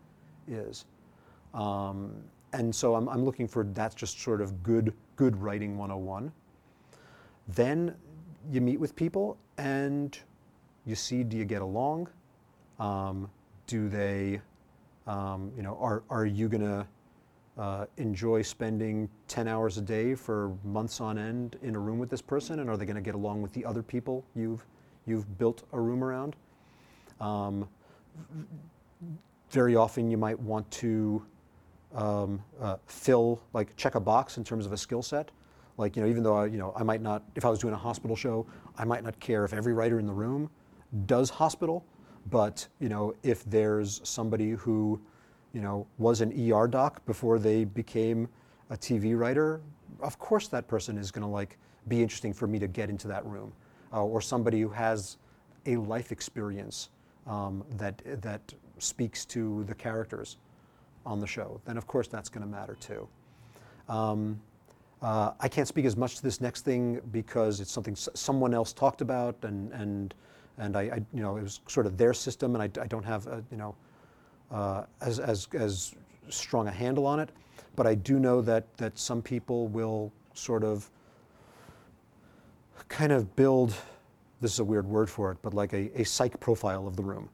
is. 0.46 0.84
Um, 1.54 2.14
and 2.52 2.74
so 2.74 2.94
I'm, 2.94 3.08
I'm 3.08 3.24
looking 3.24 3.46
for 3.46 3.64
that's 3.64 3.94
just 3.94 4.20
sort 4.20 4.40
of 4.40 4.62
good, 4.62 4.92
good 5.16 5.36
writing 5.36 5.76
101. 5.76 6.32
Then 7.48 7.94
you 8.50 8.60
meet 8.60 8.80
with 8.80 8.96
people 8.96 9.36
and 9.58 10.18
you 10.86 10.94
see 10.94 11.22
do 11.22 11.36
you 11.36 11.44
get 11.44 11.62
along? 11.62 12.08
Um, 12.78 13.30
do 13.66 13.88
they, 13.88 14.40
um, 15.06 15.52
you 15.56 15.62
know, 15.62 15.76
are, 15.80 16.02
are 16.08 16.24
you 16.24 16.48
going 16.48 16.62
to 16.62 16.86
uh, 17.58 17.86
enjoy 17.96 18.40
spending 18.40 19.08
10 19.26 19.48
hours 19.48 19.78
a 19.78 19.82
day 19.82 20.14
for 20.14 20.54
months 20.64 21.00
on 21.00 21.18
end 21.18 21.58
in 21.62 21.74
a 21.74 21.78
room 21.78 21.98
with 21.98 22.08
this 22.08 22.22
person? 22.22 22.60
And 22.60 22.70
are 22.70 22.76
they 22.76 22.86
going 22.86 22.96
to 22.96 23.02
get 23.02 23.14
along 23.14 23.42
with 23.42 23.52
the 23.52 23.64
other 23.64 23.82
people 23.82 24.24
you've, 24.34 24.64
you've 25.06 25.38
built 25.38 25.64
a 25.72 25.80
room 25.80 26.02
around? 26.02 26.36
Um, 27.20 27.68
very 29.50 29.76
often 29.76 30.10
you 30.10 30.16
might 30.16 30.38
want 30.38 30.70
to 30.70 31.24
um, 31.94 32.42
uh, 32.60 32.76
fill, 32.86 33.40
like 33.52 33.74
check 33.76 33.94
a 33.94 34.00
box 34.00 34.36
in 34.36 34.44
terms 34.44 34.66
of 34.66 34.72
a 34.72 34.76
skill 34.76 35.02
set. 35.02 35.30
Like, 35.76 35.96
you 35.96 36.02
know, 36.02 36.08
even 36.08 36.22
though 36.22 36.36
I, 36.36 36.46
you 36.46 36.58
know, 36.58 36.72
I 36.76 36.82
might 36.82 37.00
not, 37.00 37.22
if 37.36 37.44
I 37.44 37.50
was 37.50 37.60
doing 37.60 37.74
a 37.74 37.78
hospital 37.78 38.16
show, 38.16 38.46
I 38.76 38.84
might 38.84 39.04
not 39.04 39.18
care 39.20 39.44
if 39.44 39.52
every 39.52 39.72
writer 39.72 39.98
in 39.98 40.06
the 40.06 40.12
room 40.12 40.50
does 41.06 41.30
hospital, 41.30 41.84
but, 42.30 42.66
you 42.80 42.88
know, 42.88 43.14
if 43.22 43.44
there's 43.44 44.00
somebody 44.02 44.50
who, 44.50 45.00
you 45.52 45.60
know, 45.60 45.86
was 45.98 46.20
an 46.20 46.32
ER 46.52 46.66
doc 46.66 47.04
before 47.06 47.38
they 47.38 47.64
became 47.64 48.28
a 48.70 48.76
TV 48.76 49.16
writer, 49.16 49.60
of 50.00 50.18
course 50.18 50.48
that 50.48 50.66
person 50.68 50.98
is 50.98 51.10
going 51.10 51.22
to 51.22 51.28
like 51.28 51.58
be 51.86 52.02
interesting 52.02 52.32
for 52.32 52.46
me 52.46 52.58
to 52.58 52.66
get 52.66 52.90
into 52.90 53.08
that 53.08 53.24
room, 53.24 53.52
uh, 53.92 54.04
or 54.04 54.20
somebody 54.20 54.60
who 54.60 54.68
has 54.68 55.16
a 55.66 55.76
life 55.76 56.12
experience 56.12 56.90
um, 57.26 57.64
that 57.76 58.02
that 58.20 58.52
speaks 58.78 59.24
to 59.24 59.64
the 59.64 59.74
characters 59.74 60.36
on 61.08 61.20
the 61.20 61.26
show. 61.26 61.60
Then 61.64 61.76
of 61.76 61.86
course 61.86 62.08
that's 62.08 62.28
going 62.28 62.42
to 62.42 62.50
matter 62.50 62.76
too. 62.80 63.08
Um, 63.88 64.40
uh, 65.00 65.32
I 65.40 65.48
can't 65.48 65.68
speak 65.68 65.84
as 65.84 65.96
much 65.96 66.16
to 66.16 66.22
this 66.22 66.40
next 66.40 66.64
thing 66.64 67.00
because 67.12 67.60
it's 67.60 67.70
something 67.70 67.94
s- 67.94 68.08
someone 68.14 68.52
else 68.52 68.72
talked 68.72 69.00
about, 69.00 69.36
and 69.42 69.72
and 69.72 70.14
and 70.58 70.76
I, 70.76 70.82
I, 70.82 71.00
you 71.14 71.22
know 71.22 71.36
it 71.36 71.42
was 71.42 71.60
sort 71.68 71.86
of 71.86 71.96
their 71.96 72.12
system, 72.12 72.54
and 72.56 72.62
I, 72.62 72.82
I 72.82 72.86
don't 72.86 73.04
have 73.04 73.26
a, 73.26 73.42
you 73.50 73.56
know 73.56 73.74
uh, 74.50 74.84
as, 75.00 75.18
as, 75.18 75.48
as 75.54 75.94
strong 76.28 76.68
a 76.68 76.70
handle 76.70 77.06
on 77.06 77.20
it. 77.20 77.30
But 77.76 77.86
I 77.86 77.94
do 77.94 78.18
know 78.18 78.40
that, 78.42 78.76
that 78.76 78.98
some 78.98 79.22
people 79.22 79.68
will 79.68 80.12
sort 80.34 80.64
of 80.64 80.90
kind 82.88 83.12
of 83.12 83.34
build, 83.36 83.74
this 84.40 84.52
is 84.52 84.60
a 84.60 84.64
weird 84.64 84.86
word 84.86 85.10
for 85.10 85.30
it, 85.30 85.38
but 85.42 85.54
like 85.54 85.72
a, 85.72 85.90
a 86.00 86.04
psych 86.04 86.38
profile 86.40 86.86
of 86.86 86.96
the 86.96 87.02
room. 87.02 87.28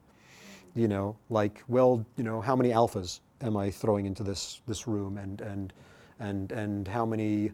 You 0.74 0.88
know, 0.88 1.16
like, 1.30 1.62
well, 1.68 2.04
you 2.16 2.24
know, 2.24 2.40
how 2.40 2.56
many 2.56 2.70
alphas 2.70 3.20
am 3.44 3.56
I 3.56 3.70
throwing 3.70 4.06
into 4.06 4.22
this, 4.22 4.60
this 4.66 4.88
room 4.88 5.18
and, 5.18 5.40
and, 5.40 5.72
and, 6.18 6.50
and 6.52 6.88
how 6.88 7.04
many, 7.04 7.52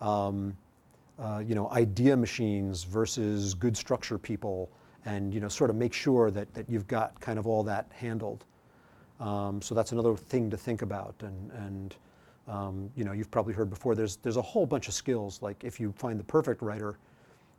um, 0.00 0.56
uh, 1.18 1.42
you 1.44 1.54
know, 1.54 1.70
idea 1.70 2.16
machines 2.16 2.84
versus 2.84 3.54
good 3.54 3.76
structure 3.76 4.18
people 4.18 4.68
and, 5.04 5.32
you 5.32 5.40
know, 5.40 5.48
sort 5.48 5.70
of 5.70 5.76
make 5.76 5.92
sure 5.92 6.30
that, 6.30 6.52
that 6.54 6.68
you've 6.68 6.86
got 6.86 7.18
kind 7.20 7.38
of 7.38 7.46
all 7.46 7.62
that 7.62 7.86
handled. 7.94 8.44
Um, 9.20 9.62
so 9.62 9.74
that's 9.74 9.92
another 9.92 10.16
thing 10.16 10.50
to 10.50 10.56
think 10.56 10.82
about. 10.82 11.14
And, 11.20 11.50
and 11.52 11.96
um, 12.48 12.90
you 12.96 13.04
know, 13.04 13.12
you've 13.12 13.30
probably 13.30 13.54
heard 13.54 13.70
before, 13.70 13.94
there's, 13.94 14.16
there's 14.16 14.36
a 14.36 14.42
whole 14.42 14.66
bunch 14.66 14.88
of 14.88 14.94
skills. 14.94 15.40
Like 15.42 15.64
if 15.64 15.78
you 15.78 15.92
find 15.96 16.18
the 16.18 16.24
perfect 16.24 16.62
writer, 16.62 16.98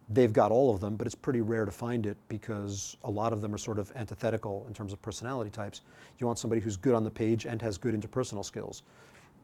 they've 0.09 0.33
got 0.33 0.51
all 0.51 0.73
of 0.73 0.79
them, 0.79 0.95
but 0.95 1.05
it's 1.05 1.15
pretty 1.15 1.41
rare 1.41 1.65
to 1.65 1.71
find 1.71 2.05
it 2.05 2.17
because 2.27 2.97
a 3.03 3.09
lot 3.09 3.31
of 3.31 3.41
them 3.41 3.53
are 3.53 3.59
sort 3.59 3.77
of 3.77 3.91
antithetical 3.95 4.65
in 4.67 4.73
terms 4.73 4.91
of 4.91 5.01
personality 5.01 5.51
types. 5.51 5.81
You 6.17 6.25
want 6.25 6.39
somebody 6.39 6.61
who's 6.61 6.77
good 6.77 6.95
on 6.95 7.03
the 7.03 7.11
page 7.11 7.45
and 7.45 7.61
has 7.61 7.77
good 7.77 7.99
interpersonal 7.99 8.43
skills. 8.43 8.83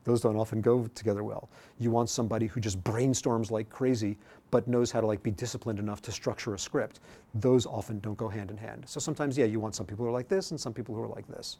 Those 0.05 0.21
don't 0.21 0.35
often 0.35 0.61
go 0.61 0.87
together 0.93 1.23
well. 1.23 1.49
You 1.79 1.89
want 1.89 2.09
somebody 2.09 2.45
who 2.45 2.59
just 2.59 2.83
brainstorms 2.83 3.49
like 3.49 3.69
crazy, 3.69 4.17
but 4.51 4.67
knows 4.67 4.91
how 4.91 5.01
to 5.01 5.07
like 5.07 5.23
be 5.23 5.31
disciplined 5.31 5.79
enough 5.79 6.01
to 6.03 6.11
structure 6.11 6.53
a 6.53 6.59
script. 6.59 6.99
Those 7.33 7.65
often 7.65 7.99
don't 7.99 8.17
go 8.17 8.27
hand 8.27 8.51
in 8.51 8.57
hand. 8.57 8.83
So 8.87 8.99
sometimes, 8.99 9.37
yeah, 9.37 9.45
you 9.45 9.59
want 9.59 9.75
some 9.75 9.85
people 9.85 10.05
who 10.05 10.09
are 10.09 10.13
like 10.13 10.27
this 10.27 10.51
and 10.51 10.59
some 10.59 10.73
people 10.73 10.93
who 10.93 11.01
are 11.01 11.07
like 11.07 11.27
this. 11.27 11.57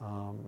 Um, 0.00 0.38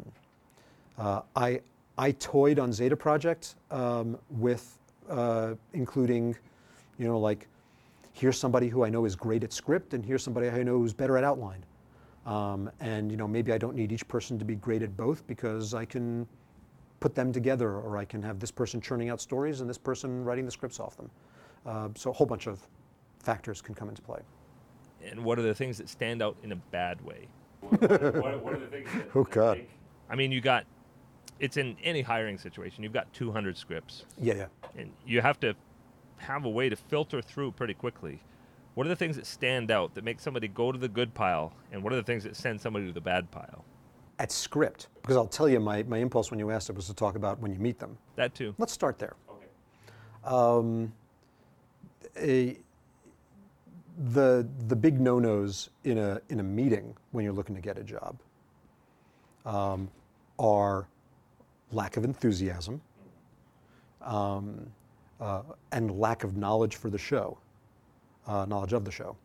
uh, 0.98 1.22
I, 1.34 1.60
I 1.96 2.12
toyed 2.12 2.58
on 2.58 2.72
Zeta 2.72 2.96
Project 2.96 3.54
um, 3.70 4.18
with 4.28 4.78
uh, 5.08 5.54
including, 5.72 6.36
you 6.98 7.06
know, 7.06 7.18
like, 7.18 7.46
here's 8.14 8.38
somebody 8.38 8.68
who 8.68 8.84
I 8.84 8.88
know 8.88 9.04
is 9.04 9.14
great 9.14 9.44
at 9.44 9.52
script, 9.52 9.92
and 9.92 10.04
here's 10.04 10.22
somebody 10.22 10.48
I 10.48 10.62
know 10.62 10.78
who's 10.78 10.94
better 10.94 11.18
at 11.18 11.24
outline. 11.24 11.64
Um, 12.24 12.70
and 12.80 13.10
you 13.10 13.18
know, 13.18 13.28
maybe 13.28 13.52
I 13.52 13.58
don't 13.58 13.76
need 13.76 13.92
each 13.92 14.08
person 14.08 14.38
to 14.38 14.44
be 14.44 14.54
great 14.54 14.82
at 14.82 14.96
both 14.96 15.26
because 15.26 15.74
I 15.74 15.84
can 15.84 16.26
put 17.00 17.14
them 17.14 17.32
together, 17.32 17.76
or 17.76 17.98
I 17.98 18.04
can 18.06 18.22
have 18.22 18.38
this 18.38 18.50
person 18.50 18.80
churning 18.80 19.10
out 19.10 19.20
stories 19.20 19.60
and 19.60 19.68
this 19.68 19.76
person 19.76 20.24
writing 20.24 20.46
the 20.46 20.50
scripts 20.50 20.80
off 20.80 20.96
them. 20.96 21.10
Uh, 21.66 21.88
so 21.94 22.10
a 22.10 22.12
whole 22.12 22.26
bunch 22.26 22.46
of 22.46 22.66
factors 23.18 23.60
can 23.60 23.74
come 23.74 23.88
into 23.88 24.00
play. 24.00 24.20
And 25.04 25.22
what 25.22 25.38
are 25.38 25.42
the 25.42 25.54
things 25.54 25.76
that 25.78 25.88
stand 25.88 26.22
out 26.22 26.36
in 26.42 26.52
a 26.52 26.56
bad 26.56 27.04
way? 27.04 27.28
what, 27.60 27.80
what, 27.80 28.44
what, 28.44 28.54
are 28.54 28.58
the 28.58 28.66
things 28.66 28.88
that, 28.92 29.08
oh 29.14 29.24
God! 29.24 29.58
Make, 29.58 29.70
I 30.08 30.14
mean, 30.14 30.32
you 30.32 30.40
got 30.40 30.64
it's 31.40 31.56
in 31.56 31.76
any 31.82 32.00
hiring 32.00 32.38
situation. 32.38 32.82
You've 32.84 32.92
got 32.92 33.12
200 33.12 33.56
scripts. 33.56 34.04
Yeah, 34.20 34.34
yeah. 34.34 34.46
And 34.76 34.92
you 35.06 35.20
have 35.20 35.40
to 35.40 35.54
have 36.24 36.44
a 36.44 36.50
way 36.50 36.68
to 36.68 36.76
filter 36.76 37.22
through 37.22 37.52
pretty 37.52 37.74
quickly. 37.74 38.20
What 38.74 38.86
are 38.86 38.88
the 38.88 38.96
things 38.96 39.16
that 39.16 39.26
stand 39.26 39.70
out 39.70 39.94
that 39.94 40.04
make 40.04 40.18
somebody 40.18 40.48
go 40.48 40.72
to 40.72 40.78
the 40.78 40.88
good 40.88 41.14
pile, 41.14 41.52
and 41.70 41.82
what 41.82 41.92
are 41.92 41.96
the 41.96 42.02
things 42.02 42.24
that 42.24 42.34
send 42.34 42.60
somebody 42.60 42.86
to 42.86 42.92
the 42.92 43.00
bad 43.00 43.30
pile? 43.30 43.64
At 44.18 44.32
script, 44.32 44.88
because 45.02 45.16
I'll 45.16 45.26
tell 45.26 45.48
you, 45.48 45.60
my, 45.60 45.82
my 45.84 45.98
impulse 45.98 46.30
when 46.30 46.40
you 46.40 46.50
asked 46.50 46.70
it 46.70 46.76
was 46.76 46.86
to 46.86 46.94
talk 46.94 47.14
about 47.16 47.38
when 47.40 47.52
you 47.52 47.58
meet 47.58 47.78
them. 47.78 47.96
That 48.16 48.34
too. 48.34 48.54
Let's 48.58 48.72
start 48.72 48.98
there. 48.98 49.14
Okay. 49.28 49.46
Um, 50.24 50.92
a, 52.16 52.56
the, 54.12 54.46
the 54.68 54.76
big 54.76 55.00
no-nos 55.00 55.70
in 55.84 55.98
a, 55.98 56.20
in 56.28 56.40
a 56.40 56.42
meeting 56.42 56.96
when 57.12 57.24
you're 57.24 57.32
looking 57.32 57.54
to 57.54 57.60
get 57.60 57.78
a 57.78 57.84
job 57.84 58.16
um, 59.44 59.88
are 60.38 60.86
lack 61.70 61.96
of 61.96 62.04
enthusiasm 62.04 62.80
um, 64.02 64.66
uh, 65.20 65.42
and 65.72 65.98
lack 65.98 66.24
of 66.24 66.36
knowledge 66.36 66.76
for 66.76 66.90
the 66.90 66.98
show, 66.98 67.38
uh, 68.26 68.44
knowledge 68.46 68.72
of 68.72 68.84
the 68.84 68.90
show. 68.90 69.16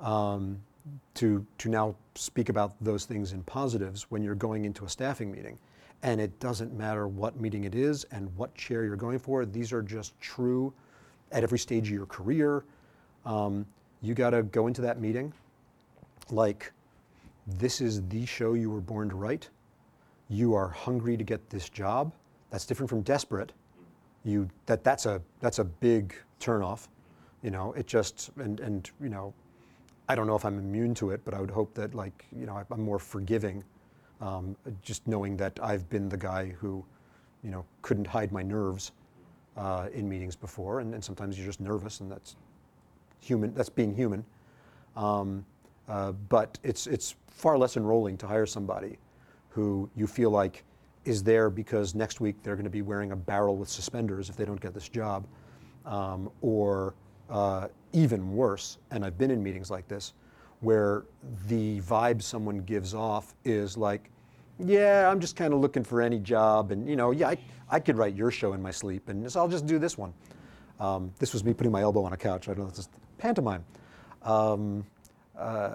Um, 0.00 0.60
to, 1.14 1.44
to 1.58 1.68
now 1.68 1.96
speak 2.14 2.48
about 2.48 2.74
those 2.80 3.06
things 3.06 3.32
in 3.32 3.42
positives 3.42 4.04
when 4.10 4.22
you're 4.22 4.34
going 4.34 4.64
into 4.64 4.84
a 4.84 4.88
staffing 4.88 5.32
meeting. 5.32 5.58
And 6.02 6.20
it 6.20 6.38
doesn't 6.38 6.76
matter 6.76 7.08
what 7.08 7.40
meeting 7.40 7.64
it 7.64 7.74
is 7.74 8.04
and 8.12 8.34
what 8.36 8.54
chair 8.54 8.84
you're 8.84 8.96
going 8.96 9.18
for, 9.18 9.44
these 9.44 9.72
are 9.72 9.82
just 9.82 10.18
true 10.20 10.72
at 11.32 11.42
every 11.42 11.58
stage 11.58 11.88
of 11.88 11.94
your 11.94 12.06
career. 12.06 12.64
Um, 13.24 13.66
you 14.02 14.14
got 14.14 14.30
to 14.30 14.42
go 14.44 14.66
into 14.66 14.80
that 14.82 15.00
meeting 15.00 15.32
like 16.30 16.72
this 17.46 17.80
is 17.80 18.06
the 18.08 18.26
show 18.26 18.54
you 18.54 18.70
were 18.70 18.80
born 18.80 19.08
to 19.08 19.16
write. 19.16 19.48
You 20.28 20.54
are 20.54 20.68
hungry 20.68 21.16
to 21.16 21.24
get 21.24 21.48
this 21.50 21.68
job. 21.68 22.12
That's 22.50 22.66
different 22.66 22.90
from 22.90 23.02
desperate. 23.02 23.52
You 24.26 24.48
that 24.66 24.82
that's 24.84 25.06
a 25.06 25.22
that's 25.40 25.58
a 25.58 25.64
big 25.64 26.14
turnoff. 26.40 26.88
You 27.42 27.50
know, 27.50 27.72
it 27.72 27.86
just 27.86 28.30
and 28.36 28.60
and 28.60 28.90
you 29.00 29.08
know, 29.08 29.32
I 30.08 30.14
don't 30.14 30.26
know 30.26 30.36
if 30.36 30.44
I'm 30.44 30.58
immune 30.58 30.94
to 30.96 31.10
it, 31.10 31.20
but 31.24 31.32
I 31.32 31.40
would 31.40 31.50
hope 31.50 31.74
that 31.74 31.94
like 31.94 32.26
you 32.36 32.46
know 32.46 32.60
I'm 32.70 32.80
more 32.80 32.98
forgiving, 32.98 33.62
um, 34.20 34.56
just 34.82 35.06
knowing 35.06 35.36
that 35.36 35.58
I've 35.62 35.88
been 35.88 36.08
the 36.08 36.16
guy 36.16 36.48
who, 36.58 36.84
you 37.42 37.50
know, 37.50 37.64
couldn't 37.82 38.06
hide 38.06 38.32
my 38.32 38.42
nerves 38.42 38.92
uh, 39.56 39.88
in 39.94 40.08
meetings 40.08 40.34
before, 40.34 40.80
and, 40.80 40.92
and 40.92 41.02
sometimes 41.02 41.38
you're 41.38 41.46
just 41.46 41.60
nervous, 41.60 42.00
and 42.00 42.10
that's 42.10 42.36
human. 43.20 43.54
That's 43.54 43.70
being 43.70 43.94
human. 43.94 44.24
Um, 44.96 45.44
uh, 45.88 46.12
but 46.12 46.58
it's 46.64 46.86
it's 46.86 47.14
far 47.28 47.56
less 47.56 47.76
enrolling 47.76 48.16
to 48.18 48.26
hire 48.26 48.46
somebody 48.46 48.98
who 49.50 49.88
you 49.94 50.06
feel 50.06 50.30
like 50.30 50.64
is 51.06 51.22
there 51.22 51.48
because 51.48 51.94
next 51.94 52.20
week 52.20 52.42
they're 52.42 52.56
going 52.56 52.64
to 52.64 52.70
be 52.70 52.82
wearing 52.82 53.12
a 53.12 53.16
barrel 53.16 53.56
with 53.56 53.68
suspenders 53.68 54.28
if 54.28 54.36
they 54.36 54.44
don't 54.44 54.60
get 54.60 54.74
this 54.74 54.88
job, 54.88 55.26
um, 55.84 56.30
or 56.40 56.94
uh, 57.30 57.68
even 57.92 58.34
worse. 58.34 58.78
And 58.90 59.04
I've 59.04 59.16
been 59.16 59.30
in 59.30 59.42
meetings 59.42 59.70
like 59.70 59.88
this 59.88 60.12
where 60.60 61.04
the 61.48 61.80
vibe 61.82 62.22
someone 62.22 62.58
gives 62.58 62.94
off 62.94 63.34
is 63.44 63.76
like, 63.76 64.10
yeah, 64.58 65.08
I'm 65.10 65.20
just 65.20 65.36
kind 65.36 65.52
of 65.52 65.60
looking 65.60 65.84
for 65.84 66.00
any 66.00 66.18
job, 66.18 66.70
and 66.70 66.88
you 66.88 66.96
know, 66.96 67.10
yeah, 67.10 67.28
I, 67.28 67.38
I 67.68 67.78
could 67.78 67.98
write 67.98 68.14
your 68.14 68.30
show 68.30 68.54
in 68.54 68.62
my 68.62 68.70
sleep, 68.70 69.08
and 69.08 69.30
so 69.30 69.40
I'll 69.40 69.48
just 69.48 69.66
do 69.66 69.78
this 69.78 69.98
one. 69.98 70.14
Um, 70.80 71.12
this 71.18 71.32
was 71.32 71.44
me 71.44 71.52
putting 71.52 71.72
my 71.72 71.82
elbow 71.82 72.04
on 72.04 72.12
a 72.14 72.16
couch. 72.16 72.48
I 72.48 72.54
don't 72.54 72.64
know, 72.64 72.68
it's 72.68 72.78
just 72.78 72.90
pantomime. 73.18 73.64
Um, 74.22 74.84
uh, 75.38 75.70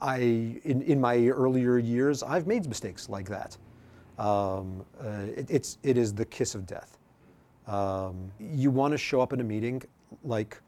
I, 0.00 0.18
in, 0.64 0.82
in 0.82 0.98
my 0.98 1.28
earlier 1.28 1.76
years, 1.76 2.22
I've 2.22 2.46
made 2.46 2.66
mistakes 2.66 3.10
like 3.10 3.28
that. 3.28 3.56
Um, 4.20 4.84
uh, 5.02 5.22
it, 5.34 5.46
it's, 5.48 5.78
it 5.82 5.96
is 5.96 6.12
the 6.14 6.26
kiss 6.26 6.54
of 6.54 6.66
death. 6.66 6.98
Um, 7.66 8.30
you 8.38 8.70
want 8.70 8.92
to 8.92 8.98
show 8.98 9.22
up 9.22 9.32
in 9.32 9.40
a 9.40 9.44
meeting 9.44 9.82
like 10.24 10.60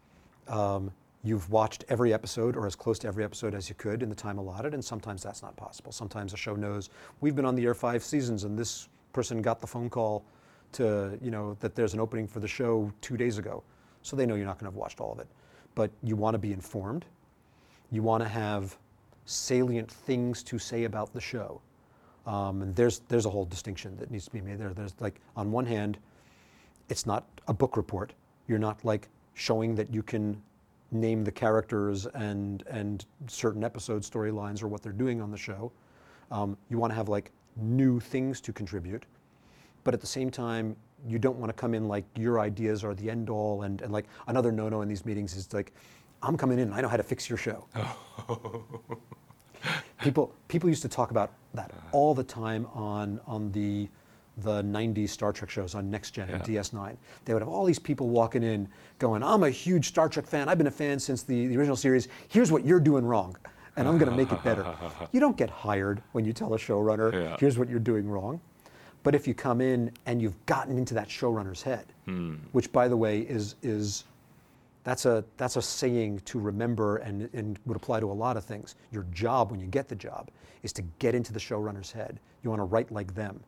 um, 0.49 0.91
you've 1.23 1.51
watched 1.51 1.85
every 1.91 2.15
episode 2.15 2.57
or 2.57 2.67
as 2.67 2.75
close 2.75 2.99
to 3.01 3.09
every 3.09 3.25
episode 3.25 3.55
as 3.55 3.69
you 3.69 3.75
could 3.75 4.03
in 4.03 4.09
the 4.09 4.15
time 4.15 4.39
allotted, 4.39 4.73
and 4.73 4.83
sometimes 4.83 5.23
that's 5.23 5.43
not 5.43 5.55
possible. 5.57 5.93
Sometimes 5.93 6.33
a 6.33 6.37
show 6.37 6.55
knows 6.55 6.89
we've 7.21 7.37
been 7.37 7.45
on 7.45 7.55
the 7.55 7.65
air 7.65 7.75
five 7.75 8.03
seasons, 8.03 8.45
and 8.45 8.59
this 8.59 8.89
person 9.13 9.43
got 9.43 9.61
the 9.61 9.67
phone 9.67 9.91
call 9.91 10.25
to 10.73 11.19
you 11.21 11.31
know 11.31 11.55
that 11.61 11.75
there's 11.75 11.93
an 11.93 12.01
opening 12.01 12.27
for 12.27 12.41
the 12.41 12.49
show 12.49 12.91
two 13.03 13.19
days 13.19 13.37
ago, 13.37 13.63
so 14.01 14.17
they 14.17 14.25
know 14.25 14.35
you're 14.35 14.47
not 14.47 14.59
going 14.59 14.71
to 14.71 14.75
have 14.75 14.81
watched 14.81 15.01
all 15.01 15.13
of 15.13 15.19
it. 15.19 15.29
But 15.75 15.91
you 16.03 16.17
want 16.17 16.35
to 16.35 16.39
be 16.39 16.53
informed. 16.53 17.05
You 17.91 18.03
want 18.03 18.23
to 18.23 18.29
have 18.29 18.79
salient 19.27 19.91
things 19.91 20.43
to 20.45 20.59
say 20.59 20.85
about 20.85 21.13
the 21.13 21.21
show. 21.21 21.61
Um, 22.27 22.63
and 22.63 22.77
there's 22.77 23.01
there's 23.09 23.27
a 23.27 23.31
whole 23.31 23.45
distinction 23.45 23.97
that 23.99 24.11
needs 24.11 24.25
to 24.27 24.31
be 24.31 24.41
made 24.41 24.59
there. 24.59 24.73
There's 24.73 24.95
like 25.01 25.21
on 25.37 25.51
one 25.51 25.67
hand, 25.67 25.99
it's 26.89 27.07
not 27.07 27.27
a 27.49 27.55
book 27.55 27.77
report. 27.77 28.13
You're 28.49 28.59
not 28.59 28.85
like 28.85 29.09
showing 29.35 29.75
that 29.77 29.93
you 29.93 30.03
can 30.03 30.41
name 30.91 31.25
the 31.25 31.33
characters 31.33 32.07
and 32.07 32.63
and 32.69 33.05
certain 33.27 33.65
episode 33.65 34.03
storylines 34.03 34.63
or 34.63 34.69
what 34.69 34.83
they're 34.83 34.93
doing 34.93 35.21
on 35.21 35.31
the 35.31 35.39
show. 35.39 35.73
Um, 36.31 36.57
you 36.71 36.79
want 36.79 36.93
to 36.93 36.97
have 36.97 37.09
like 37.09 37.31
new 37.57 38.01
things 38.01 38.41
to 38.41 38.53
contribute, 38.53 39.05
but 39.85 39.95
at 39.95 40.01
the 40.01 40.07
same 40.07 40.31
time, 40.31 40.77
you 41.07 41.19
don't 41.19 41.37
want 41.39 41.51
to 41.51 41.55
come 41.55 41.75
in 41.75 41.89
like 41.89 42.05
your 42.17 42.41
ideas 42.41 42.85
are 42.85 42.95
the 42.95 43.11
end 43.11 43.29
all. 43.29 43.63
And, 43.63 43.83
and 43.83 43.93
like 43.93 44.07
another 44.29 44.53
no-no 44.53 44.83
in 44.83 44.89
these 44.89 45.05
meetings 45.05 45.37
is 45.37 45.53
like, 45.53 45.73
I'm 46.23 46.37
coming 46.37 46.59
in 46.59 46.69
and 46.69 46.75
I 46.75 46.81
know 46.81 46.89
how 46.89 46.97
to 46.97 47.03
fix 47.03 47.29
your 47.29 47.39
show. 47.39 47.67
people 50.03 50.35
people 50.49 50.69
used 50.69 50.83
to 50.83 50.89
talk 50.89 51.11
about 51.11 51.33
that 51.55 51.71
uh-huh. 51.71 51.89
all 51.93 52.15
the 52.15 52.25
time 52.25 52.67
on 52.75 53.21
on 53.27 53.51
the 53.53 53.89
the 54.39 54.63
90s 54.63 55.11
Star 55.11 55.33
Trek 55.33 55.51
shows 55.51 55.75
on 55.75 55.91
Next 55.91 56.13
Gen 56.13 56.31
and 56.31 56.43
DS9. 56.43 56.97
They 57.27 57.35
would 57.35 57.43
have 57.43 57.51
all 57.51 57.67
these 57.67 57.79
people 57.79 58.09
walking 58.09 58.43
in 58.43 58.67
going, 58.99 59.23
I'm 59.23 59.43
a 59.43 59.51
huge 59.51 59.89
Star 59.89 60.09
Trek 60.09 60.27
fan. 60.27 60.49
I've 60.49 60.57
been 60.57 60.69
a 60.69 60.71
fan 60.71 60.99
since 60.99 61.23
the, 61.23 61.49
the 61.49 61.57
original 61.59 61.77
series. 61.77 62.09
Here's 62.29 62.51
what 62.51 62.65
you're 62.65 62.81
doing 62.81 63.05
wrong, 63.05 63.37
and 63.77 63.87
I'm 63.87 63.99
going 63.99 64.11
to 64.11 64.17
make 64.17 64.33
it 64.33 64.43
better. 64.43 64.65
you 65.13 65.21
don't 65.21 65.37
get 65.37 65.51
hired 65.51 66.03
when 66.13 66.25
you 66.25 66.33
tell 66.33 66.55
a 66.55 66.59
showrunner, 66.59 67.13
Yeah. 67.13 67.37
here's 67.39 67.59
what 67.59 67.69
you're 67.69 67.79
doing 67.79 68.09
wrong. 68.09 68.41
But 69.03 69.15
if 69.15 69.27
you 69.27 69.35
come 69.35 69.61
in 69.61 69.93
and 70.07 70.23
you've 70.23 70.47
gotten 70.47 70.79
into 70.79 70.95
that 70.95 71.09
showrunner's 71.09 71.63
head, 71.63 71.93
hmm. 72.07 72.37
which 72.53 72.73
by 72.73 72.89
the 72.89 72.97
way 72.97 73.21
is 73.21 73.57
is 73.63 74.05
that's 74.85 75.07
a 75.07 75.25
that's 75.37 75.57
a 75.57 75.63
saying 75.63 76.21
to 76.25 76.41
remember 76.41 76.97
and, 76.99 77.29
and 77.33 77.59
would 77.67 77.77
apply 77.77 78.01
to 78.01 78.11
a 78.11 78.13
lot 78.13 78.37
of 78.37 78.45
things. 78.45 78.75
Your 78.91 79.05
job 79.13 79.51
when 79.51 79.61
you 79.61 79.67
get 79.67 79.89
the 79.89 79.95
job 79.95 80.31
is 80.63 80.73
to 80.75 80.83
get 80.99 81.15
into 81.15 81.33
the 81.33 81.39
showrunner's 81.39 81.93
head. 81.93 82.19
You 82.43 82.51
want 82.51 82.61
to 82.61 82.65
write 82.65 82.91
like 82.91 83.15
them. 83.15 83.41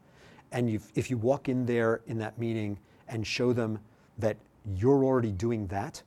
And 0.53 0.80
if 0.95 1.11
you 1.11 1.18
walk 1.18 1.49
in 1.49 1.66
there 1.66 2.01
in 2.07 2.18
that 2.18 2.39
meeting 2.39 2.78
and 3.09 3.26
show 3.26 3.53
them 3.53 3.78
that 4.18 4.37
you're 4.76 5.05
already 5.05 5.32
doing 5.32 5.66
that, 5.66 6.01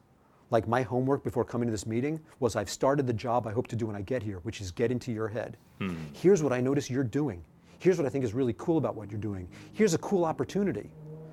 like 0.50 0.68
my 0.68 0.82
homework 0.82 1.24
before 1.24 1.44
coming 1.44 1.68
to 1.68 1.72
this 1.72 1.86
meeting 1.86 2.20
was 2.40 2.56
I've 2.56 2.70
started 2.70 3.06
the 3.06 3.14
job 3.14 3.46
I 3.46 3.52
hope 3.52 3.68
to 3.68 3.76
do 3.76 3.86
when 3.86 3.96
I 3.96 4.02
get 4.02 4.24
here, 4.24 4.40
which 4.44 4.62
is 4.62 4.72
get 4.72 4.92
into 4.92 5.12
your 5.12 5.28
head. 5.28 5.58
Hmm. 5.80 5.96
Here's 6.14 6.42
what 6.42 6.54
I 6.54 6.62
notice 6.62 6.90
you're 6.90 7.04
doing. 7.04 7.44
Here's 7.80 7.98
what 7.98 8.08
I 8.08 8.10
think 8.10 8.24
is 8.24 8.34
really 8.34 8.56
cool 8.58 8.78
about 8.78 8.96
what 8.96 9.12
you're 9.12 9.20
doing. 9.20 9.48
Here's 9.74 9.94
a 9.94 10.00
cool 10.00 10.24
opportunity 10.24 10.90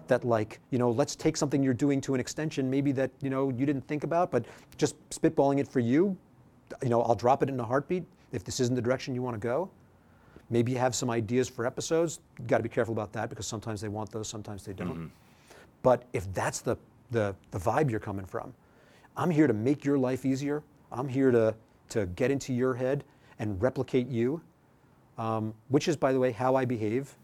that 0.09 0.25
like, 0.25 0.61
you 0.71 0.79
know, 0.79 0.91
let's 0.91 1.17
take 1.17 1.37
something 1.37 1.63
you're 1.63 1.75
doing 1.75 2.01
to 2.03 2.15
an 2.15 2.21
extension 2.21 2.71
maybe 2.71 2.93
that, 2.93 3.11
you 3.21 3.31
know, 3.31 3.51
you 3.51 3.67
didn't 3.67 3.87
think 3.87 4.05
about, 4.05 4.31
but 4.31 4.45
just 4.77 4.97
spitballing 5.11 5.59
it 5.59 5.69
for 5.69 5.81
you, 5.81 6.17
you 6.83 6.89
know, 6.89 7.03
I'll 7.03 7.15
drop 7.15 7.43
it 7.43 7.49
in 7.49 7.59
a 7.61 7.65
heartbeat 7.65 8.05
if 8.33 8.45
this 8.45 8.61
isn't 8.61 8.75
the 8.75 8.83
direction 8.83 9.15
you 9.15 9.23
want 9.23 9.35
to 9.35 9.41
go. 9.41 9.71
Maybe 10.51 10.73
you 10.73 10.79
have 10.79 10.95
some 10.95 11.11
ideas 11.11 11.49
for 11.49 11.67
episodes. 11.67 12.21
You 12.39 12.47
got 12.47 12.59
to 12.59 12.63
be 12.63 12.69
careful 12.69 12.93
about 12.93 13.13
that 13.13 13.31
because 13.31 13.47
sometimes 13.47 13.81
they 13.81 13.89
want 13.89 14.11
those, 14.11 14.29
sometimes 14.29 14.65
they 14.65 14.73
don't. 14.73 15.11
But 15.83 16.05
if 16.13 16.33
that's 16.33 16.61
the, 16.61 16.77
the, 17.11 17.35
the 17.51 17.59
vibe 17.59 17.91
you're 17.91 18.01
coming 18.01 18.27
from, 18.27 18.53
I'm 19.17 19.31
here 19.31 19.47
to 19.47 19.55
make 19.55 19.85
your 19.85 19.99
life 19.99 20.25
easier. 20.25 20.63
I'm 20.93 21.09
here 21.09 21.31
to, 21.31 21.55
to 21.91 22.07
get 22.07 22.31
into 22.31 22.53
your 22.53 22.75
head 22.75 23.05
and 23.39 23.61
replicate 23.61 24.09
you, 24.09 24.41
um, 25.19 25.55
which 25.69 25.89
is, 25.89 25.97
by 25.97 26.13
the 26.13 26.19
way, 26.19 26.33
how 26.33 26.55
I 26.57 26.65
behave 26.65 27.15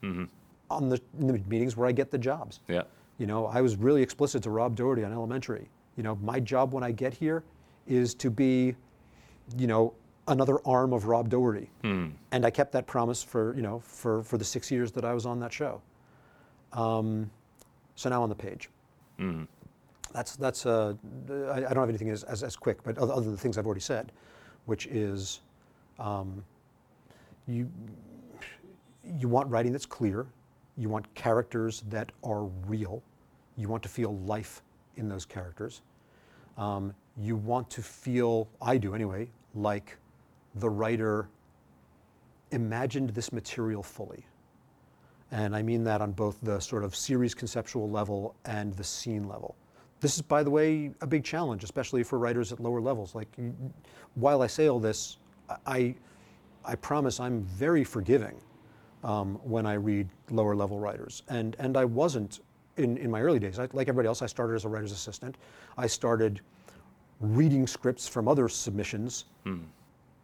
on 0.71 0.89
the, 0.89 1.01
in 1.18 1.27
the 1.27 1.39
meetings 1.49 1.77
where 1.77 1.89
I 1.89 1.93
get 1.93 2.11
the 2.11 2.18
jobs. 2.18 2.61
Yeah. 2.68 2.83
You 3.18 3.27
know, 3.27 3.47
I 3.47 3.61
was 3.61 3.77
really 3.77 4.03
explicit 4.03 4.43
to 4.45 4.51
Rob 4.51 4.77
Doherty 4.77 5.05
on 5.05 5.12
Elementary. 5.12 5.68
You 5.97 6.03
know, 6.03 6.16
my 6.23 6.41
job 6.41 6.73
when 6.73 6.83
I 6.83 6.93
get 6.93 7.12
here 7.12 7.43
is 7.87 8.14
to 8.14 8.31
be, 8.31 8.75
you 9.59 9.66
know, 9.66 9.93
another 10.29 10.59
arm 10.66 10.93
of 10.93 11.07
Rob 11.07 11.29
Doherty. 11.29 11.68
And 12.31 12.47
I 12.47 12.51
kept 12.51 12.73
that 12.73 12.87
promise 12.87 13.23
for, 13.23 13.55
you 13.57 13.62
know, 13.62 13.81
for, 13.81 14.23
for 14.23 14.39
the 14.39 14.45
six 14.45 14.71
years 14.71 14.93
that 14.93 15.05
I 15.05 15.12
was 15.12 15.27
on 15.27 15.41
that 15.41 15.53
show. 15.53 15.83
Um, 16.73 17.31
so 17.97 18.09
now 18.09 18.23
on 18.23 18.29
the 18.29 18.35
page. 18.35 18.71
That's, 20.12 20.37
that's 20.37 20.66
uh, 20.66 20.95
I, 21.31 21.57
I 21.57 21.61
don't 21.61 21.77
have 21.77 21.89
anything 21.89 22.11
as, 22.11 22.23
as, 22.25 22.43
as 22.43 22.57
quick, 22.57 22.83
but 22.83 22.97
other, 22.97 23.12
other 23.12 23.23
than 23.23 23.33
the 23.33 23.39
things 23.39 23.59
I've 23.59 23.66
already 23.66 23.81
said, 23.81 24.12
which 24.66 24.87
is 24.87 25.41
um, 25.99 26.43
you, 27.47 27.71
you 29.18 29.29
want 29.29 29.51
writing 29.51 29.73
that's 29.73 29.87
clear. 29.87 30.27
You 30.81 30.89
want 30.89 31.14
characters 31.14 31.85
that 31.91 32.11
are 32.24 32.45
real. 32.66 33.03
You 33.59 33.68
want 33.68 33.83
to 33.83 33.89
feel 33.91 34.16
life 34.20 34.62
in 34.97 35.11
those 35.11 35.26
characters. 35.26 35.83
Um, 36.57 36.95
you 37.18 37.37
want 37.37 37.68
to 37.72 37.83
feel, 37.83 38.49
I 38.62 38.78
do 38.78 38.95
anyway, 38.95 39.28
like 39.55 39.99
the 40.55 40.70
writer 40.70 41.28
imagined 42.51 43.11
this 43.11 43.31
material 43.31 43.83
fully. 43.83 44.24
And 45.31 45.55
I 45.55 45.61
mean 45.61 45.85
that 45.85 46.01
on 46.01 46.12
both 46.12 46.39
the 46.43 46.59
sort 46.61 46.83
of 46.83 46.97
series 46.97 47.35
conceptual 47.35 47.91
level 47.91 48.35
and 48.47 48.74
the 48.74 48.85
scene 48.85 49.28
level. 49.28 49.57
This 50.01 50.16
is, 50.16 50.22
by 50.22 50.43
the 50.43 50.51
way, 50.51 50.93
a 51.03 51.07
big 51.07 51.24
challenge, 51.24 51.62
especially 51.62 52.03
for 52.03 52.18
writers 52.18 52.53
at 52.53 52.59
lower 52.59 52.81
levels. 52.81 53.14
Like, 53.14 53.28
while 54.14 54.41
I 54.41 54.47
say 54.47 54.68
all 54.68 54.81
this, 54.81 55.18
I, 55.66 55.95
I 56.64 56.74
promise 56.76 57.20
I'm 57.20 57.43
very 57.43 57.85
forgiving 57.85 58.41
um, 59.05 59.37
when 59.43 59.67
I 59.67 59.75
read 59.75 60.09
lower 60.31 60.55
level 60.55 60.79
writers. 60.79 61.23
And, 61.29 61.57
and 61.59 61.77
I 61.77 61.85
wasn't 61.85 62.41
in, 62.77 62.97
in 62.97 63.11
my 63.11 63.21
early 63.21 63.39
days. 63.39 63.59
I, 63.59 63.69
like 63.73 63.89
everybody 63.89 64.09
else, 64.09 64.23
I 64.23 64.27
started 64.27 64.55
as 64.55 64.65
a 64.65 64.69
writer's 64.69 64.93
assistant. 64.93 65.37
I 65.77 65.87
started 65.87 66.41
reading 67.21 67.67
scripts 67.67 68.09
from 68.09 68.29
other 68.29 68.49
submissions 68.49 69.27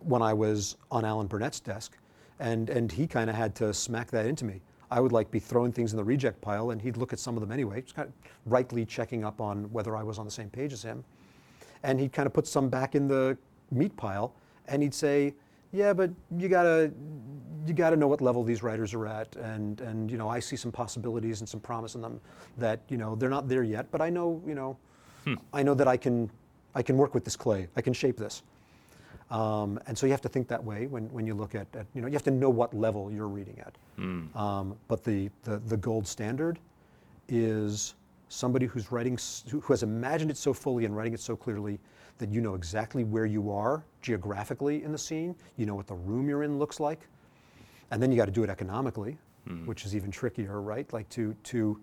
when 0.00 0.22
I 0.22 0.32
was 0.32 0.76
on 0.90 1.04
Alan 1.04 1.26
Burnett's 1.26 1.60
desk, 1.60 1.96
and, 2.38 2.70
and 2.70 2.90
he 2.92 3.06
kind 3.06 3.28
of 3.28 3.36
had 3.36 3.54
to 3.56 3.74
smack 3.74 4.10
that 4.10 4.26
into 4.26 4.44
me. 4.44 4.60
I 4.90 5.00
would 5.00 5.12
like 5.12 5.30
be 5.30 5.40
throwing 5.40 5.72
things 5.72 5.92
in 5.92 5.96
the 5.96 6.04
reject 6.04 6.40
pile, 6.40 6.70
and 6.70 6.80
he'd 6.80 6.96
look 6.96 7.12
at 7.12 7.18
some 7.18 7.36
of 7.36 7.40
them 7.40 7.50
anyway, 7.50 7.82
just 7.82 7.96
kind 7.96 8.08
of 8.08 8.14
rightly 8.44 8.84
checking 8.84 9.24
up 9.24 9.40
on 9.40 9.64
whether 9.72 9.96
I 9.96 10.02
was 10.02 10.18
on 10.18 10.24
the 10.24 10.30
same 10.30 10.48
page 10.48 10.72
as 10.72 10.82
him. 10.82 11.04
And 11.82 11.98
he'd 11.98 12.12
kind 12.12 12.26
of 12.26 12.32
put 12.32 12.46
some 12.46 12.68
back 12.68 12.94
in 12.94 13.08
the 13.08 13.36
meat 13.70 13.96
pile, 13.96 14.32
and 14.68 14.82
he'd 14.82 14.94
say, 14.94 15.34
"Yeah, 15.76 15.92
but 15.92 16.10
you 16.38 16.48
gotta, 16.48 16.90
you 17.66 17.74
gotta 17.74 17.96
know 17.96 18.08
what 18.08 18.20
level 18.20 18.42
these 18.42 18.62
writers 18.62 18.94
are 18.94 19.06
at, 19.06 19.36
and 19.36 19.80
and 19.80 20.10
you 20.10 20.16
know 20.16 20.28
I 20.28 20.40
see 20.40 20.56
some 20.56 20.72
possibilities 20.72 21.40
and 21.40 21.48
some 21.48 21.60
promise 21.60 21.94
in 21.94 22.00
them 22.00 22.20
that 22.58 22.80
you 22.88 22.96
know 22.96 23.14
they're 23.14 23.30
not 23.30 23.48
there 23.48 23.62
yet, 23.62 23.90
but 23.90 24.00
I 24.00 24.10
know 24.10 24.42
you 24.46 24.54
know, 24.54 24.76
I 25.52 25.62
know 25.62 25.74
that 25.74 25.88
I 25.88 25.96
can, 25.96 26.30
I 26.74 26.82
can 26.82 26.96
work 26.96 27.12
with 27.14 27.24
this 27.24 27.36
clay, 27.36 27.68
I 27.76 27.80
can 27.82 27.92
shape 27.92 28.16
this." 28.16 28.42
Um, 29.30 29.80
and 29.86 29.98
so 29.98 30.06
you 30.06 30.12
have 30.12 30.20
to 30.22 30.28
think 30.28 30.46
that 30.48 30.62
way 30.62 30.86
when, 30.86 31.12
when 31.12 31.26
you 31.26 31.34
look 31.34 31.56
at, 31.56 31.66
at, 31.74 31.86
you 31.94 32.00
know, 32.00 32.06
you 32.06 32.12
have 32.12 32.22
to 32.24 32.30
know 32.30 32.48
what 32.48 32.72
level 32.72 33.10
you're 33.10 33.26
reading 33.26 33.58
at. 33.58 33.74
Um, 34.36 34.76
but 34.86 35.02
the, 35.02 35.30
the, 35.42 35.58
the 35.66 35.76
gold 35.76 36.06
standard 36.06 36.60
is 37.28 37.96
somebody 38.28 38.66
who's 38.66 38.92
writing, 38.92 39.18
who 39.50 39.60
has 39.62 39.82
imagined 39.82 40.30
it 40.30 40.36
so 40.36 40.52
fully 40.52 40.84
and 40.84 40.96
writing 40.96 41.12
it 41.12 41.18
so 41.18 41.34
clearly 41.34 41.80
that 42.18 42.30
you 42.30 42.40
know 42.40 42.54
exactly 42.54 43.04
where 43.04 43.26
you 43.26 43.50
are 43.50 43.84
geographically 44.02 44.82
in 44.82 44.92
the 44.92 44.98
scene, 44.98 45.34
you 45.56 45.66
know 45.66 45.74
what 45.74 45.86
the 45.86 45.94
room 45.94 46.28
you're 46.28 46.42
in 46.42 46.58
looks 46.58 46.80
like, 46.80 47.00
and 47.90 48.02
then 48.02 48.10
you 48.10 48.16
got 48.16 48.26
to 48.26 48.32
do 48.32 48.42
it 48.42 48.50
economically, 48.50 49.18
which 49.66 49.84
is 49.84 49.94
even 49.94 50.10
trickier, 50.10 50.60
right? 50.60 50.92
Like 50.92 51.08
to 51.10 51.34
to 51.44 51.78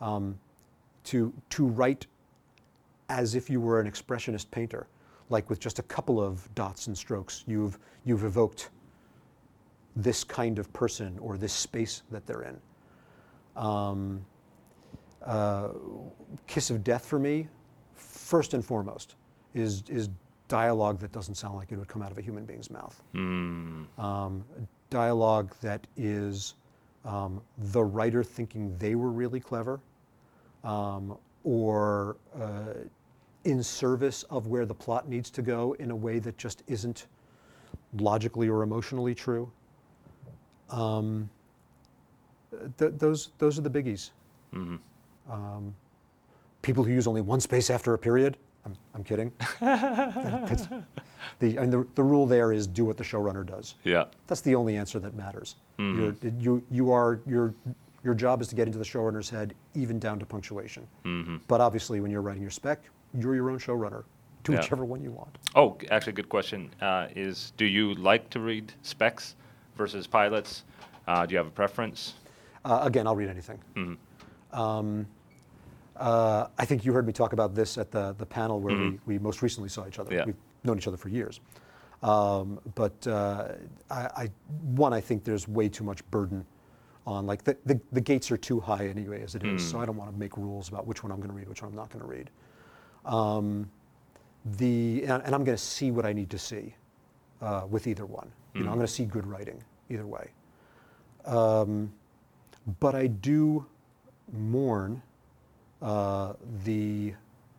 um, 0.00 0.38
to 1.04 1.32
to 1.50 1.66
write 1.66 2.06
as 3.08 3.34
if 3.34 3.50
you 3.50 3.60
were 3.60 3.80
an 3.80 3.90
expressionist 3.90 4.50
painter, 4.50 4.86
like 5.28 5.50
with 5.50 5.60
just 5.60 5.78
a 5.78 5.82
couple 5.82 6.22
of 6.22 6.48
dots 6.54 6.86
and 6.86 6.96
strokes, 6.96 7.44
you've 7.46 7.78
you've 8.04 8.24
evoked 8.24 8.70
this 9.96 10.24
kind 10.24 10.58
of 10.58 10.72
person 10.72 11.18
or 11.18 11.36
this 11.36 11.52
space 11.52 12.02
that 12.10 12.26
they're 12.26 12.42
in. 12.44 12.60
Um, 13.56 14.24
uh, 15.22 15.68
Kiss 16.46 16.70
of 16.70 16.82
Death 16.82 17.04
for 17.04 17.18
me, 17.18 17.46
first 17.94 18.54
and 18.54 18.64
foremost, 18.64 19.16
is 19.54 19.82
is 19.88 20.08
dialogue 20.48 20.98
that 21.00 21.12
doesn't 21.12 21.34
sound 21.34 21.56
like 21.56 21.72
it 21.72 21.78
would 21.78 21.88
come 21.88 22.02
out 22.02 22.10
of 22.12 22.18
a 22.18 22.22
human 22.22 22.44
being's 22.44 22.70
mouth. 22.70 23.00
Um, 23.98 24.44
dialogue 24.90 25.54
that 25.62 25.86
is 25.96 26.54
um, 27.04 27.40
the 27.58 27.82
writer 27.82 28.22
thinking 28.22 28.76
they 28.78 28.94
were 28.94 29.10
really 29.10 29.40
clever, 29.40 29.80
um, 30.64 31.16
or 31.44 32.16
uh, 32.38 32.74
in 33.44 33.62
service 33.62 34.22
of 34.24 34.46
where 34.46 34.66
the 34.66 34.74
plot 34.74 35.08
needs 35.08 35.30
to 35.30 35.42
go 35.42 35.74
in 35.78 35.90
a 35.90 35.96
way 35.96 36.18
that 36.18 36.36
just 36.38 36.62
isn't 36.68 37.06
logically 37.98 38.48
or 38.48 38.62
emotionally 38.62 39.14
true. 39.14 39.50
Um, 40.70 41.28
th- 42.78 42.92
those 42.98 43.30
those 43.38 43.58
are 43.58 43.62
the 43.62 43.70
biggies. 43.70 44.10
Um, 45.30 45.74
people 46.62 46.84
who 46.84 46.92
use 46.92 47.06
only 47.06 47.20
one 47.22 47.40
space 47.40 47.70
after 47.70 47.94
a 47.94 47.98
period. 47.98 48.36
I'm, 48.64 48.74
I'm 48.94 49.04
kidding. 49.04 49.32
That's- 49.60 50.68
the, 51.38 51.56
and 51.56 51.72
the, 51.72 51.86
the 51.94 52.02
rule 52.02 52.26
there 52.26 52.52
is 52.52 52.66
do 52.66 52.84
what 52.84 52.96
the 52.96 53.04
showrunner 53.04 53.44
does. 53.46 53.74
Yeah. 53.84 54.04
That's 54.26 54.40
the 54.40 54.54
only 54.54 54.76
answer 54.76 54.98
that 55.00 55.14
matters. 55.14 55.56
You're, 55.78 56.14
you, 56.38 56.62
you 56.70 56.92
are, 56.92 57.20
your, 57.26 57.54
your 58.04 58.14
job 58.14 58.40
is 58.40 58.48
to 58.48 58.54
get 58.54 58.66
into 58.68 58.78
the 58.78 58.84
showrunner's 58.84 59.28
head, 59.28 59.54
even 59.74 59.98
down 59.98 60.18
to 60.20 60.26
punctuation. 60.26 60.86
But 61.48 61.60
obviously, 61.60 62.00
when 62.00 62.10
you're 62.10 62.22
writing 62.22 62.42
your 62.42 62.50
spec, 62.52 62.80
you're 63.18 63.34
your 63.34 63.50
own 63.50 63.58
showrunner. 63.58 64.04
Do 64.44 64.52
Yeah. 64.52 64.58
whichever 64.60 64.84
one 64.84 65.02
you 65.02 65.12
want. 65.12 65.38
Oh, 65.54 65.76
actually, 65.90 66.10
a 66.12 66.16
good 66.16 66.28
question. 66.28 66.70
Uh, 66.80 67.06
is 67.14 67.52
do 67.56 67.64
you 67.64 67.94
like 67.94 68.28
to 68.30 68.40
read 68.40 68.72
specs 68.82 69.36
versus 69.76 70.06
pilots? 70.06 70.64
Uh, 71.06 71.26
do 71.26 71.32
you 71.32 71.38
have 71.38 71.46
a 71.46 71.50
preference? 71.50 72.14
Uh, 72.64 72.80
again, 72.82 73.06
I'll 73.06 73.14
read 73.16 73.28
anything. 73.28 73.58
Um, 74.52 75.06
uh, 75.96 76.46
I 76.58 76.64
think 76.64 76.84
you 76.84 76.92
heard 76.92 77.06
me 77.06 77.12
talk 77.12 77.32
about 77.32 77.54
this 77.54 77.78
at 77.78 77.90
the, 77.90 78.14
the 78.18 78.26
panel 78.26 78.60
where 78.60 78.76
we, 78.76 78.98
we 79.06 79.18
most 79.18 79.42
recently 79.42 79.68
saw 79.68 79.86
each 79.86 79.98
other. 79.98 80.14
Yeah. 80.14 80.24
We've 80.26 80.36
known 80.64 80.78
each 80.78 80.88
other 80.88 80.96
for 80.96 81.08
years. 81.08 81.40
Um, 82.02 82.58
but 82.74 83.06
uh, 83.06 83.52
I, 83.90 84.00
I, 84.16 84.30
one, 84.74 84.92
I 84.92 85.00
think 85.00 85.24
there's 85.24 85.46
way 85.46 85.68
too 85.68 85.84
much 85.84 86.04
burden 86.10 86.44
on, 87.06 87.26
like, 87.26 87.44
the, 87.44 87.56
the, 87.66 87.80
the 87.92 88.00
gates 88.00 88.30
are 88.30 88.36
too 88.36 88.60
high 88.60 88.86
anyway 88.86 89.22
as 89.22 89.34
it 89.34 89.44
is, 89.44 89.68
so 89.68 89.80
I 89.80 89.86
don't 89.86 89.96
want 89.96 90.10
to 90.12 90.18
make 90.18 90.36
rules 90.36 90.68
about 90.68 90.86
which 90.86 91.02
one 91.02 91.12
I'm 91.12 91.18
going 91.18 91.30
to 91.30 91.36
read, 91.36 91.48
which 91.48 91.62
one 91.62 91.70
I'm 91.70 91.76
not 91.76 91.90
going 91.90 92.00
to 92.04 92.08
read. 92.08 92.30
Um, 93.04 93.70
the, 94.56 95.02
and, 95.02 95.22
and 95.24 95.34
I'm 95.34 95.44
going 95.44 95.56
to 95.56 95.62
see 95.62 95.90
what 95.90 96.06
I 96.06 96.12
need 96.12 96.30
to 96.30 96.38
see 96.38 96.74
uh, 97.40 97.66
with 97.68 97.86
either 97.86 98.06
one. 98.06 98.30
You 98.54 98.64
know, 98.64 98.70
I'm 98.70 98.76
going 98.76 98.86
to 98.86 98.92
see 98.92 99.04
good 99.04 99.26
writing 99.26 99.62
either 99.90 100.06
way. 100.06 100.30
Um, 101.24 101.92
but 102.80 102.94
I 102.94 103.06
do 103.06 103.66
mourn 104.32 105.02
the 106.64 107.14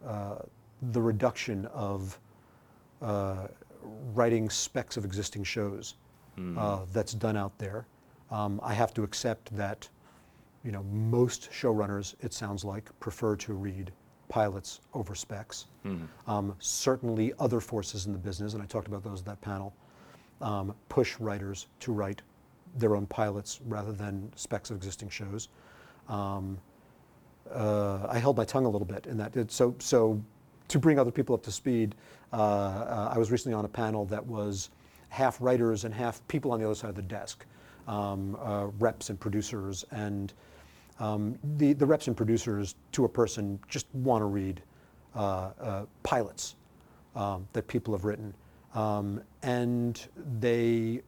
uh, 0.05 0.35
the 0.91 1.01
reduction 1.01 1.65
of 1.67 2.19
uh, 3.01 3.47
writing 4.13 4.49
specs 4.49 4.97
of 4.97 5.05
existing 5.05 5.43
shows 5.43 5.95
uh, 6.57 6.79
that's 6.91 7.13
done 7.13 7.37
out 7.37 7.57
there. 7.57 7.85
Um, 8.31 8.59
I 8.63 8.73
have 8.73 8.93
to 8.95 9.03
accept 9.03 9.55
that, 9.55 9.87
you 10.63 10.71
know, 10.71 10.83
most 10.91 11.49
showrunners, 11.51 12.15
it 12.21 12.33
sounds 12.33 12.65
like, 12.65 12.89
prefer 12.99 13.35
to 13.37 13.53
read 13.53 13.91
pilots 14.29 14.79
over 14.93 15.13
specs. 15.15 15.67
Um, 16.27 16.55
certainly, 16.59 17.33
other 17.39 17.59
forces 17.59 18.07
in 18.07 18.13
the 18.13 18.17
business, 18.17 18.53
and 18.55 18.63
I 18.63 18.65
talked 18.65 18.87
about 18.87 19.03
those 19.03 19.19
at 19.19 19.25
that 19.25 19.41
panel, 19.41 19.73
um, 20.41 20.73
push 20.89 21.19
writers 21.19 21.67
to 21.81 21.93
write 21.93 22.21
their 22.77 22.95
own 22.95 23.05
pilots 23.05 23.61
rather 23.67 23.91
than 23.93 24.31
specs 24.35 24.71
of 24.71 24.77
existing 24.77 25.09
shows. 25.09 25.49
Um, 26.09 26.57
uh, 27.51 28.07
I 28.09 28.19
held 28.19 28.37
my 28.37 28.45
tongue 28.45 28.65
a 28.65 28.69
little 28.69 28.87
bit 28.87 29.05
in 29.07 29.17
that. 29.17 29.51
So, 29.51 29.75
so 29.79 30.21
to 30.67 30.79
bring 30.79 30.99
other 30.99 31.11
people 31.11 31.35
up 31.35 31.43
to 31.43 31.51
speed, 31.51 31.95
uh, 32.31 32.35
uh, 32.35 33.11
I 33.13 33.17
was 33.17 33.31
recently 33.31 33.53
on 33.53 33.65
a 33.65 33.69
panel 33.69 34.05
that 34.05 34.25
was 34.25 34.69
half 35.09 35.39
writers 35.39 35.83
and 35.83 35.93
half 35.93 36.25
people 36.27 36.51
on 36.51 36.59
the 36.59 36.65
other 36.65 36.75
side 36.75 36.89
of 36.89 36.95
the 36.95 37.01
desk, 37.01 37.45
um, 37.87 38.35
uh, 38.41 38.67
reps 38.79 39.09
and 39.09 39.19
producers. 39.19 39.85
And 39.91 40.33
um, 40.99 41.37
the, 41.57 41.73
the 41.73 41.85
reps 41.85 42.07
and 42.07 42.17
producers, 42.17 42.75
to 42.93 43.05
a 43.05 43.09
person, 43.09 43.59
just 43.67 43.87
want 43.93 44.21
to 44.21 44.25
read 44.25 44.61
uh, 45.15 45.51
uh, 45.59 45.85
pilots 46.01 46.55
um, 47.15 47.47
that 47.53 47.67
people 47.67 47.93
have 47.93 48.05
written. 48.05 48.33
Um, 48.73 49.21
and 49.43 50.03
they, 50.39 51.01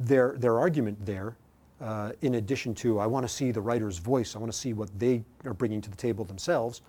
their, 0.00 0.36
their 0.38 0.58
argument 0.58 1.04
there, 1.04 1.36
uh, 1.80 2.12
in 2.22 2.34
addition 2.34 2.74
to 2.76 2.98
I 2.98 3.06
want 3.06 3.24
to 3.24 3.32
see 3.32 3.50
the 3.50 3.60
writer's 3.60 3.98
voice, 3.98 4.34
I 4.34 4.38
want 4.38 4.52
to 4.52 4.58
see 4.58 4.72
what 4.72 4.90
they 4.98 5.22
are 5.44 5.54
bringing 5.54 5.80
to 5.80 5.90
the 5.90 5.96
table 5.96 6.24
themselves, 6.24 6.82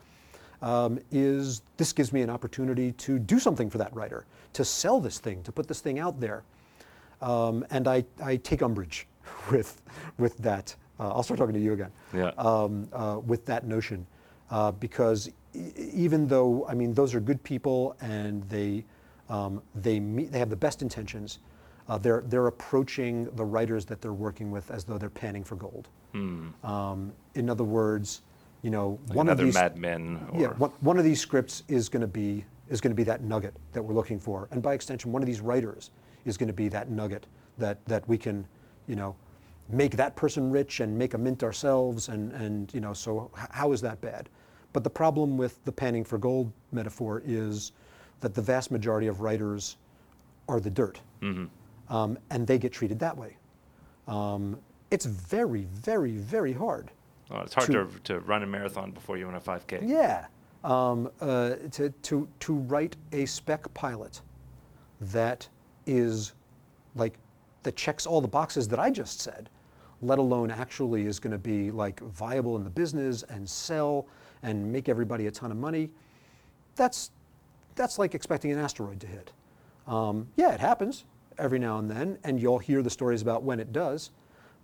um, 0.62 1.00
is 1.12 1.62
this 1.78 1.94
gives 1.94 2.12
me 2.12 2.22
an 2.22 2.30
opportunity 2.30 2.92
to 2.94 3.20
do 3.20 3.40
something 3.40 3.70
for 3.70 3.78
that 3.78 3.94
writer, 3.96 4.26
to 4.54 4.66
sell 4.66 5.00
this 5.00 5.20
thing, 5.20 5.44
to 5.44 5.52
put 5.52 5.68
this 5.68 5.80
thing 5.80 6.00
out 6.00 6.20
there. 6.20 6.44
Um, 7.22 7.66
and 7.70 7.88
I, 7.88 8.06
I 8.24 8.38
take 8.38 8.62
umbrage 8.62 9.08
with, 9.52 9.82
with 10.18 10.38
that. 10.38 10.76
Uh, 11.00 11.10
I'll 11.10 11.24
start 11.24 11.38
talking 11.38 11.54
to 11.54 11.62
you 11.62 11.74
again. 11.74 11.92
Yeah. 12.14 12.32
Um, 12.38 12.90
uh, 12.92 13.20
with 13.26 13.46
that 13.46 13.66
notion, 13.66 14.06
uh, 14.52 14.72
because 14.72 15.30
e- 15.54 15.72
even 15.94 16.28
though 16.28 16.66
I 16.68 16.74
mean 16.74 16.94
those 16.94 17.16
are 17.16 17.20
good 17.20 17.42
people 17.44 17.96
and 18.02 18.44
they 18.50 18.84
um, 19.30 19.62
they 19.76 20.00
meet, 20.00 20.32
they 20.32 20.40
have 20.40 20.50
the 20.50 20.56
best 20.56 20.82
intentions, 20.82 21.40
uh, 21.90 21.98
they're 21.98 22.24
they're 22.28 22.48
approaching 22.48 23.26
the 23.36 23.44
writers 23.44 23.86
that 23.86 24.02
they're 24.02 24.14
working 24.14 24.52
with 24.52 24.70
as 24.72 24.84
though 24.84 24.98
they're 24.98 25.10
panning 25.10 25.44
for 25.44 25.56
gold. 25.56 25.90
Um, 26.64 27.14
in 27.36 27.50
other 27.50 27.64
words, 27.64 28.22
you 28.62 28.70
know, 28.70 29.00
Like 29.08 29.18
one 29.18 29.28
of 29.30 29.38
these 29.46 29.56
Mad 29.56 29.78
Men 29.78 30.28
or 30.32 30.40
yeah, 30.42 30.48
one, 30.58 30.72
one 30.82 30.98
of 30.98 31.04
these 31.04 31.20
scripts 31.22 31.64
is 31.68 31.90
going 31.90 32.02
to 32.02 32.08
be 32.08 32.46
is 32.70 32.80
going 32.82 32.92
to 32.92 32.96
be 32.96 33.04
that 33.04 33.24
nugget 33.24 33.56
that 33.74 33.82
we're 33.84 33.94
looking 33.96 34.20
for, 34.20 34.48
and 34.52 34.62
by 34.62 34.74
extension, 34.74 35.12
one 35.12 35.22
of 35.22 35.28
these 35.28 35.42
writers 35.42 35.92
is 36.26 36.38
going 36.38 36.48
to 36.48 36.54
be 36.54 36.68
that 36.70 36.90
nugget 36.90 37.26
that 37.58 37.84
that 37.86 38.08
we 38.08 38.18
can, 38.18 38.46
you 38.88 38.96
know, 38.96 39.16
make 39.70 39.96
that 39.98 40.16
person 40.16 40.52
rich 40.52 40.80
and 40.80 40.96
make 40.98 41.14
a 41.16 41.18
mint 41.18 41.44
ourselves, 41.44 42.10
and 42.10 42.32
and 42.34 42.72
you 42.74 42.80
know, 42.82 42.94
so 42.94 43.32
h- 43.38 43.48
how 43.52 43.72
is 43.72 43.82
that 43.82 44.00
bad? 44.02 44.30
But 44.74 44.84
the 44.84 44.90
problem 44.90 45.38
with 45.38 45.64
the 45.66 45.72
panning 45.72 46.04
for 46.04 46.18
gold 46.20 46.52
metaphor 46.72 47.24
is 47.26 47.72
that 48.20 48.34
the 48.36 48.42
vast 48.42 48.70
majority 48.72 49.08
of 49.08 49.22
writers 49.22 49.78
are 50.48 50.60
the 50.60 50.70
dirt, 50.70 51.00
um, 51.90 52.18
and 52.30 52.46
they 52.46 52.58
get 52.58 52.72
treated 52.72 53.00
that 53.00 53.18
way. 53.18 53.38
Um, 54.08 54.58
it's 54.92 55.06
very, 55.06 55.64
very, 55.66 56.12
very 56.14 56.54
hard. 56.54 56.92
Oh, 57.32 57.42
it's 57.42 57.54
hard 57.54 57.72
to, 57.72 57.88
to 58.06 58.20
run 58.22 58.44
a 58.44 58.48
marathon 58.48 58.92
before 58.92 59.18
you 59.18 59.26
run 59.26 59.36
a 59.36 59.40
5K. 59.40 59.88
Yeah. 59.88 60.26
Um, 60.64 61.10
uh, 61.22 61.56
to, 61.72 61.90
to, 61.90 62.28
to 62.40 62.54
write 62.54 62.96
a 63.12 63.26
spec 63.26 63.72
pilot 63.74 64.22
that 65.00 65.48
is 65.86 66.34
like, 66.96 67.14
that 67.64 67.76
checks 67.76 68.06
all 68.06 68.20
the 68.20 68.28
boxes 68.28 68.68
that 68.70 68.80
I 68.80 68.90
just 68.90 69.22
said, 69.22 69.50
let 70.02 70.18
alone 70.18 70.50
actually 70.50 71.06
is 71.06 71.20
going 71.20 71.32
to 71.32 71.38
be 71.38 71.72
like 71.72 72.00
viable 72.00 72.56
in 72.56 72.64
the 72.64 72.70
business 72.70 73.24
and 73.24 73.48
sell 73.48 74.08
and 74.44 74.72
make 74.72 74.90
everybody 74.90 75.28
a 75.28 75.32
ton 75.32 75.52
of 75.52 75.58
money, 75.58 75.92
that's, 76.76 77.12
that's 77.76 78.00
like 78.00 78.16
expecting 78.16 78.52
an 78.52 78.58
asteroid 78.58 79.00
to 79.02 79.08
hit. 79.08 79.32
Um, 79.88 80.28
yeah, 80.36 80.54
it 80.54 80.60
happens 80.60 81.06
every 81.40 81.60
now 81.60 81.80
and 81.80 81.90
then, 81.90 82.18
and 82.24 82.40
you'll 82.40 82.60
hear 82.60 82.82
the 82.82 82.90
stories 82.90 83.22
about 83.22 83.44
when 83.44 83.60
it 83.60 83.72
does, 83.72 84.12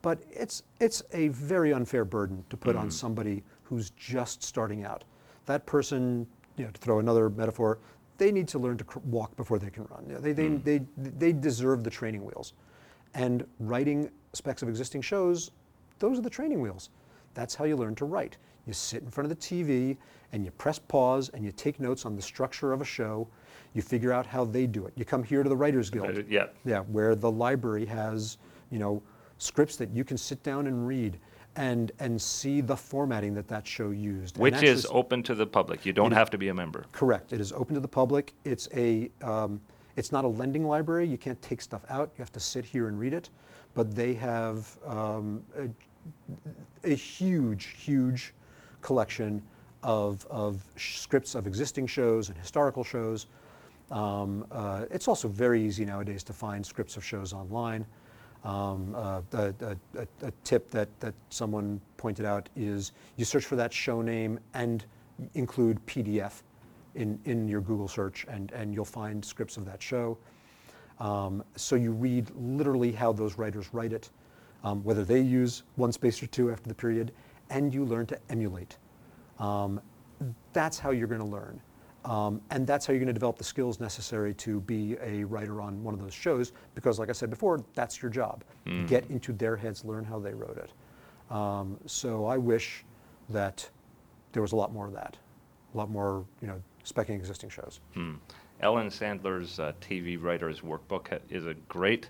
but 0.01 0.19
it's, 0.29 0.63
it's 0.79 1.01
a 1.13 1.29
very 1.29 1.73
unfair 1.73 2.05
burden 2.05 2.43
to 2.49 2.57
put 2.57 2.75
on 2.75 2.89
mm. 2.89 2.93
somebody 2.93 3.43
who's 3.63 3.89
just 3.91 4.43
starting 4.43 4.83
out. 4.83 5.03
That 5.45 5.65
person, 5.65 6.27
you 6.57 6.65
know, 6.65 6.71
to 6.71 6.79
throw 6.79 6.99
another 6.99 7.29
metaphor, 7.29 7.79
they 8.17 8.31
need 8.31 8.47
to 8.49 8.59
learn 8.59 8.77
to 8.77 8.83
cr- 8.83 8.99
walk 8.99 9.35
before 9.35 9.57
they 9.59 9.69
can 9.69 9.85
run. 9.85 10.05
You 10.07 10.13
know, 10.15 10.19
They, 10.19 10.33
they, 10.33 10.49
mm. 10.49 10.63
they, 10.63 10.81
they 10.97 11.33
deserve 11.33 11.83
the 11.83 11.89
training 11.89 12.23
wheels. 12.23 12.53
And 13.13 13.45
writing 13.59 14.11
specs 14.33 14.61
of 14.61 14.69
existing 14.69 15.01
shows, 15.01 15.51
those 15.99 16.19
are 16.19 16.21
the 16.21 16.29
training 16.29 16.61
wheels. 16.61 16.89
That's 17.33 17.55
how 17.55 17.65
you 17.65 17.75
learn 17.75 17.95
to 17.95 18.05
write. 18.05 18.37
You 18.67 18.73
sit 18.73 19.03
in 19.03 19.09
front 19.09 19.31
of 19.31 19.37
the 19.37 19.41
TV 19.41 19.97
and 20.31 20.43
you 20.43 20.51
press 20.51 20.79
pause 20.79 21.29
and 21.29 21.43
you 21.43 21.51
take 21.51 21.79
notes 21.79 22.05
on 22.05 22.15
the 22.15 22.21
structure 22.21 22.73
of 22.73 22.81
a 22.81 22.85
show. 22.85 23.27
You 23.75 23.81
figure 23.81 24.13
out 24.13 24.25
how 24.25 24.45
they 24.45 24.65
do 24.65 24.85
it. 24.85 24.93
You 24.95 25.03
come 25.03 25.21
here 25.21 25.43
to 25.43 25.49
the 25.49 25.55
Writers 25.55 25.89
Guild. 25.89 26.23
Yeah. 26.29 26.45
Yeah, 26.63 26.79
where 26.79 27.13
the 27.13 27.29
library 27.29 27.85
has, 27.85 28.37
you 28.71 28.79
know, 28.79 29.03
scripts 29.37 29.75
that 29.75 29.89
you 29.91 30.05
can 30.05 30.17
sit 30.17 30.41
down 30.41 30.65
and 30.65 30.87
read. 30.87 31.19
and 31.57 31.93
and 31.99 32.21
see 32.21 32.59
the 32.59 32.75
formatting 32.75 33.33
that 33.33 33.47
that 33.47 33.65
show 33.65 33.91
used. 33.91 34.37
Which 34.37 34.61
is 34.61 34.83
s- 34.83 34.91
open 34.93 35.23
to 35.23 35.33
the 35.33 35.45
public. 35.47 35.85
You 35.85 35.93
don't 35.93 36.11
is- 36.11 36.17
have 36.17 36.29
to 36.31 36.37
be 36.37 36.49
a 36.49 36.53
member. 36.53 36.83
Correct. 36.91 37.31
It 37.31 37.39
is 37.39 37.53
open 37.53 37.75
to 37.75 37.79
the 37.79 37.87
public. 37.87 38.33
It's 38.43 38.67
a, 38.75 39.09
um, 39.21 39.61
it's 39.95 40.11
not 40.11 40.25
a 40.25 40.27
lending 40.27 40.65
library. 40.67 41.07
You 41.07 41.17
can't 41.17 41.41
take 41.41 41.61
stuff 41.61 41.85
out. 41.89 42.11
You 42.17 42.21
have 42.21 42.33
to 42.33 42.41
sit 42.41 42.65
here 42.65 42.89
and 42.89 42.99
read 42.99 43.13
it. 43.13 43.29
But 43.73 43.95
they 43.95 44.13
have 44.15 44.77
um, 44.85 45.41
a, 45.57 45.69
a 46.91 46.93
huge, 46.93 47.67
huge 47.77 48.33
collection 48.81 49.41
of, 49.81 50.25
of 50.29 50.61
scripts 50.75 51.35
of 51.35 51.47
existing 51.47 51.87
shows 51.87 52.27
and 52.27 52.37
historical 52.37 52.83
shows. 52.83 53.27
Um, 53.91 54.45
uh, 54.51 54.85
it's 54.91 55.07
also 55.07 55.27
very 55.27 55.61
easy 55.61 55.85
nowadays 55.85 56.23
to 56.23 56.33
find 56.33 56.65
scripts 56.65 56.97
of 56.97 57.03
shows 57.03 57.33
online. 57.33 57.85
Um, 58.43 58.93
uh, 58.95 59.21
a, 59.33 59.53
a- 59.97 60.07
a- 60.27 60.31
tip 60.43 60.69
that, 60.69 60.87
that 60.99 61.15
someone 61.29 61.81
pointed 61.97 62.25
out 62.25 62.47
is 62.55 62.91
you 63.15 63.25
search 63.25 63.45
for 63.45 63.55
that 63.55 63.73
show 63.73 64.01
name 64.01 64.39
and 64.53 64.85
include 65.33 65.83
PDF 65.87 66.43
in, 66.93 67.19
in 67.25 67.47
your 67.47 67.61
Google 67.61 67.87
search, 67.87 68.25
and, 68.29 68.51
and 68.51 68.73
you'll 68.73 68.85
find 68.85 69.23
scripts 69.23 69.57
of 69.57 69.65
that 69.65 69.81
show. 69.81 70.17
Um, 70.99 71.43
so 71.55 71.75
you 71.75 71.91
read 71.91 72.29
literally 72.35 72.91
how 72.91 73.11
those 73.11 73.37
writers 73.37 73.69
write 73.73 73.93
it, 73.93 74.09
um, 74.63 74.83
whether 74.83 75.03
they 75.03 75.21
use 75.21 75.63
one 75.75 75.91
space 75.91 76.21
or 76.21 76.27
two 76.27 76.51
after 76.51 76.69
the 76.69 76.75
period, 76.75 77.11
and 77.49 77.73
you 77.73 77.83
learn 77.83 78.05
to 78.07 78.19
emulate. 78.29 78.77
Um, 79.39 79.81
that's 80.53 80.79
how 80.79 80.91
you're 80.91 81.07
going 81.07 81.19
to 81.21 81.27
learn. 81.27 81.59
Um, 82.05 82.39
and 82.51 82.67
that's 82.67 82.85
how 82.85 82.93
you're 82.93 82.99
going 82.99 83.07
to 83.07 83.13
develop 83.13 83.37
the 83.37 83.43
skills 83.43 83.79
necessary 83.79 84.33
to 84.35 84.61
be 84.61 84.95
a 85.01 85.23
writer 85.23 85.59
on 85.59 85.83
one 85.83 85.93
of 85.93 85.99
those 85.99 86.13
shows, 86.13 86.53
because, 86.75 86.99
like 86.99 87.09
I 87.09 87.13
said 87.13 87.31
before, 87.31 87.63
that's 87.73 88.01
your 88.01 88.11
job. 88.11 88.43
Get 88.85 89.09
into 89.09 89.33
their 89.33 89.55
heads, 89.55 89.83
learn 89.83 90.05
how 90.05 90.19
they 90.19 90.33
wrote 90.33 90.57
it. 90.57 91.33
Um, 91.35 91.77
so 91.87 92.25
I 92.27 92.37
wish 92.37 92.85
that 93.29 93.67
there 94.33 94.41
was 94.41 94.51
a 94.51 94.55
lot 94.55 94.71
more 94.71 94.85
of 94.85 94.93
that, 94.93 95.17
a 95.73 95.77
lot 95.77 95.89
more, 95.89 96.25
you 96.41 96.47
know, 96.47 96.61
specking 96.83 97.15
existing 97.15 97.49
shows. 97.49 97.79
Hmm. 97.93 98.15
Ellen 98.61 98.87
Sandler's 98.87 99.59
uh, 99.59 99.73
TV 99.81 100.21
Writer's 100.21 100.61
Workbook 100.61 101.19
is 101.29 101.45
a 101.45 101.55
great 101.67 102.09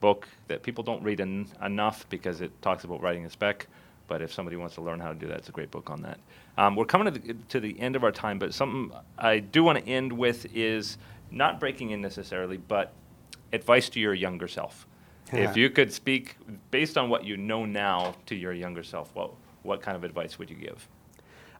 book 0.00 0.28
that 0.48 0.62
people 0.62 0.82
don't 0.84 1.02
read 1.02 1.20
en- 1.20 1.46
enough 1.64 2.08
because 2.08 2.40
it 2.40 2.50
talks 2.62 2.84
about 2.84 3.00
writing 3.02 3.24
a 3.26 3.30
spec. 3.30 3.66
But 4.08 4.22
if 4.22 4.32
somebody 4.32 4.56
wants 4.56 4.74
to 4.76 4.82
learn 4.82 5.00
how 5.00 5.08
to 5.08 5.14
do 5.14 5.26
that, 5.28 5.38
it's 5.38 5.48
a 5.48 5.52
great 5.52 5.70
book 5.70 5.90
on 5.90 6.02
that. 6.02 6.18
Um, 6.58 6.76
we're 6.76 6.84
coming 6.84 7.12
to 7.12 7.18
the, 7.18 7.34
to 7.48 7.60
the 7.60 7.78
end 7.80 7.96
of 7.96 8.04
our 8.04 8.12
time, 8.12 8.38
but 8.38 8.52
something 8.52 8.92
I 9.18 9.38
do 9.38 9.64
want 9.64 9.78
to 9.78 9.88
end 9.88 10.12
with 10.12 10.46
is 10.54 10.98
not 11.30 11.58
breaking 11.58 11.90
in 11.90 12.00
necessarily, 12.00 12.56
but 12.56 12.92
advice 13.52 13.88
to 13.90 14.00
your 14.00 14.14
younger 14.14 14.48
self. 14.48 14.86
if 15.32 15.56
you 15.56 15.70
could 15.70 15.92
speak 15.92 16.36
based 16.70 16.98
on 16.98 17.08
what 17.08 17.24
you 17.24 17.36
know 17.36 17.64
now 17.64 18.14
to 18.26 18.34
your 18.34 18.52
younger 18.52 18.82
self, 18.82 19.14
what, 19.14 19.32
what 19.62 19.80
kind 19.80 19.96
of 19.96 20.04
advice 20.04 20.38
would 20.38 20.50
you 20.50 20.56
give? 20.56 20.86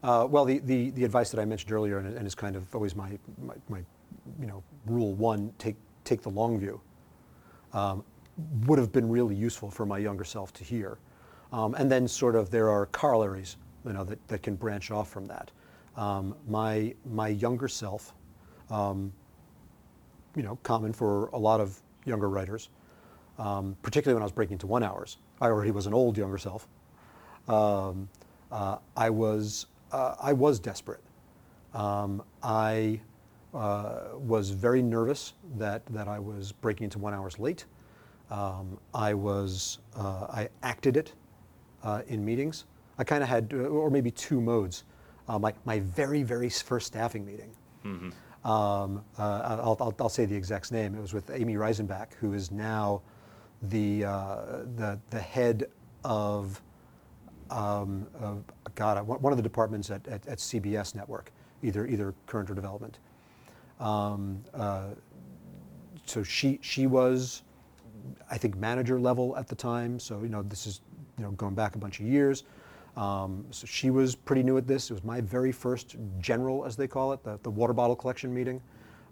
Uh, 0.02 0.26
well, 0.28 0.44
the, 0.44 0.58
the, 0.58 0.90
the 0.90 1.04
advice 1.04 1.30
that 1.30 1.40
I 1.40 1.44
mentioned 1.44 1.72
earlier, 1.72 1.98
and, 1.98 2.16
and 2.16 2.26
is 2.26 2.34
kind 2.34 2.56
of 2.56 2.74
always 2.74 2.96
my, 2.96 3.18
my, 3.40 3.54
my, 3.68 3.78
you 4.40 4.46
know, 4.46 4.62
rule 4.86 5.14
one, 5.14 5.52
take, 5.58 5.76
take 6.04 6.22
the 6.22 6.28
long 6.28 6.58
view, 6.58 6.80
um, 7.72 8.04
would 8.66 8.78
have 8.78 8.92
been 8.92 9.08
really 9.08 9.34
useful 9.34 9.70
for 9.70 9.86
my 9.86 9.98
younger 9.98 10.24
self 10.24 10.52
to 10.54 10.64
hear. 10.64 10.98
Um, 11.52 11.74
and 11.74 11.90
then 11.90 12.08
sort 12.08 12.34
of 12.34 12.50
there 12.50 12.70
are 12.70 12.86
corollaries, 12.86 13.56
you 13.84 13.92
know, 13.92 14.04
that, 14.04 14.26
that 14.28 14.42
can 14.42 14.56
branch 14.56 14.90
off 14.90 15.10
from 15.10 15.26
that. 15.26 15.50
Um, 15.96 16.34
my, 16.48 16.94
my 17.04 17.28
younger 17.28 17.68
self, 17.68 18.14
um, 18.70 19.12
you 20.34 20.42
know, 20.42 20.58
common 20.62 20.92
for 20.94 21.26
a 21.28 21.38
lot 21.38 21.60
of 21.60 21.78
younger 22.06 22.30
writers, 22.30 22.70
um, 23.38 23.76
particularly 23.82 24.14
when 24.14 24.22
I 24.22 24.24
was 24.24 24.32
breaking 24.32 24.54
into 24.54 24.66
one 24.66 24.82
hours. 24.82 25.18
I 25.40 25.46
already 25.46 25.70
was 25.70 25.86
an 25.86 25.92
old 25.92 26.16
younger 26.16 26.38
self. 26.38 26.66
Um, 27.48 28.08
uh, 28.50 28.78
I 28.96 29.10
was 29.10 29.66
uh, 29.90 30.14
I 30.20 30.32
was 30.32 30.58
desperate. 30.58 31.02
Um, 31.74 32.22
I 32.42 33.00
uh, 33.52 34.16
was 34.16 34.50
very 34.50 34.80
nervous 34.80 35.34
that 35.58 35.84
that 35.86 36.08
I 36.08 36.18
was 36.18 36.52
breaking 36.52 36.84
into 36.84 36.98
one 36.98 37.12
hours 37.12 37.38
late. 37.38 37.66
Um, 38.30 38.78
I 38.94 39.12
was 39.12 39.78
uh, 39.96 40.26
I 40.30 40.48
acted 40.62 40.96
it 40.96 41.12
uh, 41.82 42.02
in 42.08 42.24
meetings. 42.24 42.64
I 42.98 43.04
kind 43.04 43.22
of 43.22 43.28
had, 43.28 43.52
uh, 43.52 43.64
or 43.64 43.90
maybe 43.90 44.10
two 44.10 44.40
modes. 44.40 44.84
Uh, 45.28 45.38
my 45.38 45.54
my 45.64 45.80
very 45.80 46.22
very 46.22 46.50
first 46.50 46.86
staffing 46.88 47.24
meeting. 47.24 47.50
Um, 48.44 49.04
uh, 49.18 49.58
I'll, 49.62 49.76
I'll, 49.80 49.94
I'll 50.00 50.08
say 50.08 50.24
the 50.24 50.34
exact 50.34 50.72
name. 50.72 50.96
It 50.96 51.00
was 51.00 51.14
with 51.14 51.30
Amy 51.30 51.54
Reisenbach, 51.54 52.14
who 52.14 52.32
is 52.32 52.50
now 52.50 53.02
the 53.62 54.04
uh, 54.04 54.36
the 54.76 54.98
the 55.10 55.20
head 55.20 55.66
of 56.04 56.60
um, 57.50 58.06
uh, 58.20 58.34
God, 58.74 59.06
one 59.06 59.32
of 59.32 59.36
the 59.36 59.42
departments 59.42 59.90
at, 59.90 60.06
at, 60.08 60.26
at 60.26 60.38
CBS 60.38 60.94
Network, 60.94 61.30
either 61.62 61.86
either 61.86 62.14
current 62.26 62.50
or 62.50 62.54
development. 62.54 62.98
Um, 63.78 64.42
uh, 64.54 64.88
so 66.06 66.22
she 66.22 66.58
she 66.62 66.86
was, 66.86 67.42
I 68.30 68.38
think, 68.38 68.56
manager 68.56 68.98
level 68.98 69.36
at 69.36 69.48
the 69.48 69.54
time. 69.54 69.98
So 69.98 70.22
you 70.22 70.28
know, 70.28 70.42
this 70.42 70.66
is 70.66 70.80
you 71.22 71.28
know 71.28 71.34
going 71.34 71.54
back 71.54 71.76
a 71.76 71.78
bunch 71.78 72.00
of 72.00 72.06
years. 72.06 72.44
Um, 72.96 73.46
so 73.50 73.66
she 73.66 73.90
was 73.90 74.14
pretty 74.14 74.42
new 74.42 74.58
at 74.58 74.66
this. 74.66 74.90
It 74.90 74.94
was 74.94 75.04
my 75.04 75.20
very 75.20 75.52
first 75.52 75.96
general, 76.18 76.66
as 76.66 76.76
they 76.76 76.86
call 76.86 77.12
it, 77.12 77.22
the, 77.22 77.38
the 77.42 77.50
water 77.50 77.72
bottle 77.72 77.96
collection 77.96 78.34
meeting 78.34 78.60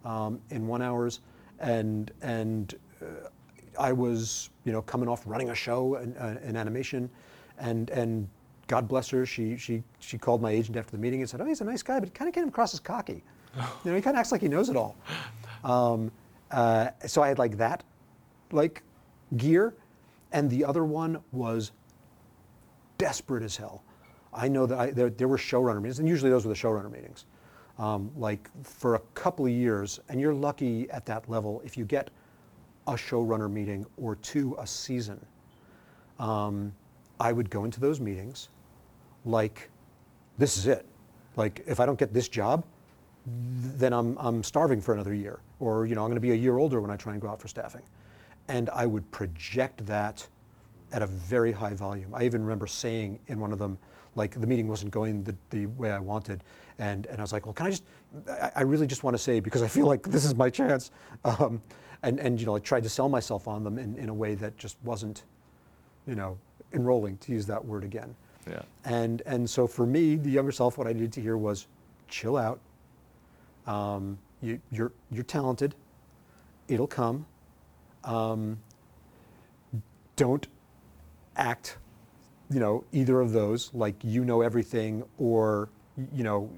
um, 0.04 0.40
in 0.50 0.66
one 0.66 0.82
hours, 0.82 1.20
and 1.60 2.10
and 2.20 2.74
uh, 3.00 3.28
I 3.78 3.92
was 3.92 4.50
you 4.64 4.72
know 4.72 4.82
coming 4.82 5.08
off 5.08 5.22
running 5.24 5.50
a 5.50 5.54
show 5.54 5.94
in, 5.96 6.16
uh, 6.16 6.38
in 6.42 6.56
animation, 6.56 7.08
and 7.58 7.90
and 7.90 8.28
God 8.66 8.88
bless 8.88 9.08
her, 9.10 9.24
she 9.24 9.56
she 9.56 9.82
she 10.00 10.18
called 10.18 10.42
my 10.42 10.50
agent 10.50 10.76
after 10.76 10.92
the 10.92 10.98
meeting 10.98 11.20
and 11.20 11.30
said, 11.30 11.40
oh, 11.40 11.44
he's 11.44 11.60
a 11.60 11.64
nice 11.64 11.82
guy, 11.82 12.00
but 12.00 12.08
he 12.08 12.12
kind 12.12 12.28
of 12.28 12.34
came 12.34 12.48
across 12.48 12.74
as 12.74 12.80
cocky. 12.80 13.22
You 13.84 13.90
know, 13.90 13.96
he 13.96 14.02
kind 14.02 14.14
of 14.14 14.20
acts 14.20 14.30
like 14.30 14.42
he 14.42 14.48
knows 14.48 14.68
it 14.68 14.76
all. 14.76 14.96
Um, 15.64 16.12
uh, 16.52 16.90
so 17.04 17.20
I 17.20 17.28
had 17.28 17.38
like 17.38 17.56
that, 17.56 17.82
like 18.52 18.84
gear, 19.36 19.74
and 20.32 20.48
the 20.48 20.64
other 20.64 20.84
one 20.84 21.20
was 21.32 21.72
desperate 23.00 23.42
as 23.42 23.56
hell. 23.56 23.82
I 24.32 24.46
know 24.46 24.66
that 24.66 24.78
I, 24.78 24.90
there, 24.90 25.10
there 25.10 25.26
were 25.26 25.38
showrunner 25.38 25.80
meetings, 25.82 25.98
and 25.98 26.08
usually 26.08 26.30
those 26.30 26.44
were 26.44 26.52
the 26.52 26.58
showrunner 26.58 26.92
meetings. 26.92 27.24
Um, 27.78 28.10
like 28.16 28.48
for 28.62 28.94
a 28.96 28.98
couple 29.14 29.46
of 29.46 29.52
years, 29.52 30.00
and 30.08 30.20
you're 30.20 30.34
lucky 30.34 30.88
at 30.90 31.06
that 31.06 31.28
level 31.30 31.62
if 31.64 31.78
you 31.78 31.84
get 31.86 32.10
a 32.86 32.92
showrunner 32.92 33.50
meeting 33.50 33.86
or 33.96 34.16
two 34.16 34.54
a 34.58 34.66
season. 34.66 35.18
Um, 36.18 36.72
I 37.18 37.32
would 37.32 37.48
go 37.48 37.64
into 37.64 37.80
those 37.80 38.00
meetings 38.00 38.50
like, 39.24 39.70
this 40.38 40.58
is 40.58 40.66
it. 40.66 40.84
Like, 41.36 41.62
if 41.66 41.80
I 41.80 41.86
don't 41.86 41.98
get 41.98 42.12
this 42.12 42.28
job, 42.28 42.64
then 43.26 43.92
I'm, 43.92 44.16
I'm 44.18 44.42
starving 44.42 44.80
for 44.80 44.92
another 44.94 45.14
year. 45.14 45.40
Or, 45.58 45.86
you 45.86 45.94
know, 45.94 46.02
I'm 46.02 46.08
going 46.08 46.16
to 46.16 46.20
be 46.20 46.32
a 46.32 46.42
year 46.46 46.58
older 46.58 46.80
when 46.80 46.90
I 46.90 46.96
try 46.96 47.12
and 47.12 47.20
go 47.20 47.28
out 47.28 47.40
for 47.40 47.48
staffing. 47.48 47.82
And 48.48 48.68
I 48.70 48.86
would 48.86 49.10
project 49.10 49.86
that 49.86 50.26
at 50.92 51.02
a 51.02 51.06
very 51.06 51.52
high 51.52 51.74
volume. 51.74 52.14
I 52.14 52.24
even 52.24 52.42
remember 52.42 52.66
saying 52.66 53.18
in 53.28 53.38
one 53.40 53.52
of 53.52 53.58
them, 53.58 53.78
like 54.16 54.38
the 54.40 54.46
meeting 54.46 54.66
wasn't 54.66 54.90
going 54.90 55.22
the, 55.22 55.34
the 55.50 55.66
way 55.66 55.92
I 55.92 55.98
wanted. 55.98 56.42
And, 56.78 57.06
and 57.06 57.18
I 57.18 57.22
was 57.22 57.32
like, 57.32 57.46
well, 57.46 57.52
can 57.52 57.66
I 57.66 57.70
just, 57.70 57.84
I, 58.28 58.50
I 58.56 58.62
really 58.62 58.86
just 58.86 59.04
want 59.04 59.14
to 59.14 59.22
say, 59.22 59.38
because 59.40 59.62
I 59.62 59.68
feel 59.68 59.86
like 59.86 60.02
this 60.02 60.24
is 60.24 60.34
my 60.34 60.50
chance. 60.50 60.90
Um, 61.24 61.62
and, 62.02 62.18
and, 62.18 62.40
you 62.40 62.46
know, 62.46 62.56
I 62.56 62.58
tried 62.58 62.82
to 62.82 62.88
sell 62.88 63.08
myself 63.08 63.46
on 63.46 63.62
them 63.62 63.78
in, 63.78 63.94
in 63.96 64.08
a 64.08 64.14
way 64.14 64.34
that 64.36 64.56
just 64.56 64.76
wasn't, 64.82 65.24
you 66.06 66.14
know, 66.14 66.38
enrolling, 66.72 67.18
to 67.18 67.32
use 67.32 67.46
that 67.46 67.64
word 67.64 67.84
again. 67.84 68.14
Yeah. 68.48 68.62
And, 68.84 69.22
and 69.26 69.48
so 69.48 69.66
for 69.66 69.86
me, 69.86 70.16
the 70.16 70.30
younger 70.30 70.52
self, 70.52 70.78
what 70.78 70.86
I 70.86 70.92
needed 70.92 71.12
to 71.12 71.20
hear 71.20 71.36
was 71.36 71.66
chill 72.08 72.36
out. 72.36 72.58
Um, 73.66 74.18
you, 74.40 74.60
you're, 74.72 74.92
you're 75.10 75.24
talented. 75.24 75.74
It'll 76.68 76.86
come. 76.86 77.26
Um, 78.04 78.58
don't 80.16 80.46
act, 81.40 81.78
you 82.50 82.60
know, 82.60 82.84
either 82.92 83.20
of 83.20 83.32
those, 83.32 83.72
like 83.74 83.96
you 84.02 84.24
know 84.24 84.42
everything 84.42 85.04
or, 85.18 85.70
you 86.12 86.24
know, 86.24 86.50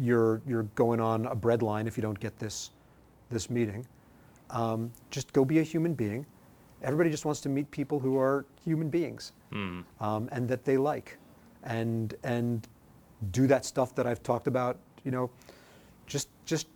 you're, 0.00 0.42
you're 0.46 0.64
going 0.74 1.00
on 1.00 1.26
a 1.26 1.34
bread 1.34 1.62
line 1.62 1.86
if 1.86 1.96
you 1.96 2.02
don't 2.02 2.18
get 2.18 2.38
this, 2.38 2.70
this 3.30 3.50
meeting. 3.50 3.86
Um, 4.50 4.92
just 5.10 5.32
go 5.32 5.44
be 5.44 5.60
a 5.60 5.62
human 5.62 5.94
being. 5.94 6.26
Everybody 6.82 7.10
just 7.10 7.24
wants 7.24 7.40
to 7.42 7.48
meet 7.48 7.70
people 7.70 7.98
who 8.00 8.18
are 8.18 8.44
human 8.64 8.90
beings 8.90 9.32
um, 10.00 10.28
and 10.32 10.48
that 10.48 10.64
they 10.64 10.76
like, 10.76 11.18
and 11.64 12.14
and 12.24 12.66
do 13.30 13.46
that 13.46 13.64
stuff 13.64 13.94
that 13.94 14.06
I've 14.06 14.22
talked 14.22 14.48
about. 14.48 14.78
You 15.04 15.12
know, 15.12 15.30
just 16.06 16.28
just 16.44 16.68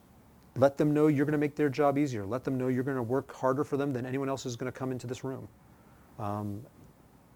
let 0.57 0.77
them 0.79 0.95
know 0.95 1.09
you're 1.09 1.27
going 1.27 1.33
to 1.33 1.39
make 1.39 1.57
their 1.57 1.69
job 1.69 1.99
easier. 1.99 2.25
Let 2.25 2.45
them 2.45 2.57
know 2.57 2.69
you're 2.69 2.85
going 2.85 2.97
to 2.97 3.03
work 3.03 3.35
harder 3.35 3.65
for 3.65 3.77
them 3.77 3.93
than 3.93 4.07
anyone 4.07 4.29
else 4.29 4.47
is 4.47 4.57
going 4.57 4.73
to 4.73 4.79
come 4.79 4.93
into 4.93 5.07
this 5.07 5.25
room, 5.25 5.49
um, 6.19 6.63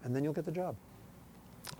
and 0.05 0.15
then 0.15 0.25
you'll 0.25 0.33
get 0.33 0.45
the 0.45 0.53
job. 0.53 0.77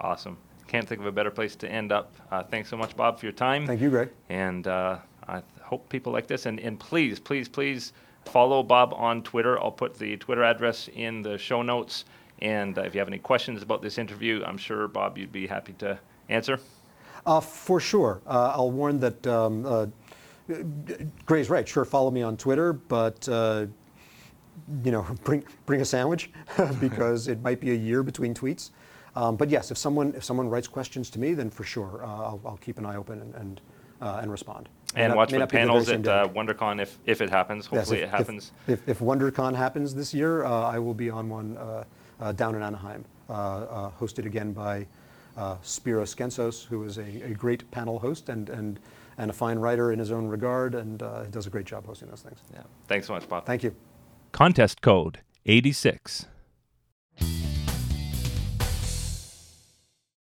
Awesome. 0.01 0.37
Can't 0.67 0.87
think 0.87 1.01
of 1.01 1.07
a 1.07 1.13
better 1.13 1.31
place 1.31 1.57
to 1.57 1.69
end 1.69 1.91
up. 1.91 2.15
Uh, 2.31 2.43
thanks 2.45 2.69
so 2.69 2.77
much, 2.77 2.97
Bob, 2.97 3.19
for 3.19 3.27
your 3.27 3.33
time. 3.33 3.67
Thank 3.67 3.81
you, 3.81 3.91
Greg. 3.91 4.11
And 4.29 4.67
uh, 4.67 4.99
I 5.27 5.43
hope 5.63 5.89
people 5.89 6.13
like 6.13 6.27
this. 6.27 6.47
And, 6.47 6.61
and 6.61 6.79
please, 6.79 7.19
please, 7.19 7.49
please 7.49 7.93
follow 8.25 8.63
Bob 8.63 8.95
on 8.95 9.23
Twitter. 9.23 9.59
I'll 9.59 9.73
put 9.73 9.99
the 9.99 10.17
Twitter 10.19 10.45
address 10.45 10.89
in 10.95 11.23
the 11.23 11.39
show 11.39 11.63
notes. 11.63 12.05
And 12.41 12.79
uh, 12.79 12.83
if 12.83 12.95
you 12.95 13.01
have 13.01 13.09
any 13.09 13.19
questions 13.19 13.63
about 13.63 13.83
this 13.83 13.99
interview, 13.99 14.45
I'm 14.45 14.59
sure, 14.59 14.87
Bob, 14.87 15.19
you'd 15.19 15.33
be 15.33 15.47
happy 15.47 15.73
to 15.75 15.99
answer. 16.29 16.61
Uh, 17.27 17.41
for 17.41 17.81
sure. 17.81 18.23
Uh, 18.27 18.53
I'll 18.55 18.71
warn 18.71 19.01
that 19.01 19.27
um, 19.27 19.67
uh, 19.67 19.87
Greg's 21.27 21.51
right. 21.51 21.67
Sure, 21.69 21.85
follow 21.85 22.11
me 22.11 22.23
on 22.23 22.37
Twitter, 22.37 22.73
but 22.73 23.29
uh, 23.29 23.67
you 24.85 24.91
know, 24.93 25.07
bring 25.25 25.45
bring 25.67 25.81
a 25.81 25.85
sandwich 25.85 26.31
because 26.81 27.29
it 27.29 27.43
might 27.43 27.61
be 27.61 27.71
a 27.71 27.75
year 27.75 28.03
between 28.03 28.35
tweets. 28.35 28.71
Um, 29.17 29.37
but 29.37 29.49
yes, 29.51 29.71
if 29.71 29.79
someone 29.79 30.15
if 30.17 30.25
someone 30.25 30.49
writes 30.49 30.69
questions 30.69 31.11
to 31.11 31.19
me, 31.19 31.35
then 31.35 31.51
for 31.51 31.65
sure 31.65 32.01
uh, 32.05 32.07
I'll, 32.07 32.41
I'll 32.45 32.57
keep 32.59 32.79
an 32.79 32.87
eye 32.87 32.97
open 32.97 33.21
and 33.21 33.35
and, 33.35 33.61
uh, 34.01 34.19
and 34.23 34.31
respond. 34.31 34.69
May 34.95 35.03
And 35.03 35.11
not- 35.11 35.17
watch 35.17 35.31
may 35.31 35.37
for 35.37 35.41
not 35.41 35.49
be 35.51 35.57
the 35.57 35.61
panels 35.61 35.89
at 35.89 36.07
uh, 36.09 36.29
WonderCon 36.29 36.81
if, 36.81 36.99
if 37.07 37.21
it 37.21 37.31
happens. 37.31 37.65
Yes, 37.71 37.71
Hopefully 37.89 37.99
if- 38.01 38.09
it 38.09 38.11
happens. 38.11 38.53
If, 38.67 38.81
if, 38.83 38.89
if 38.89 38.99
WonderCon 39.01 39.55
happens 39.55 39.95
this 39.95 40.13
year, 40.15 40.45
uh, 40.45 40.51
I 40.63 40.79
will 40.79 40.95
be 40.95 41.11
on 41.11 41.29
one 41.29 41.57
uh, 41.57 41.85
uh, 42.21 42.33
down 42.33 42.55
in 42.55 42.63
Anaheim, 42.63 43.05
uh, 43.29 43.33
uh, 43.33 43.91
hosted 44.01 44.27
again 44.27 44.53
by 44.53 44.87
uh, 45.37 45.57
Spiro 45.63 46.03
Skentzos, 46.05 46.65
who 46.67 46.83
is 46.85 46.99
a, 46.99 47.23
a 47.25 47.35
great 47.35 47.69
panel 47.71 47.99
host 48.01 48.29
and, 48.31 48.49
and, 48.51 48.81
and 49.19 49.31
a 49.31 49.33
fine 49.33 49.59
writer 49.59 49.93
in 49.93 49.99
his 49.99 50.11
own 50.13 50.27
regard, 50.27 50.75
and 50.75 51.03
uh, 51.03 51.25
does 51.27 51.47
a 51.47 51.51
great 51.51 51.67
job 51.67 51.87
hosting 51.87 52.09
those 52.09 52.23
things. 52.23 52.41
yeah. 52.53 52.63
Thanks 52.89 53.07
so 53.07 53.13
much, 53.13 53.29
Bob. 53.29 53.47
Thank 53.47 53.63
you. 53.63 53.75
Contest 54.33 54.81
code 54.81 55.19
86. 55.45 56.27